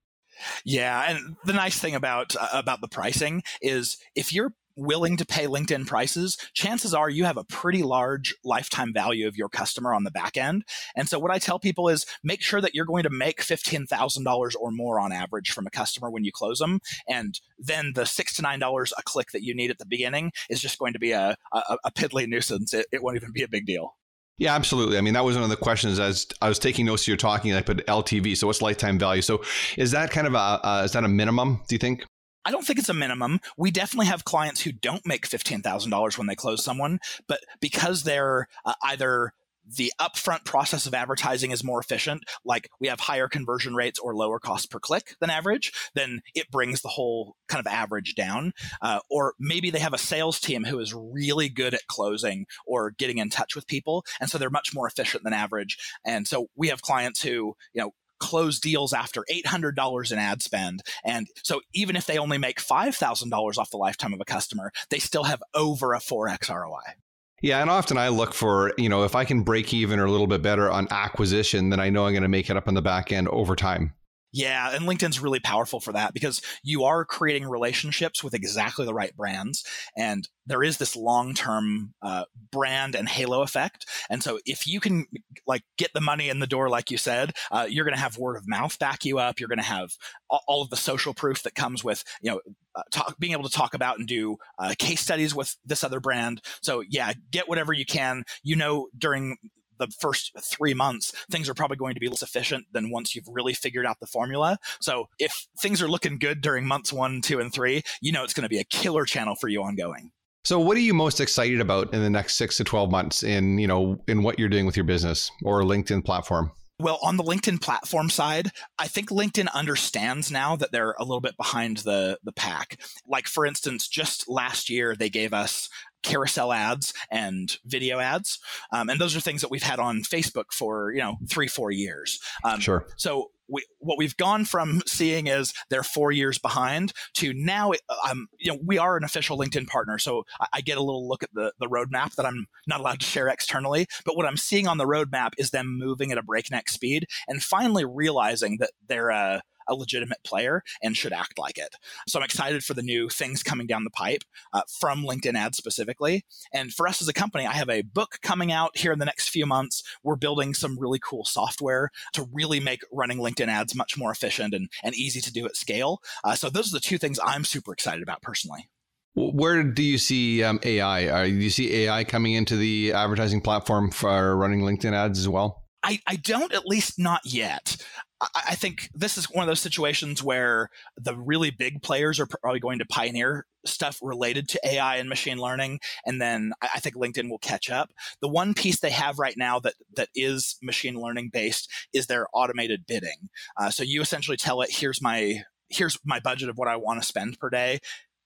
Yeah, 0.63 1.05
and 1.07 1.35
the 1.45 1.53
nice 1.53 1.79
thing 1.79 1.95
about 1.95 2.35
uh, 2.35 2.49
about 2.53 2.81
the 2.81 2.87
pricing 2.87 3.43
is 3.61 3.97
if 4.15 4.33
you're 4.33 4.53
willing 4.79 5.17
to 5.17 5.25
pay 5.25 5.45
LinkedIn 5.45 5.87
prices, 5.87 6.37
chances 6.53 6.93
are 6.93 7.09
you 7.09 7.25
have 7.25 7.37
a 7.37 7.43
pretty 7.43 7.83
large 7.83 8.35
lifetime 8.43 8.93
value 8.93 9.27
of 9.27 9.35
your 9.35 9.49
customer 9.49 9.93
on 9.93 10.03
the 10.03 10.11
back 10.11 10.37
end. 10.37 10.63
And 10.95 11.07
so 11.07 11.19
what 11.19 11.31
I 11.31 11.39
tell 11.39 11.59
people 11.59 11.89
is 11.89 12.05
make 12.23 12.41
sure 12.41 12.61
that 12.61 12.73
you're 12.73 12.85
going 12.85 13.03
to 13.03 13.09
make 13.09 13.41
$15,000 13.41 14.53
or 14.59 14.71
more 14.71 14.99
on 14.99 15.11
average 15.11 15.51
from 15.51 15.67
a 15.67 15.71
customer 15.71 16.09
when 16.09 16.23
you 16.23 16.31
close 16.31 16.59
them. 16.59 16.79
And 17.07 17.39
then 17.57 17.91
the 17.95 18.05
six 18.05 18.35
to 18.35 18.41
nine 18.41 18.59
dollars 18.59 18.93
a 18.97 19.03
click 19.03 19.31
that 19.33 19.43
you 19.43 19.53
need 19.55 19.71
at 19.71 19.77
the 19.77 19.85
beginning 19.85 20.31
is 20.49 20.61
just 20.61 20.79
going 20.79 20.93
to 20.93 20.99
be 20.99 21.11
a, 21.11 21.35
a, 21.53 21.77
a 21.85 21.91
piddly 21.91 22.27
nuisance. 22.27 22.73
It, 22.73 22.87
it 22.91 23.03
won't 23.03 23.15
even 23.15 23.31
be 23.31 23.43
a 23.43 23.47
big 23.47 23.65
deal. 23.65 23.95
Yeah, 24.39 24.55
absolutely. 24.55 24.97
I 24.97 25.01
mean, 25.01 25.13
that 25.15 25.25
was 25.25 25.35
one 25.35 25.43
of 25.43 25.49
the 25.49 25.57
questions 25.57 25.99
as 25.99 26.25
I 26.41 26.47
was 26.47 26.59
taking 26.59 26.85
notes. 26.85 27.05
You're 27.07 27.17
talking. 27.17 27.53
I 27.53 27.61
put 27.61 27.85
LTV. 27.85 28.37
So 28.37 28.47
what's 28.47 28.61
lifetime 28.61 28.97
value? 28.97 29.21
So 29.21 29.43
is 29.77 29.91
that 29.91 30.11
kind 30.11 30.25
of 30.25 30.33
a 30.33 30.37
uh, 30.37 30.81
is 30.85 30.93
that 30.93 31.03
a 31.03 31.09
minimum? 31.09 31.61
Do 31.67 31.75
you 31.75 31.79
think? 31.79 32.05
I 32.49 32.51
don't 32.51 32.65
think 32.65 32.79
it's 32.79 32.89
a 32.89 32.95
minimum. 32.95 33.41
We 33.57 33.69
definitely 33.69 34.07
have 34.07 34.25
clients 34.25 34.61
who 34.61 34.71
don't 34.71 35.05
make 35.05 35.29
$15,000 35.29 36.17
when 36.17 36.25
they 36.25 36.33
close 36.33 36.63
someone, 36.63 36.97
but 37.27 37.41
because 37.59 38.01
they're 38.01 38.47
uh, 38.65 38.73
either 38.83 39.33
the 39.77 39.93
upfront 40.01 40.45
process 40.45 40.87
of 40.87 40.95
advertising 40.95 41.51
is 41.51 41.63
more 41.63 41.79
efficient, 41.79 42.23
like 42.43 42.67
we 42.79 42.87
have 42.87 43.01
higher 43.01 43.27
conversion 43.27 43.75
rates 43.75 43.99
or 43.99 44.15
lower 44.15 44.39
cost 44.39 44.71
per 44.71 44.79
click 44.79 45.15
than 45.21 45.29
average, 45.29 45.71
then 45.93 46.21
it 46.33 46.49
brings 46.49 46.81
the 46.81 46.87
whole 46.87 47.35
kind 47.47 47.59
of 47.59 47.71
average 47.71 48.15
down. 48.15 48.51
Uh, 48.81 48.99
or 49.11 49.35
maybe 49.39 49.69
they 49.69 49.77
have 49.77 49.93
a 49.93 49.99
sales 49.99 50.39
team 50.39 50.63
who 50.63 50.79
is 50.79 50.91
really 50.95 51.49
good 51.49 51.75
at 51.75 51.85
closing 51.85 52.47
or 52.65 52.89
getting 52.97 53.19
in 53.19 53.29
touch 53.29 53.55
with 53.55 53.67
people. 53.67 54.03
And 54.19 54.27
so 54.27 54.39
they're 54.39 54.49
much 54.49 54.73
more 54.73 54.87
efficient 54.87 55.23
than 55.23 55.33
average. 55.33 55.77
And 56.03 56.27
so 56.27 56.47
we 56.55 56.69
have 56.69 56.81
clients 56.81 57.21
who, 57.21 57.55
you 57.73 57.81
know, 57.83 57.91
close 58.19 58.59
deals 58.59 58.93
after 58.93 59.25
$800 59.31 60.11
in 60.11 60.17
ad 60.19 60.41
spend. 60.41 60.81
And 61.03 61.27
so 61.43 61.61
even 61.73 61.95
if 61.95 62.05
they 62.05 62.17
only 62.17 62.37
make 62.37 62.61
$5,000 62.61 63.57
off 63.57 63.71
the 63.71 63.77
lifetime 63.77 64.13
of 64.13 64.21
a 64.21 64.25
customer, 64.25 64.71
they 64.89 64.99
still 64.99 65.23
have 65.23 65.41
over 65.53 65.93
a 65.93 65.99
4x 65.99 66.49
ROI. 66.49 66.95
Yeah, 67.41 67.61
and 67.61 67.69
often 67.69 67.97
I 67.97 68.09
look 68.09 68.33
for, 68.33 68.73
you 68.77 68.89
know, 68.89 69.03
if 69.03 69.15
I 69.15 69.23
can 69.23 69.43
break 69.43 69.73
even 69.73 69.99
or 69.99 70.05
a 70.05 70.11
little 70.11 70.27
bit 70.27 70.41
better 70.41 70.69
on 70.69 70.87
acquisition, 70.91 71.69
then 71.69 71.79
I 71.79 71.89
know 71.89 72.05
I'm 72.05 72.11
going 72.11 72.23
to 72.23 72.27
make 72.27 72.49
it 72.49 72.57
up 72.57 72.67
on 72.67 72.73
the 72.73 72.81
back 72.81 73.11
end 73.11 73.29
over 73.29 73.55
time. 73.55 73.93
Yeah, 74.31 74.75
and 74.75 74.85
LinkedIn's 74.85 75.19
really 75.19 75.39
powerful 75.39 75.79
for 75.79 75.91
that 75.93 76.13
because 76.13 76.41
you 76.63 76.83
are 76.83 77.03
creating 77.03 77.47
relationships 77.47 78.23
with 78.23 78.35
exactly 78.35 78.85
the 78.85 78.93
right 78.93 79.15
brands, 79.15 79.65
and 79.97 80.27
there 80.45 80.61
is 80.61 80.77
this 80.77 80.95
long-term 80.95 81.95
uh, 82.03 82.25
brand 82.51 82.93
and 82.93 83.09
halo 83.09 83.41
effect. 83.41 83.87
And 84.07 84.21
so, 84.21 84.39
if 84.45 84.67
you 84.67 84.79
can 84.79 85.05
like 85.47 85.63
get 85.79 85.91
the 85.95 86.01
money 86.01 86.29
in 86.29 86.39
the 86.39 86.45
door, 86.47 86.69
like 86.69 86.91
you 86.91 86.97
said, 86.97 87.33
uh, 87.51 87.65
you're 87.67 87.85
going 87.85 87.95
to 87.95 88.01
have 88.01 88.19
word 88.19 88.37
of 88.37 88.47
mouth 88.47 88.77
back 88.77 89.03
you 89.03 89.17
up. 89.17 89.39
You're 89.39 89.49
going 89.49 89.57
to 89.57 89.63
have 89.65 89.93
all 90.29 90.61
of 90.61 90.69
the 90.69 90.77
social 90.77 91.15
proof 91.15 91.41
that 91.43 91.55
comes 91.55 91.83
with 91.83 92.03
you 92.21 92.29
know 92.29 92.39
uh, 92.75 92.83
talk, 92.91 93.17
being 93.17 93.33
able 93.33 93.43
to 93.43 93.49
talk 93.55 93.73
about 93.73 93.97
and 93.97 94.07
do 94.07 94.37
uh, 94.59 94.75
case 94.77 95.01
studies 95.01 95.33
with 95.33 95.55
this 95.65 95.83
other 95.83 95.99
brand. 95.99 96.41
So 96.61 96.83
yeah, 96.87 97.13
get 97.31 97.49
whatever 97.49 97.73
you 97.73 97.85
can. 97.85 98.23
You 98.43 98.55
know, 98.57 98.89
during 98.95 99.37
the 99.79 99.87
first 99.99 100.31
three 100.43 100.73
months, 100.73 101.13
things 101.31 101.49
are 101.49 101.53
probably 101.53 101.77
going 101.77 101.95
to 101.95 101.99
be 101.99 102.07
less 102.07 102.21
efficient 102.21 102.65
than 102.71 102.91
once 102.91 103.15
you've 103.15 103.27
really 103.27 103.53
figured 103.53 103.85
out 103.85 103.99
the 103.99 104.07
formula. 104.07 104.57
So 104.81 105.09
if 105.17 105.47
things 105.59 105.81
are 105.81 105.87
looking 105.87 106.19
good 106.19 106.41
during 106.41 106.67
months 106.67 106.93
one, 106.93 107.21
two, 107.21 107.39
and 107.39 107.51
three, 107.51 107.81
you 108.01 108.11
know 108.11 108.23
it's 108.23 108.33
going 108.33 108.43
to 108.43 108.49
be 108.49 108.59
a 108.59 108.63
killer 108.63 109.05
channel 109.05 109.35
for 109.35 109.47
you 109.47 109.63
ongoing. 109.63 110.11
So 110.45 110.59
what 110.59 110.77
are 110.77 110.81
you 110.81 110.93
most 110.93 111.19
excited 111.19 111.59
about 111.59 111.93
in 111.93 112.01
the 112.01 112.09
next 112.09 112.35
six 112.35 112.57
to 112.57 112.63
12 112.63 112.89
months 112.89 113.23
in, 113.23 113.59
you 113.59 113.67
know, 113.67 114.01
in 114.07 114.23
what 114.23 114.39
you're 114.39 114.49
doing 114.49 114.65
with 114.65 114.77
your 114.77 114.85
business 114.85 115.31
or 115.43 115.61
LinkedIn 115.63 116.05
platform? 116.05 116.51
Well, 116.81 116.97
on 117.03 117.17
the 117.17 117.23
LinkedIn 117.23 117.61
platform 117.61 118.09
side, 118.09 118.51
I 118.77 118.87
think 118.87 119.09
LinkedIn 119.09 119.51
understands 119.53 120.31
now 120.31 120.55
that 120.55 120.71
they're 120.71 120.95
a 120.97 121.03
little 121.03 121.19
bit 121.19 121.35
behind 121.35 121.77
the 121.77 122.17
the 122.23 122.31
pack. 122.31 122.79
Like 123.05 123.27
for 123.27 123.45
instance, 123.45 123.85
just 123.89 124.29
last 124.29 124.69
year 124.69 124.95
they 124.95 125.09
gave 125.09 125.33
us 125.33 125.69
carousel 126.03 126.53
ads 126.53 126.93
and 127.11 127.57
video 127.65 127.99
ads, 127.99 128.39
um, 128.71 128.89
and 128.89 128.99
those 128.99 129.15
are 129.15 129.19
things 129.19 129.41
that 129.41 129.51
we've 129.51 129.63
had 129.63 129.79
on 129.79 130.01
Facebook 130.01 130.51
for 130.51 130.91
you 130.91 130.99
know 130.99 131.17
three 131.29 131.47
four 131.47 131.71
years. 131.71 132.19
Um, 132.43 132.59
sure. 132.59 132.85
So 132.97 133.31
we, 133.49 133.65
what 133.79 133.97
we've 133.97 134.15
gone 134.17 134.45
from 134.45 134.81
seeing 134.85 135.27
is 135.27 135.53
they're 135.69 135.83
four 135.83 136.11
years 136.11 136.37
behind 136.37 136.93
to 137.15 137.33
now, 137.33 137.73
um, 138.09 138.27
you 138.37 138.51
know, 138.51 138.59
we 138.63 138.77
are 138.77 138.95
an 138.95 139.03
official 139.03 139.37
LinkedIn 139.37 139.67
partner. 139.67 139.97
So 139.97 140.23
I, 140.39 140.47
I 140.53 140.61
get 140.61 140.77
a 140.77 140.83
little 140.83 141.07
look 141.07 141.23
at 141.23 141.33
the, 141.33 141.51
the 141.59 141.67
roadmap 141.67 142.15
that 142.15 142.25
I'm 142.25 142.47
not 142.67 142.79
allowed 142.79 142.99
to 142.99 143.05
share 143.05 143.27
externally. 143.27 143.87
But 144.05 144.15
what 144.15 144.25
I'm 144.25 144.37
seeing 144.37 144.67
on 144.67 144.77
the 144.77 144.85
roadmap 144.85 145.31
is 145.37 145.51
them 145.51 145.77
moving 145.77 146.11
at 146.11 146.17
a 146.17 146.23
breakneck 146.23 146.69
speed 146.69 147.07
and 147.27 147.43
finally 147.43 147.85
realizing 147.85 148.57
that 148.59 148.71
they're 148.87 149.09
a, 149.09 149.41
a 149.69 149.75
legitimate 149.75 150.23
player 150.23 150.63
and 150.81 150.97
should 150.97 151.13
act 151.13 151.37
like 151.37 151.57
it. 151.57 151.75
So 152.07 152.19
I'm 152.19 152.25
excited 152.25 152.63
for 152.63 152.73
the 152.73 152.81
new 152.81 153.07
things 153.09 153.43
coming 153.43 153.67
down 153.67 153.83
the 153.83 153.89
pipe 153.89 154.23
uh, 154.53 154.63
from 154.79 155.03
LinkedIn 155.03 155.35
ads 155.35 155.57
specifically. 155.57 156.25
And 156.53 156.73
for 156.73 156.87
us 156.87 157.01
as 157.01 157.07
a 157.07 157.13
company, 157.13 157.45
I 157.45 157.53
have 157.53 157.69
a 157.69 157.83
book 157.83 158.17
coming 158.21 158.51
out 158.51 158.77
here 158.77 158.91
in 158.91 158.99
the 158.99 159.05
next 159.05 159.29
few 159.29 159.45
months. 159.45 159.83
We're 160.03 160.15
building 160.15 160.53
some 160.53 160.77
really 160.79 160.99
cool 160.99 161.25
software 161.25 161.91
to 162.13 162.27
really 162.33 162.59
make 162.59 162.81
running 162.91 163.19
LinkedIn 163.19 163.47
ads 163.47 163.75
much 163.75 163.97
more 163.97 164.11
efficient 164.11 164.53
and, 164.53 164.69
and 164.83 164.95
easy 164.95 165.21
to 165.21 165.31
do 165.31 165.45
at 165.45 165.55
scale. 165.55 166.01
Uh, 166.23 166.35
so 166.35 166.49
those 166.49 166.71
are 166.71 166.77
the 166.77 166.79
two 166.79 166.97
things 166.97 167.19
I'm 167.23 167.45
super 167.45 167.71
excited 167.71 168.03
about 168.03 168.21
personally. 168.21 168.69
Where 169.15 169.63
do 169.63 169.83
you 169.83 169.97
see 169.97 170.43
um, 170.43 170.59
AI? 170.63 171.27
do 171.27 171.33
you 171.33 171.49
see 171.49 171.83
AI 171.83 172.03
coming 172.03 172.33
into 172.33 172.55
the 172.55 172.93
advertising 172.93 173.41
platform 173.41 173.91
for 173.91 174.35
running 174.37 174.61
LinkedIn 174.61 174.93
ads 174.93 175.19
as 175.19 175.27
well? 175.27 175.65
I, 175.83 175.99
I 176.05 176.17
don't, 176.17 176.53
at 176.53 176.65
least 176.65 176.99
not 176.99 177.21
yet. 177.25 177.77
I, 178.21 178.55
think 178.55 178.89
this 178.93 179.17
is 179.17 179.25
one 179.25 179.43
of 179.43 179.47
those 179.47 179.61
situations 179.61 180.21
where 180.21 180.69
the 180.97 181.15
really 181.15 181.51
big 181.51 181.81
players 181.81 182.19
are 182.19 182.25
probably 182.25 182.59
going 182.59 182.79
to 182.79 182.85
pioneer 182.85 183.45
stuff 183.65 183.99
related 184.01 184.49
to 184.49 184.59
AI 184.67 184.97
and 184.97 185.07
machine 185.07 185.37
learning, 185.37 185.79
and 186.05 186.21
then 186.21 186.51
I, 186.61 186.69
I 186.75 186.79
think 186.79 186.95
LinkedIn 186.95 187.29
will 187.29 187.39
catch 187.39 187.69
up. 187.69 187.91
The 188.21 188.27
one 188.27 188.53
piece 188.53 188.79
they 188.79 188.89
have 188.89 189.19
right 189.19 189.37
now 189.37 189.59
that 189.59 189.75
that 189.95 190.09
is 190.15 190.57
machine 190.61 190.95
learning 190.95 191.29
based 191.31 191.71
is 191.93 192.07
their 192.07 192.27
automated 192.33 192.85
bidding. 192.87 193.29
Uh, 193.57 193.69
so 193.69 193.83
you 193.83 194.01
essentially 194.01 194.37
tell 194.37 194.61
it, 194.61 194.69
"Here's 194.71 195.01
my 195.01 195.43
here's 195.69 195.97
my 196.03 196.19
budget 196.19 196.49
of 196.49 196.57
what 196.57 196.67
I 196.67 196.75
want 196.75 197.01
to 197.01 197.07
spend 197.07 197.39
per 197.39 197.49
day." 197.49 197.79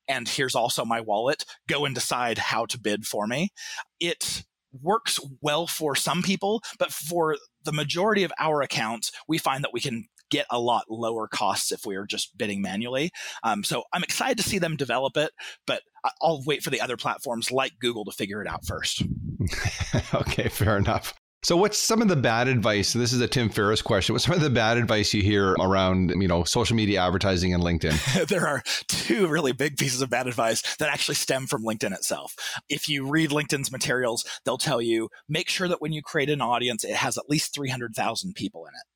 And 0.07 0.27
here's 0.27 0.55
also 0.55 0.83
my 0.83 1.01
wallet. 1.01 1.45
Go 1.67 1.85
and 1.85 1.95
decide 1.95 2.37
how 2.37 2.65
to 2.65 2.79
bid 2.79 3.05
for 3.05 3.27
me. 3.27 3.49
It 3.99 4.43
works 4.81 5.19
well 5.41 5.67
for 5.67 5.95
some 5.95 6.21
people, 6.21 6.61
but 6.79 6.91
for 6.91 7.37
the 7.63 7.71
majority 7.71 8.23
of 8.23 8.33
our 8.39 8.61
accounts, 8.61 9.11
we 9.27 9.37
find 9.37 9.63
that 9.63 9.73
we 9.73 9.79
can 9.79 10.07
get 10.29 10.45
a 10.49 10.59
lot 10.59 10.85
lower 10.89 11.27
costs 11.27 11.71
if 11.71 11.85
we 11.85 11.95
are 11.95 12.05
just 12.05 12.35
bidding 12.37 12.61
manually. 12.61 13.11
Um, 13.43 13.63
so 13.63 13.83
I'm 13.93 14.03
excited 14.03 14.37
to 14.37 14.43
see 14.43 14.57
them 14.57 14.75
develop 14.75 15.15
it, 15.15 15.31
but 15.67 15.83
I'll 16.21 16.41
wait 16.45 16.63
for 16.63 16.71
the 16.71 16.81
other 16.81 16.97
platforms 16.97 17.51
like 17.51 17.73
Google 17.79 18.03
to 18.05 18.11
figure 18.11 18.41
it 18.41 18.47
out 18.47 18.65
first. 18.65 19.03
okay, 20.13 20.49
fair 20.49 20.77
enough. 20.77 21.13
So, 21.43 21.57
what's 21.57 21.77
some 21.77 22.01
of 22.01 22.07
the 22.07 22.15
bad 22.15 22.47
advice? 22.47 22.93
This 22.93 23.11
is 23.11 23.19
a 23.19 23.27
Tim 23.27 23.49
Ferriss 23.49 23.81
question. 23.81 24.13
What's 24.13 24.23
some 24.23 24.33
of 24.33 24.39
the 24.39 24.49
bad 24.49 24.77
advice 24.77 25.13
you 25.13 25.21
hear 25.21 25.51
around, 25.59 26.11
you 26.11 26.27
know, 26.29 26.45
social 26.45 26.77
media 26.77 27.01
advertising 27.01 27.53
and 27.53 27.61
LinkedIn? 27.61 28.27
there 28.29 28.47
are 28.47 28.63
two 28.87 29.27
really 29.27 29.51
big 29.51 29.75
pieces 29.75 30.01
of 30.01 30.09
bad 30.09 30.25
advice 30.25 30.61
that 30.77 30.87
actually 30.87 31.15
stem 31.15 31.45
from 31.45 31.65
LinkedIn 31.65 31.91
itself. 31.91 32.33
If 32.69 32.87
you 32.87 33.09
read 33.09 33.31
LinkedIn's 33.31 33.73
materials, 33.73 34.23
they'll 34.45 34.57
tell 34.57 34.81
you 34.81 35.09
make 35.27 35.49
sure 35.49 35.67
that 35.67 35.81
when 35.81 35.91
you 35.91 36.01
create 36.01 36.29
an 36.29 36.39
audience, 36.39 36.85
it 36.85 36.95
has 36.95 37.17
at 37.17 37.29
least 37.29 37.53
300,000 37.53 38.35
people 38.35 38.65
in 38.65 38.71
it. 38.73 38.87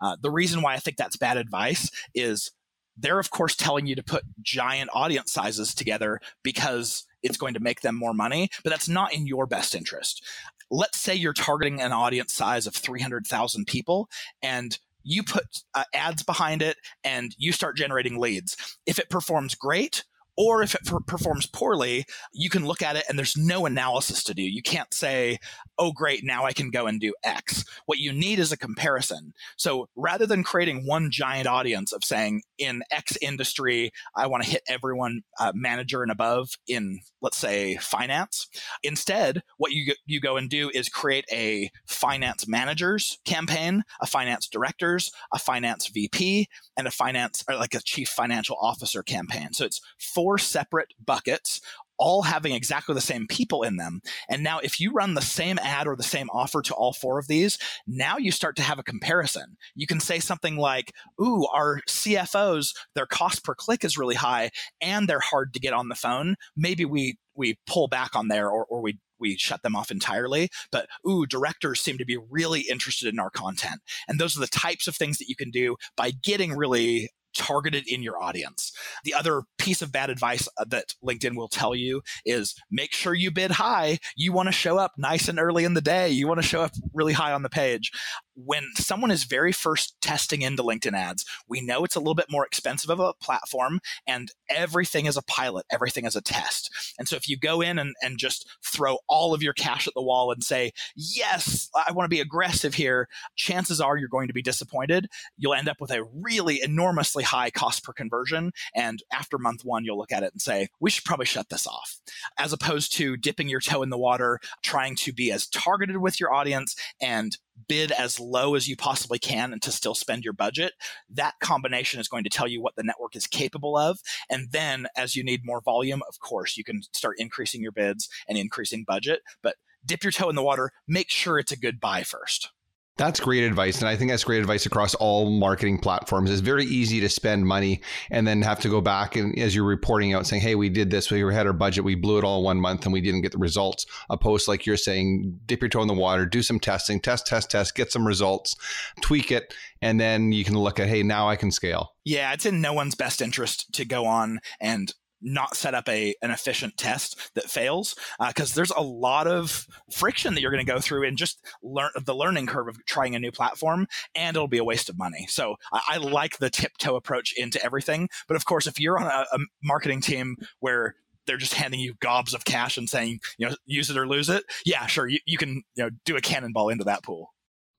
Uh, 0.00 0.16
the 0.22 0.30
reason 0.30 0.62
why 0.62 0.74
I 0.74 0.78
think 0.78 0.98
that's 0.98 1.16
bad 1.16 1.36
advice 1.36 1.90
is 2.14 2.52
they're, 2.96 3.18
of 3.18 3.30
course, 3.30 3.56
telling 3.56 3.86
you 3.86 3.96
to 3.96 4.04
put 4.04 4.22
giant 4.40 4.90
audience 4.94 5.32
sizes 5.32 5.74
together 5.74 6.20
because 6.44 7.04
it's 7.24 7.36
going 7.36 7.54
to 7.54 7.60
make 7.60 7.80
them 7.80 7.96
more 7.96 8.14
money, 8.14 8.48
but 8.62 8.70
that's 8.70 8.88
not 8.88 9.12
in 9.12 9.26
your 9.26 9.46
best 9.46 9.74
interest 9.74 10.24
let's 10.70 10.98
say 10.98 11.14
you're 11.14 11.32
targeting 11.32 11.80
an 11.80 11.92
audience 11.92 12.32
size 12.32 12.66
of 12.66 12.74
300,000 12.74 13.66
people 13.66 14.08
and 14.42 14.78
you 15.02 15.22
put 15.22 15.44
uh, 15.74 15.84
ads 15.94 16.22
behind 16.22 16.62
it 16.62 16.76
and 17.04 17.34
you 17.38 17.52
start 17.52 17.76
generating 17.76 18.18
leads. 18.18 18.56
If 18.86 18.98
it 18.98 19.08
performs 19.08 19.54
great, 19.54 20.04
or 20.36 20.62
if 20.62 20.74
it 20.74 20.84
per- 20.84 21.00
performs 21.00 21.46
poorly, 21.46 22.04
you 22.32 22.50
can 22.50 22.66
look 22.66 22.82
at 22.82 22.96
it 22.96 23.04
and 23.08 23.18
there's 23.18 23.36
no 23.36 23.66
analysis 23.66 24.22
to 24.24 24.34
do. 24.34 24.42
You 24.42 24.62
can't 24.62 24.92
say, 24.92 25.38
oh, 25.78 25.92
great, 25.92 26.24
now 26.24 26.44
I 26.44 26.52
can 26.52 26.70
go 26.70 26.86
and 26.86 27.00
do 27.00 27.14
X. 27.24 27.64
What 27.86 27.98
you 27.98 28.12
need 28.12 28.38
is 28.38 28.52
a 28.52 28.56
comparison. 28.56 29.32
So 29.56 29.88
rather 29.96 30.26
than 30.26 30.44
creating 30.44 30.86
one 30.86 31.10
giant 31.10 31.46
audience 31.46 31.92
of 31.92 32.04
saying, 32.04 32.42
in 32.58 32.82
X 32.90 33.16
industry, 33.20 33.92
I 34.14 34.26
want 34.26 34.44
to 34.44 34.50
hit 34.50 34.62
everyone 34.68 35.22
uh, 35.38 35.52
manager 35.54 36.02
and 36.02 36.10
above 36.10 36.50
in, 36.66 37.00
let's 37.20 37.36
say, 37.36 37.76
finance, 37.76 38.48
instead, 38.82 39.42
what 39.58 39.72
you, 39.72 39.94
you 40.06 40.20
go 40.20 40.36
and 40.36 40.48
do 40.48 40.70
is 40.74 40.88
create 40.88 41.26
a 41.30 41.70
finance 41.86 42.46
managers 42.48 43.18
campaign, 43.24 43.84
a 44.00 44.06
finance 44.06 44.48
directors, 44.48 45.12
a 45.32 45.38
finance 45.38 45.88
VP, 45.88 46.48
and 46.76 46.86
a 46.86 46.90
finance, 46.90 47.44
or 47.48 47.56
like 47.56 47.74
a 47.74 47.80
chief 47.80 48.08
financial 48.08 48.56
officer 48.60 49.02
campaign. 49.02 49.52
So 49.52 49.64
it's 49.64 49.80
four 49.98 50.25
four 50.26 50.38
separate 50.38 50.92
buckets 51.04 51.60
all 51.98 52.22
having 52.22 52.52
exactly 52.52 52.94
the 52.96 53.00
same 53.00 53.28
people 53.28 53.62
in 53.62 53.76
them. 53.76 54.02
And 54.28 54.42
now, 54.42 54.58
if 54.58 54.80
you 54.80 54.90
run 54.90 55.14
the 55.14 55.22
same 55.22 55.56
ad 55.62 55.86
or 55.86 55.94
the 55.94 56.02
same 56.02 56.28
offer 56.30 56.62
to 56.62 56.74
all 56.74 56.92
four 56.92 57.20
of 57.20 57.28
these, 57.28 57.58
now 57.86 58.18
you 58.18 58.32
start 58.32 58.56
to 58.56 58.62
have 58.62 58.80
a 58.80 58.82
comparison. 58.82 59.56
You 59.76 59.86
can 59.86 60.00
say 60.00 60.18
something 60.18 60.56
like, 60.56 60.92
Ooh, 61.22 61.46
our 61.54 61.80
CFOs, 61.88 62.74
their 62.96 63.06
cost 63.06 63.44
per 63.44 63.54
click 63.54 63.84
is 63.84 63.96
really 63.96 64.16
high 64.16 64.50
and 64.80 65.08
they're 65.08 65.20
hard 65.20 65.54
to 65.54 65.60
get 65.60 65.72
on 65.72 65.88
the 65.88 65.94
phone. 65.94 66.34
Maybe 66.56 66.84
we 66.84 67.18
we 67.36 67.56
pull 67.68 67.86
back 67.86 68.16
on 68.16 68.26
there 68.26 68.50
or, 68.50 68.66
or 68.66 68.82
we 68.82 68.98
we 69.20 69.36
shut 69.36 69.62
them 69.62 69.76
off 69.76 69.92
entirely. 69.92 70.50
But 70.72 70.88
ooh, 71.08 71.24
directors 71.24 71.80
seem 71.80 71.98
to 71.98 72.04
be 72.04 72.18
really 72.30 72.62
interested 72.62 73.08
in 73.08 73.20
our 73.20 73.30
content. 73.30 73.80
And 74.08 74.18
those 74.18 74.36
are 74.36 74.40
the 74.40 74.48
types 74.48 74.88
of 74.88 74.96
things 74.96 75.18
that 75.18 75.28
you 75.28 75.36
can 75.36 75.50
do 75.50 75.76
by 75.96 76.10
getting 76.10 76.52
really 76.52 77.10
targeted 77.36 77.86
in 77.86 78.02
your 78.02 78.20
audience. 78.22 78.72
The 79.04 79.14
other 79.14 79.42
piece 79.58 79.82
of 79.82 79.92
bad 79.92 80.10
advice 80.10 80.48
uh, 80.58 80.64
that 80.68 80.94
LinkedIn 81.04 81.36
will 81.36 81.48
tell 81.48 81.74
you 81.74 82.02
is 82.24 82.54
make 82.70 82.92
sure 82.92 83.14
you 83.14 83.30
bid 83.30 83.52
high. 83.52 83.98
You 84.16 84.32
want 84.32 84.48
to 84.48 84.52
show 84.52 84.78
up 84.78 84.92
nice 84.96 85.28
and 85.28 85.38
early 85.38 85.64
in 85.64 85.74
the 85.74 85.80
day. 85.80 86.10
You 86.10 86.26
want 86.26 86.40
to 86.40 86.46
show 86.46 86.62
up 86.62 86.72
really 86.92 87.12
high 87.12 87.32
on 87.32 87.42
the 87.42 87.48
page 87.48 87.92
when 88.36 88.64
someone 88.76 89.10
is 89.10 89.24
very 89.24 89.50
first 89.50 89.96
testing 90.02 90.42
into 90.42 90.62
LinkedIn 90.62 90.94
ads, 90.94 91.24
we 91.48 91.60
know 91.60 91.84
it's 91.84 91.96
a 91.96 92.00
little 92.00 92.14
bit 92.14 92.30
more 92.30 92.44
expensive 92.44 92.90
of 92.90 93.00
a 93.00 93.14
platform 93.14 93.80
and 94.06 94.30
everything 94.50 95.06
is 95.06 95.16
a 95.16 95.22
pilot, 95.22 95.64
everything 95.70 96.04
is 96.04 96.14
a 96.14 96.20
test. 96.20 96.70
And 96.98 97.08
so 97.08 97.16
if 97.16 97.28
you 97.28 97.38
go 97.38 97.62
in 97.62 97.78
and, 97.78 97.94
and 98.02 98.18
just 98.18 98.46
throw 98.62 98.98
all 99.08 99.32
of 99.32 99.42
your 99.42 99.54
cash 99.54 99.86
at 99.86 99.94
the 99.94 100.02
wall 100.02 100.30
and 100.30 100.44
say, 100.44 100.72
yes, 100.94 101.70
I 101.74 101.92
want 101.92 102.04
to 102.04 102.14
be 102.14 102.20
aggressive 102.20 102.74
here, 102.74 103.08
chances 103.36 103.80
are 103.80 103.96
you're 103.96 104.08
going 104.08 104.28
to 104.28 104.34
be 104.34 104.42
disappointed. 104.42 105.08
You'll 105.38 105.54
end 105.54 105.68
up 105.68 105.80
with 105.80 105.90
a 105.90 106.04
really 106.04 106.60
enormously 106.62 107.24
high 107.26 107.50
cost 107.50 107.84
per 107.84 107.92
conversion. 107.92 108.52
And 108.74 109.02
after 109.12 109.38
month 109.38 109.64
one, 109.64 109.84
you'll 109.84 109.98
look 109.98 110.12
at 110.12 110.22
it 110.22 110.32
and 110.32 110.40
say, 110.40 110.68
we 110.80 110.90
should 110.90 111.04
probably 111.04 111.26
shut 111.26 111.48
this 111.48 111.66
off. 111.66 111.96
As 112.38 112.52
opposed 112.52 112.92
to 112.96 113.16
dipping 113.16 113.48
your 113.48 113.60
toe 113.60 113.82
in 113.82 113.90
the 113.90 113.98
water, 113.98 114.38
trying 114.62 114.96
to 114.96 115.12
be 115.12 115.30
as 115.30 115.46
targeted 115.48 115.98
with 115.98 116.18
your 116.20 116.32
audience 116.32 116.76
and 117.00 117.36
bid 117.68 117.90
as 117.92 118.20
low 118.20 118.54
as 118.54 118.68
you 118.68 118.76
possibly 118.76 119.18
can 119.18 119.52
and 119.52 119.62
to 119.62 119.72
still 119.72 119.94
spend 119.94 120.24
your 120.24 120.32
budget, 120.32 120.72
that 121.10 121.34
combination 121.40 122.00
is 122.00 122.08
going 122.08 122.24
to 122.24 122.30
tell 122.30 122.46
you 122.46 122.60
what 122.60 122.76
the 122.76 122.82
network 122.82 123.16
is 123.16 123.26
capable 123.26 123.76
of. 123.76 123.98
And 124.30 124.48
then 124.52 124.86
as 124.96 125.16
you 125.16 125.24
need 125.24 125.40
more 125.44 125.60
volume, 125.60 126.02
of 126.08 126.20
course, 126.20 126.56
you 126.56 126.64
can 126.64 126.82
start 126.92 127.16
increasing 127.18 127.62
your 127.62 127.72
bids 127.72 128.08
and 128.28 128.38
increasing 128.38 128.84
budget. 128.86 129.20
But 129.42 129.56
dip 129.84 130.02
your 130.04 130.12
toe 130.12 130.28
in 130.28 130.36
the 130.36 130.42
water, 130.42 130.72
make 130.86 131.10
sure 131.10 131.38
it's 131.38 131.52
a 131.52 131.58
good 131.58 131.80
buy 131.80 132.02
first. 132.02 132.50
That's 132.98 133.20
great 133.20 133.44
advice. 133.44 133.80
And 133.80 133.88
I 133.88 133.96
think 133.96 134.10
that's 134.10 134.24
great 134.24 134.40
advice 134.40 134.64
across 134.64 134.94
all 134.94 135.28
marketing 135.28 135.78
platforms. 135.78 136.30
It's 136.30 136.40
very 136.40 136.64
easy 136.64 136.98
to 137.00 137.10
spend 137.10 137.44
money 137.44 137.82
and 138.10 138.26
then 138.26 138.40
have 138.40 138.60
to 138.60 138.70
go 138.70 138.80
back 138.80 139.16
and 139.16 139.38
as 139.38 139.54
you're 139.54 139.64
reporting 139.64 140.14
out 140.14 140.26
saying, 140.26 140.40
hey, 140.40 140.54
we 140.54 140.70
did 140.70 140.90
this, 140.90 141.10
we 141.10 141.20
had 141.20 141.46
our 141.46 141.52
budget, 141.52 141.84
we 141.84 141.94
blew 141.94 142.16
it 142.16 142.24
all 142.24 142.42
one 142.42 142.58
month 142.58 142.84
and 142.84 142.94
we 142.94 143.02
didn't 143.02 143.20
get 143.20 143.32
the 143.32 143.38
results. 143.38 143.84
Opposed, 144.08 144.48
like 144.48 144.64
you're 144.64 144.78
saying, 144.78 145.40
dip 145.44 145.60
your 145.60 145.68
toe 145.68 145.82
in 145.82 145.88
the 145.88 145.94
water, 145.94 146.24
do 146.24 146.42
some 146.42 146.58
testing, 146.58 146.98
test, 146.98 147.26
test, 147.26 147.50
test, 147.50 147.74
get 147.74 147.92
some 147.92 148.06
results, 148.06 148.56
tweak 149.02 149.30
it, 149.30 149.52
and 149.82 150.00
then 150.00 150.32
you 150.32 150.44
can 150.44 150.58
look 150.58 150.80
at, 150.80 150.88
hey, 150.88 151.02
now 151.02 151.28
I 151.28 151.36
can 151.36 151.50
scale. 151.50 151.92
Yeah, 152.04 152.32
it's 152.32 152.46
in 152.46 152.62
no 152.62 152.72
one's 152.72 152.94
best 152.94 153.20
interest 153.20 153.74
to 153.74 153.84
go 153.84 154.06
on 154.06 154.40
and 154.58 154.94
not 155.22 155.56
set 155.56 155.74
up 155.74 155.88
a 155.88 156.14
an 156.22 156.30
efficient 156.30 156.76
test 156.76 157.30
that 157.34 157.50
fails 157.50 157.96
because 158.28 158.52
uh, 158.52 158.54
there's 158.56 158.70
a 158.72 158.82
lot 158.82 159.26
of 159.26 159.66
friction 159.90 160.34
that 160.34 160.40
you're 160.40 160.50
going 160.50 160.64
to 160.64 160.72
go 160.72 160.80
through 160.80 161.06
and 161.06 161.16
just 161.16 161.44
learn 161.62 161.90
the 162.04 162.14
learning 162.14 162.46
curve 162.46 162.68
of 162.68 162.84
trying 162.86 163.14
a 163.14 163.18
new 163.18 163.32
platform 163.32 163.86
and 164.14 164.36
it'll 164.36 164.48
be 164.48 164.58
a 164.58 164.64
waste 164.64 164.88
of 164.88 164.98
money 164.98 165.26
so 165.28 165.56
I, 165.72 165.80
I 165.90 165.96
like 165.98 166.38
the 166.38 166.50
tiptoe 166.50 166.96
approach 166.96 167.34
into 167.36 167.62
everything 167.64 168.08
but 168.28 168.36
of 168.36 168.44
course 168.44 168.66
if 168.66 168.78
you're 168.80 168.98
on 168.98 169.06
a, 169.06 169.26
a 169.32 169.38
marketing 169.62 170.00
team 170.00 170.36
where 170.60 170.94
they're 171.26 171.36
just 171.36 171.54
handing 171.54 171.80
you 171.80 171.94
gobs 172.00 172.34
of 172.34 172.44
cash 172.44 172.76
and 172.76 172.88
saying 172.88 173.20
you 173.38 173.48
know 173.48 173.56
use 173.64 173.90
it 173.90 173.96
or 173.96 174.06
lose 174.06 174.28
it 174.28 174.44
yeah 174.64 174.86
sure 174.86 175.08
you, 175.08 175.18
you 175.26 175.38
can 175.38 175.62
you 175.74 175.84
know 175.84 175.90
do 176.04 176.16
a 176.16 176.20
cannonball 176.20 176.68
into 176.68 176.84
that 176.84 177.02
pool 177.02 177.32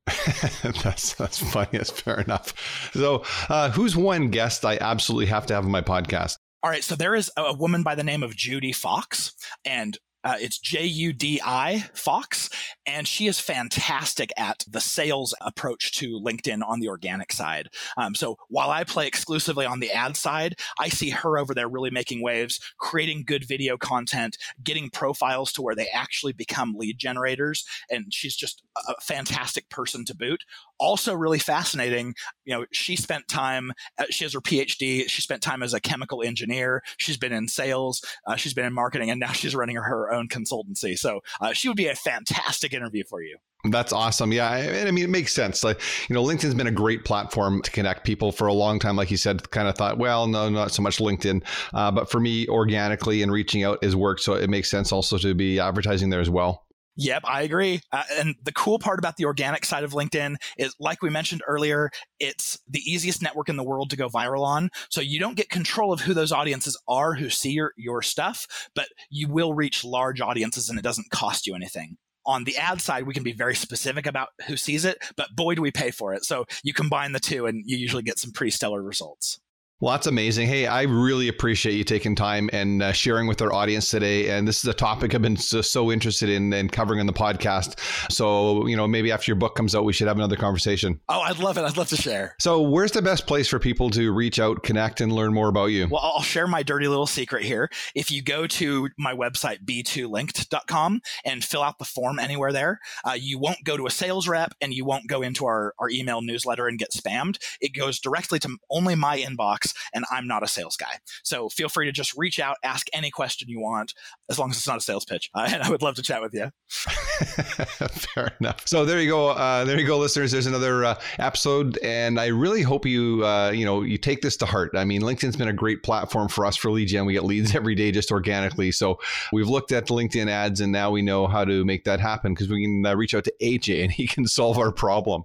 that's 0.84 1.16
that's 1.16 1.38
funny. 1.38 1.68
That's 1.74 1.92
fair 1.92 2.22
enough. 2.22 2.92
So, 2.94 3.24
uh, 3.50 3.72
who's 3.72 3.98
one 3.98 4.30
guest 4.30 4.64
I 4.64 4.78
absolutely 4.80 5.26
have 5.26 5.46
to 5.48 5.54
have 5.54 5.66
on 5.66 5.72
my 5.72 5.82
podcast? 5.82 6.38
All 6.68 6.72
right, 6.72 6.84
so 6.84 6.96
there 6.98 7.16
is 7.16 7.32
a 7.38 7.54
woman 7.54 7.82
by 7.82 7.96
the 7.96 8.04
name 8.04 8.24
of 8.24 8.36
Judi 8.36 8.76
Fox, 8.76 9.32
and 9.64 9.98
uh, 10.26 10.36
it's 10.38 10.60
J 10.60 10.86
U 10.86 11.14
D 11.14 11.40
I 11.42 11.86
Fox, 11.94 12.50
and 12.86 13.08
she 13.08 13.28
is 13.28 13.40
fantastic 13.40 14.32
at 14.36 14.66
the 14.68 14.82
sales 14.82 15.34
approach 15.40 15.94
to 15.94 16.20
LinkedIn 16.20 16.62
on 16.68 16.82
the 16.82 16.90
organic 16.90 17.32
side. 17.32 17.70
Um, 17.96 18.16
so 18.16 18.36
while 18.50 18.70
I 18.70 18.84
play 18.84 19.08
exclusively 19.08 19.66
on 19.66 19.80
the 19.80 19.92
ad 19.92 20.18
side, 20.18 20.56
I 20.78 20.90
see 20.90 21.12
her 21.12 21.38
over 21.38 21.54
there 21.54 21.70
really 21.70 21.92
making 21.92 22.22
waves, 22.22 22.60
creating 22.82 23.24
good 23.26 23.48
video 23.48 23.78
content, 23.78 24.38
getting 24.62 24.90
profiles 24.90 25.54
to 25.54 25.62
where 25.62 25.76
they 25.76 25.88
actually 25.94 26.34
become 26.34 26.76
lead 26.76 26.98
generators. 27.00 27.64
And 27.90 28.14
she's 28.14 28.36
just 28.36 28.62
a 28.90 28.96
fantastic 29.02 29.70
person 29.70 30.04
to 30.04 30.16
boot. 30.16 30.44
Also, 30.80 31.14
really 31.14 31.40
fascinating. 31.40 32.14
You 32.46 32.56
know, 32.56 32.66
she 32.72 32.96
spent 32.96 33.28
time, 33.28 33.72
uh, 33.98 34.06
she 34.10 34.26
has 34.26 34.34
her 34.34 34.42
PhD, 34.42 35.10
she 35.10 35.22
spent 35.22 35.42
time 35.42 35.64
as 35.64 35.74
a 35.74 35.80
chemical 35.80 36.22
engineer, 36.24 36.84
she's 36.98 37.18
been 37.18 37.34
in 37.34 37.48
sales, 37.48 38.04
uh, 38.28 38.36
she's 38.36 38.54
been 38.54 38.66
in 38.66 38.74
marketing, 38.74 39.10
and 39.10 39.20
now 39.20 39.32
she's 39.32 39.56
running 39.56 39.76
her 39.76 40.12
own 40.12 40.28
consultancy. 40.28 40.98
So 40.98 41.22
uh, 41.42 41.54
she 41.54 41.68
would 41.68 41.78
be 41.78 41.88
a 41.88 41.96
fantastic 41.96 42.74
interview 42.74 43.04
for 43.10 43.22
you. 43.22 43.38
That's 43.66 43.92
awesome. 43.92 44.32
Yeah. 44.32 44.50
I, 44.50 44.88
I 44.88 44.92
mean, 44.92 45.04
it 45.04 45.10
makes 45.10 45.34
sense. 45.34 45.64
Like, 45.64 45.82
you 46.08 46.14
know, 46.14 46.24
LinkedIn's 46.24 46.54
been 46.54 46.68
a 46.68 46.72
great 46.72 47.04
platform 47.06 47.62
to 47.64 47.72
connect 47.72 48.06
people 48.06 48.32
for 48.32 48.48
a 48.48 48.54
long 48.54 48.80
time. 48.80 48.96
Like 48.96 49.10
you 49.10 49.18
said, 49.18 49.50
kind 49.50 49.68
of 49.68 49.76
thought, 49.76 49.98
well, 49.98 50.28
no, 50.28 50.48
not 50.48 50.72
so 50.72 50.82
much 50.84 51.00
LinkedIn. 51.00 51.44
Uh, 51.74 51.92
but 51.92 52.10
for 52.10 52.20
me, 52.20 52.48
organically 52.48 53.24
and 53.24 53.32
reaching 53.32 53.64
out 53.64 53.84
has 53.84 53.96
worked. 53.96 54.22
So 54.22 54.34
it 54.36 54.50
makes 54.50 54.70
sense 54.70 54.92
also 54.92 55.18
to 55.18 55.34
be 55.34 55.60
advertising 55.60 56.12
there 56.12 56.22
as 56.22 56.30
well. 56.30 56.67
Yep, 56.98 57.24
I 57.26 57.44
agree. 57.44 57.82
Uh, 57.92 58.04
and 58.18 58.36
the 58.44 58.52
cool 58.52 58.80
part 58.80 58.98
about 58.98 59.18
the 59.18 59.26
organic 59.26 59.66
side 59.66 59.84
of 59.84 59.92
LinkedIn 59.92 60.36
is, 60.58 60.76
like 60.80 61.02
we 61.02 61.10
mentioned 61.10 61.44
earlier, 61.48 61.92
it's 62.20 62.60
the 62.68 62.80
easiest 62.80 63.22
network 63.22 63.50
in 63.50 63.56
the 63.56 63.64
world 63.64 63.92
to 63.92 63.96
go 63.96 64.10
viral 64.10 64.44
on. 64.44 64.70
So 64.90 65.00
you 65.00 65.20
don't 65.20 65.38
get 65.38 65.50
control 65.50 65.94
of 65.94 66.02
who 66.02 66.14
those 66.16 66.32
audiences 66.32 66.80
are 66.88 67.14
who 67.14 67.30
see 67.30 67.52
your, 67.52 67.74
your 67.78 68.02
stuff, 68.02 68.48
but 68.76 68.88
you 69.12 69.28
will 69.28 69.54
reach 69.54 69.86
large 69.86 70.22
audiences 70.22 70.70
and 70.70 70.80
it 70.80 70.82
doesn't 70.82 71.12
cost 71.12 71.46
you 71.46 71.56
anything 71.56 71.98
on 72.28 72.44
the 72.44 72.58
ad 72.58 72.82
side, 72.82 73.08
we 73.08 73.14
can 73.14 73.24
be 73.24 73.32
very 73.32 73.56
specific 73.56 74.06
about 74.06 74.30
who 74.48 74.58
sees 74.58 74.84
it, 74.84 74.98
but 75.16 75.34
boy, 75.36 75.56
do 75.56 75.62
we 75.62 75.72
pay 75.72 75.90
for 75.90 76.14
it. 76.14 76.26
So 76.26 76.46
you 76.62 76.74
combine 76.74 77.14
the 77.14 77.22
two 77.22 77.46
and 77.46 77.64
you 77.66 77.78
usually 77.78 78.04
get 78.04 78.20
some 78.20 78.32
pretty 78.32 78.52
stellar 78.52 78.84
results. 78.84 79.40
Well, 79.80 79.92
that's 79.92 80.08
amazing. 80.08 80.48
Hey, 80.48 80.66
I 80.66 80.84
really 80.84 81.28
appreciate 81.28 81.76
you 81.76 81.84
taking 81.84 82.16
time 82.16 82.50
and 82.52 82.82
uh, 82.82 82.94
sharing 82.94 83.28
with 83.28 83.44
our 83.44 83.54
audience 83.54 83.92
today. 83.92 84.28
And 84.32 84.48
this 84.48 84.58
is 84.58 84.66
a 84.66 84.74
topic 84.74 85.14
I've 85.14 85.22
been 85.22 85.38
so, 85.38 85.62
so 85.62 85.92
interested 85.92 86.30
in 86.30 86.52
and 86.52 86.72
covering 86.72 87.00
on 87.00 87.06
the 87.06 87.14
podcast. 87.14 87.80
So, 88.12 88.66
you 88.66 88.76
know, 88.76 88.88
maybe 88.88 89.12
after 89.12 89.30
your 89.30 89.36
book 89.36 89.54
comes 89.54 89.76
out, 89.76 89.86
we 89.86 89.94
should 89.94 90.08
have 90.08 90.18
another 90.18 90.36
conversation. 90.36 91.00
Oh, 91.10 91.20
I'd 91.20 91.38
love 91.38 91.60
it. 91.60 91.62
I'd 91.62 91.78
love 91.78 91.90
to 91.90 91.96
share. 91.96 92.36
So, 92.40 92.60
where's 92.60 92.92
the 92.92 93.04
best 93.04 93.28
place 93.28 93.48
for 93.48 93.60
people 93.60 93.92
to 93.92 94.12
reach 94.12 94.40
out, 94.40 94.64
connect, 94.64 95.00
and 95.00 95.14
learn 95.14 95.32
more 95.32 95.48
about 95.48 95.68
you? 95.68 95.88
Well, 95.92 96.02
I'll 96.02 96.24
share 96.24 96.48
my 96.48 96.64
dirty 96.64 96.88
little 96.88 97.06
secret 97.06 97.44
here. 97.44 97.70
If 97.94 98.10
you 98.10 98.24
go 98.24 98.48
to 98.48 98.90
my 98.98 99.14
website, 99.14 99.64
b2linked.com, 99.64 101.02
and 101.24 101.44
fill 101.44 101.62
out 101.62 101.78
the 101.78 101.86
form 101.86 102.18
anywhere 102.18 102.52
there, 102.52 102.80
uh, 103.06 103.12
you 103.12 103.38
won't 103.38 103.64
go 103.64 103.78
to 103.78 103.86
a 103.86 103.92
sales 103.92 104.28
rep 104.28 104.56
and 104.60 104.74
you 104.74 104.86
won't 104.86 105.06
go 105.06 105.22
into 105.22 105.46
our, 105.46 105.76
our 105.78 105.92
email 105.92 106.24
newsletter 106.24 106.68
and 106.68 106.80
get 106.80 106.94
spammed. 106.94 107.38
It 107.62 107.76
goes 107.76 108.00
directly 108.00 108.40
to 108.40 108.58
only 108.72 108.96
my 108.96 109.20
inbox 109.20 109.67
and 109.94 110.06
I'm 110.12 110.28
not 110.28 110.44
a 110.44 110.48
sales 110.48 110.78
guy. 110.78 111.00
So 111.24 111.50
feel 111.50 111.70
free 111.70 111.86
to 111.86 111.92
just 111.92 112.16
reach 112.18 112.40
out, 112.40 112.58
ask 112.64 112.88
any 112.94 113.12
question 113.12 113.50
you 113.50 113.60
want, 113.60 113.94
as 114.30 114.40
long 114.40 114.52
as 114.52 114.58
it's 114.58 114.68
not 114.68 114.78
a 114.78 114.82
sales 114.82 115.06
pitch. 115.06 115.30
Uh, 115.34 115.50
and 115.52 115.64
I 115.64 115.70
would 115.70 115.82
love 115.82 115.96
to 115.96 116.02
chat 116.02 116.22
with 116.22 116.34
you. 116.34 116.52
Fair 116.70 118.34
enough. 118.40 118.68
So 118.68 118.86
there 118.86 119.02
you 119.02 119.10
go. 119.10 119.30
Uh, 119.30 119.64
there 119.66 119.80
you 119.80 119.88
go, 119.88 119.98
listeners. 119.98 120.32
There's 120.32 120.46
another 120.46 120.86
uh, 120.86 121.00
episode, 121.20 121.78
and 121.84 122.20
I 122.20 122.28
really 122.28 122.62
hope 122.62 122.86
you, 122.86 123.26
uh, 123.26 123.52
you 123.52 123.66
know, 123.66 123.82
you 123.82 123.98
take 123.98 124.22
this 124.22 124.38
to 124.38 124.46
heart. 124.46 124.72
I 124.76 124.86
mean, 124.86 125.02
LinkedIn's 125.02 125.36
been 125.36 125.48
a 125.48 125.54
great 125.54 125.84
platform 125.84 126.28
for 126.28 126.46
us 126.46 126.56
for 126.56 126.72
lead 126.72 126.88
gen. 126.88 127.06
We 127.06 127.14
get 127.14 127.24
leads 127.24 127.56
every 127.56 127.76
day 127.76 127.92
just 127.92 128.12
organically. 128.12 128.72
So 128.72 129.00
we've 129.32 129.48
looked 129.48 129.72
at 129.72 129.88
LinkedIn 129.88 130.30
ads, 130.30 130.62
and 130.62 130.72
now 130.72 130.92
we 130.92 131.02
know 131.02 131.28
how 131.28 131.46
to 131.46 131.66
make 131.66 131.84
that 131.86 132.00
happen 132.00 132.34
because 132.34 132.50
we 132.50 132.64
can 132.64 132.86
uh, 132.86 132.96
reach 132.96 133.14
out 133.14 133.24
to 133.26 133.34
AJ, 133.42 133.84
and 133.84 133.92
he 133.92 134.08
can 134.08 134.28
solve 134.28 134.58
our 134.58 134.72
problem. 134.72 135.24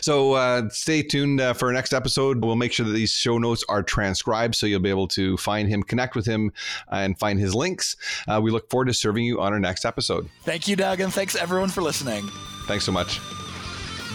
So 0.00 0.32
uh, 0.34 0.68
stay 0.70 1.02
tuned 1.02 1.40
uh, 1.40 1.52
for 1.54 1.66
our 1.66 1.72
next 1.72 1.92
episode. 1.92 2.44
We'll 2.44 2.56
make 2.56 2.72
sure 2.72 2.86
that 2.86 2.92
these 2.92 3.12
show 3.12 3.38
notes 3.38 3.64
are 3.68 3.82
transcribed 3.82 4.54
so 4.54 4.66
you'll 4.66 4.80
be 4.80 4.90
able 4.90 5.08
to 5.08 5.36
find 5.36 5.68
him, 5.68 5.82
connect 5.82 6.14
with 6.14 6.26
him, 6.26 6.52
and 6.90 7.18
find 7.18 7.38
his 7.38 7.54
links. 7.54 7.96
Uh, 8.28 8.40
we 8.42 8.50
look 8.50 8.70
forward 8.70 8.86
to 8.86 8.94
serving 8.94 9.24
you 9.24 9.40
on 9.40 9.52
our 9.52 9.60
next 9.60 9.84
episode. 9.84 10.28
Thank 10.42 10.68
you, 10.68 10.76
Doug, 10.76 11.00
and 11.00 11.12
thanks 11.12 11.36
everyone 11.36 11.68
for 11.68 11.82
listening. 11.82 12.28
Thanks 12.66 12.84
so 12.84 12.92
much. 12.92 13.20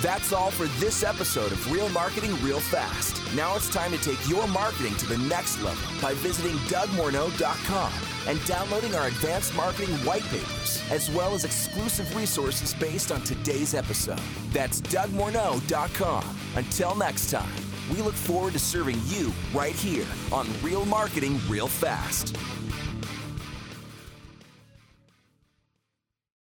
That's 0.01 0.31
all 0.31 0.49
for 0.49 0.67
this 0.79 1.03
episode 1.03 1.51
of 1.51 1.71
Real 1.71 1.89
Marketing 1.89 2.31
Real 2.41 2.61
Fast. 2.61 3.21
Now 3.35 3.57
it's 3.57 3.69
time 3.69 3.91
to 3.91 3.97
take 3.97 4.29
your 4.29 4.47
marketing 4.47 4.95
to 4.95 5.05
the 5.05 5.17
next 5.17 5.61
level 5.61 5.83
by 6.01 6.13
visiting 6.13 6.55
DougMorneau.com 6.69 7.91
and 8.27 8.45
downloading 8.45 8.95
our 8.95 9.07
advanced 9.07 9.53
marketing 9.57 9.93
white 10.05 10.23
papers, 10.23 10.81
as 10.89 11.11
well 11.11 11.33
as 11.33 11.43
exclusive 11.43 12.15
resources 12.15 12.73
based 12.73 13.11
on 13.11 13.19
today's 13.21 13.73
episode. 13.73 14.21
That's 14.53 14.79
DougMorneau.com. 14.79 16.23
Until 16.55 16.95
next 16.95 17.29
time, 17.29 17.51
we 17.91 18.01
look 18.01 18.15
forward 18.15 18.53
to 18.53 18.59
serving 18.59 19.01
you 19.07 19.33
right 19.53 19.75
here 19.75 20.07
on 20.31 20.47
Real 20.63 20.85
Marketing 20.85 21.41
Real 21.49 21.67
Fast. 21.67 22.37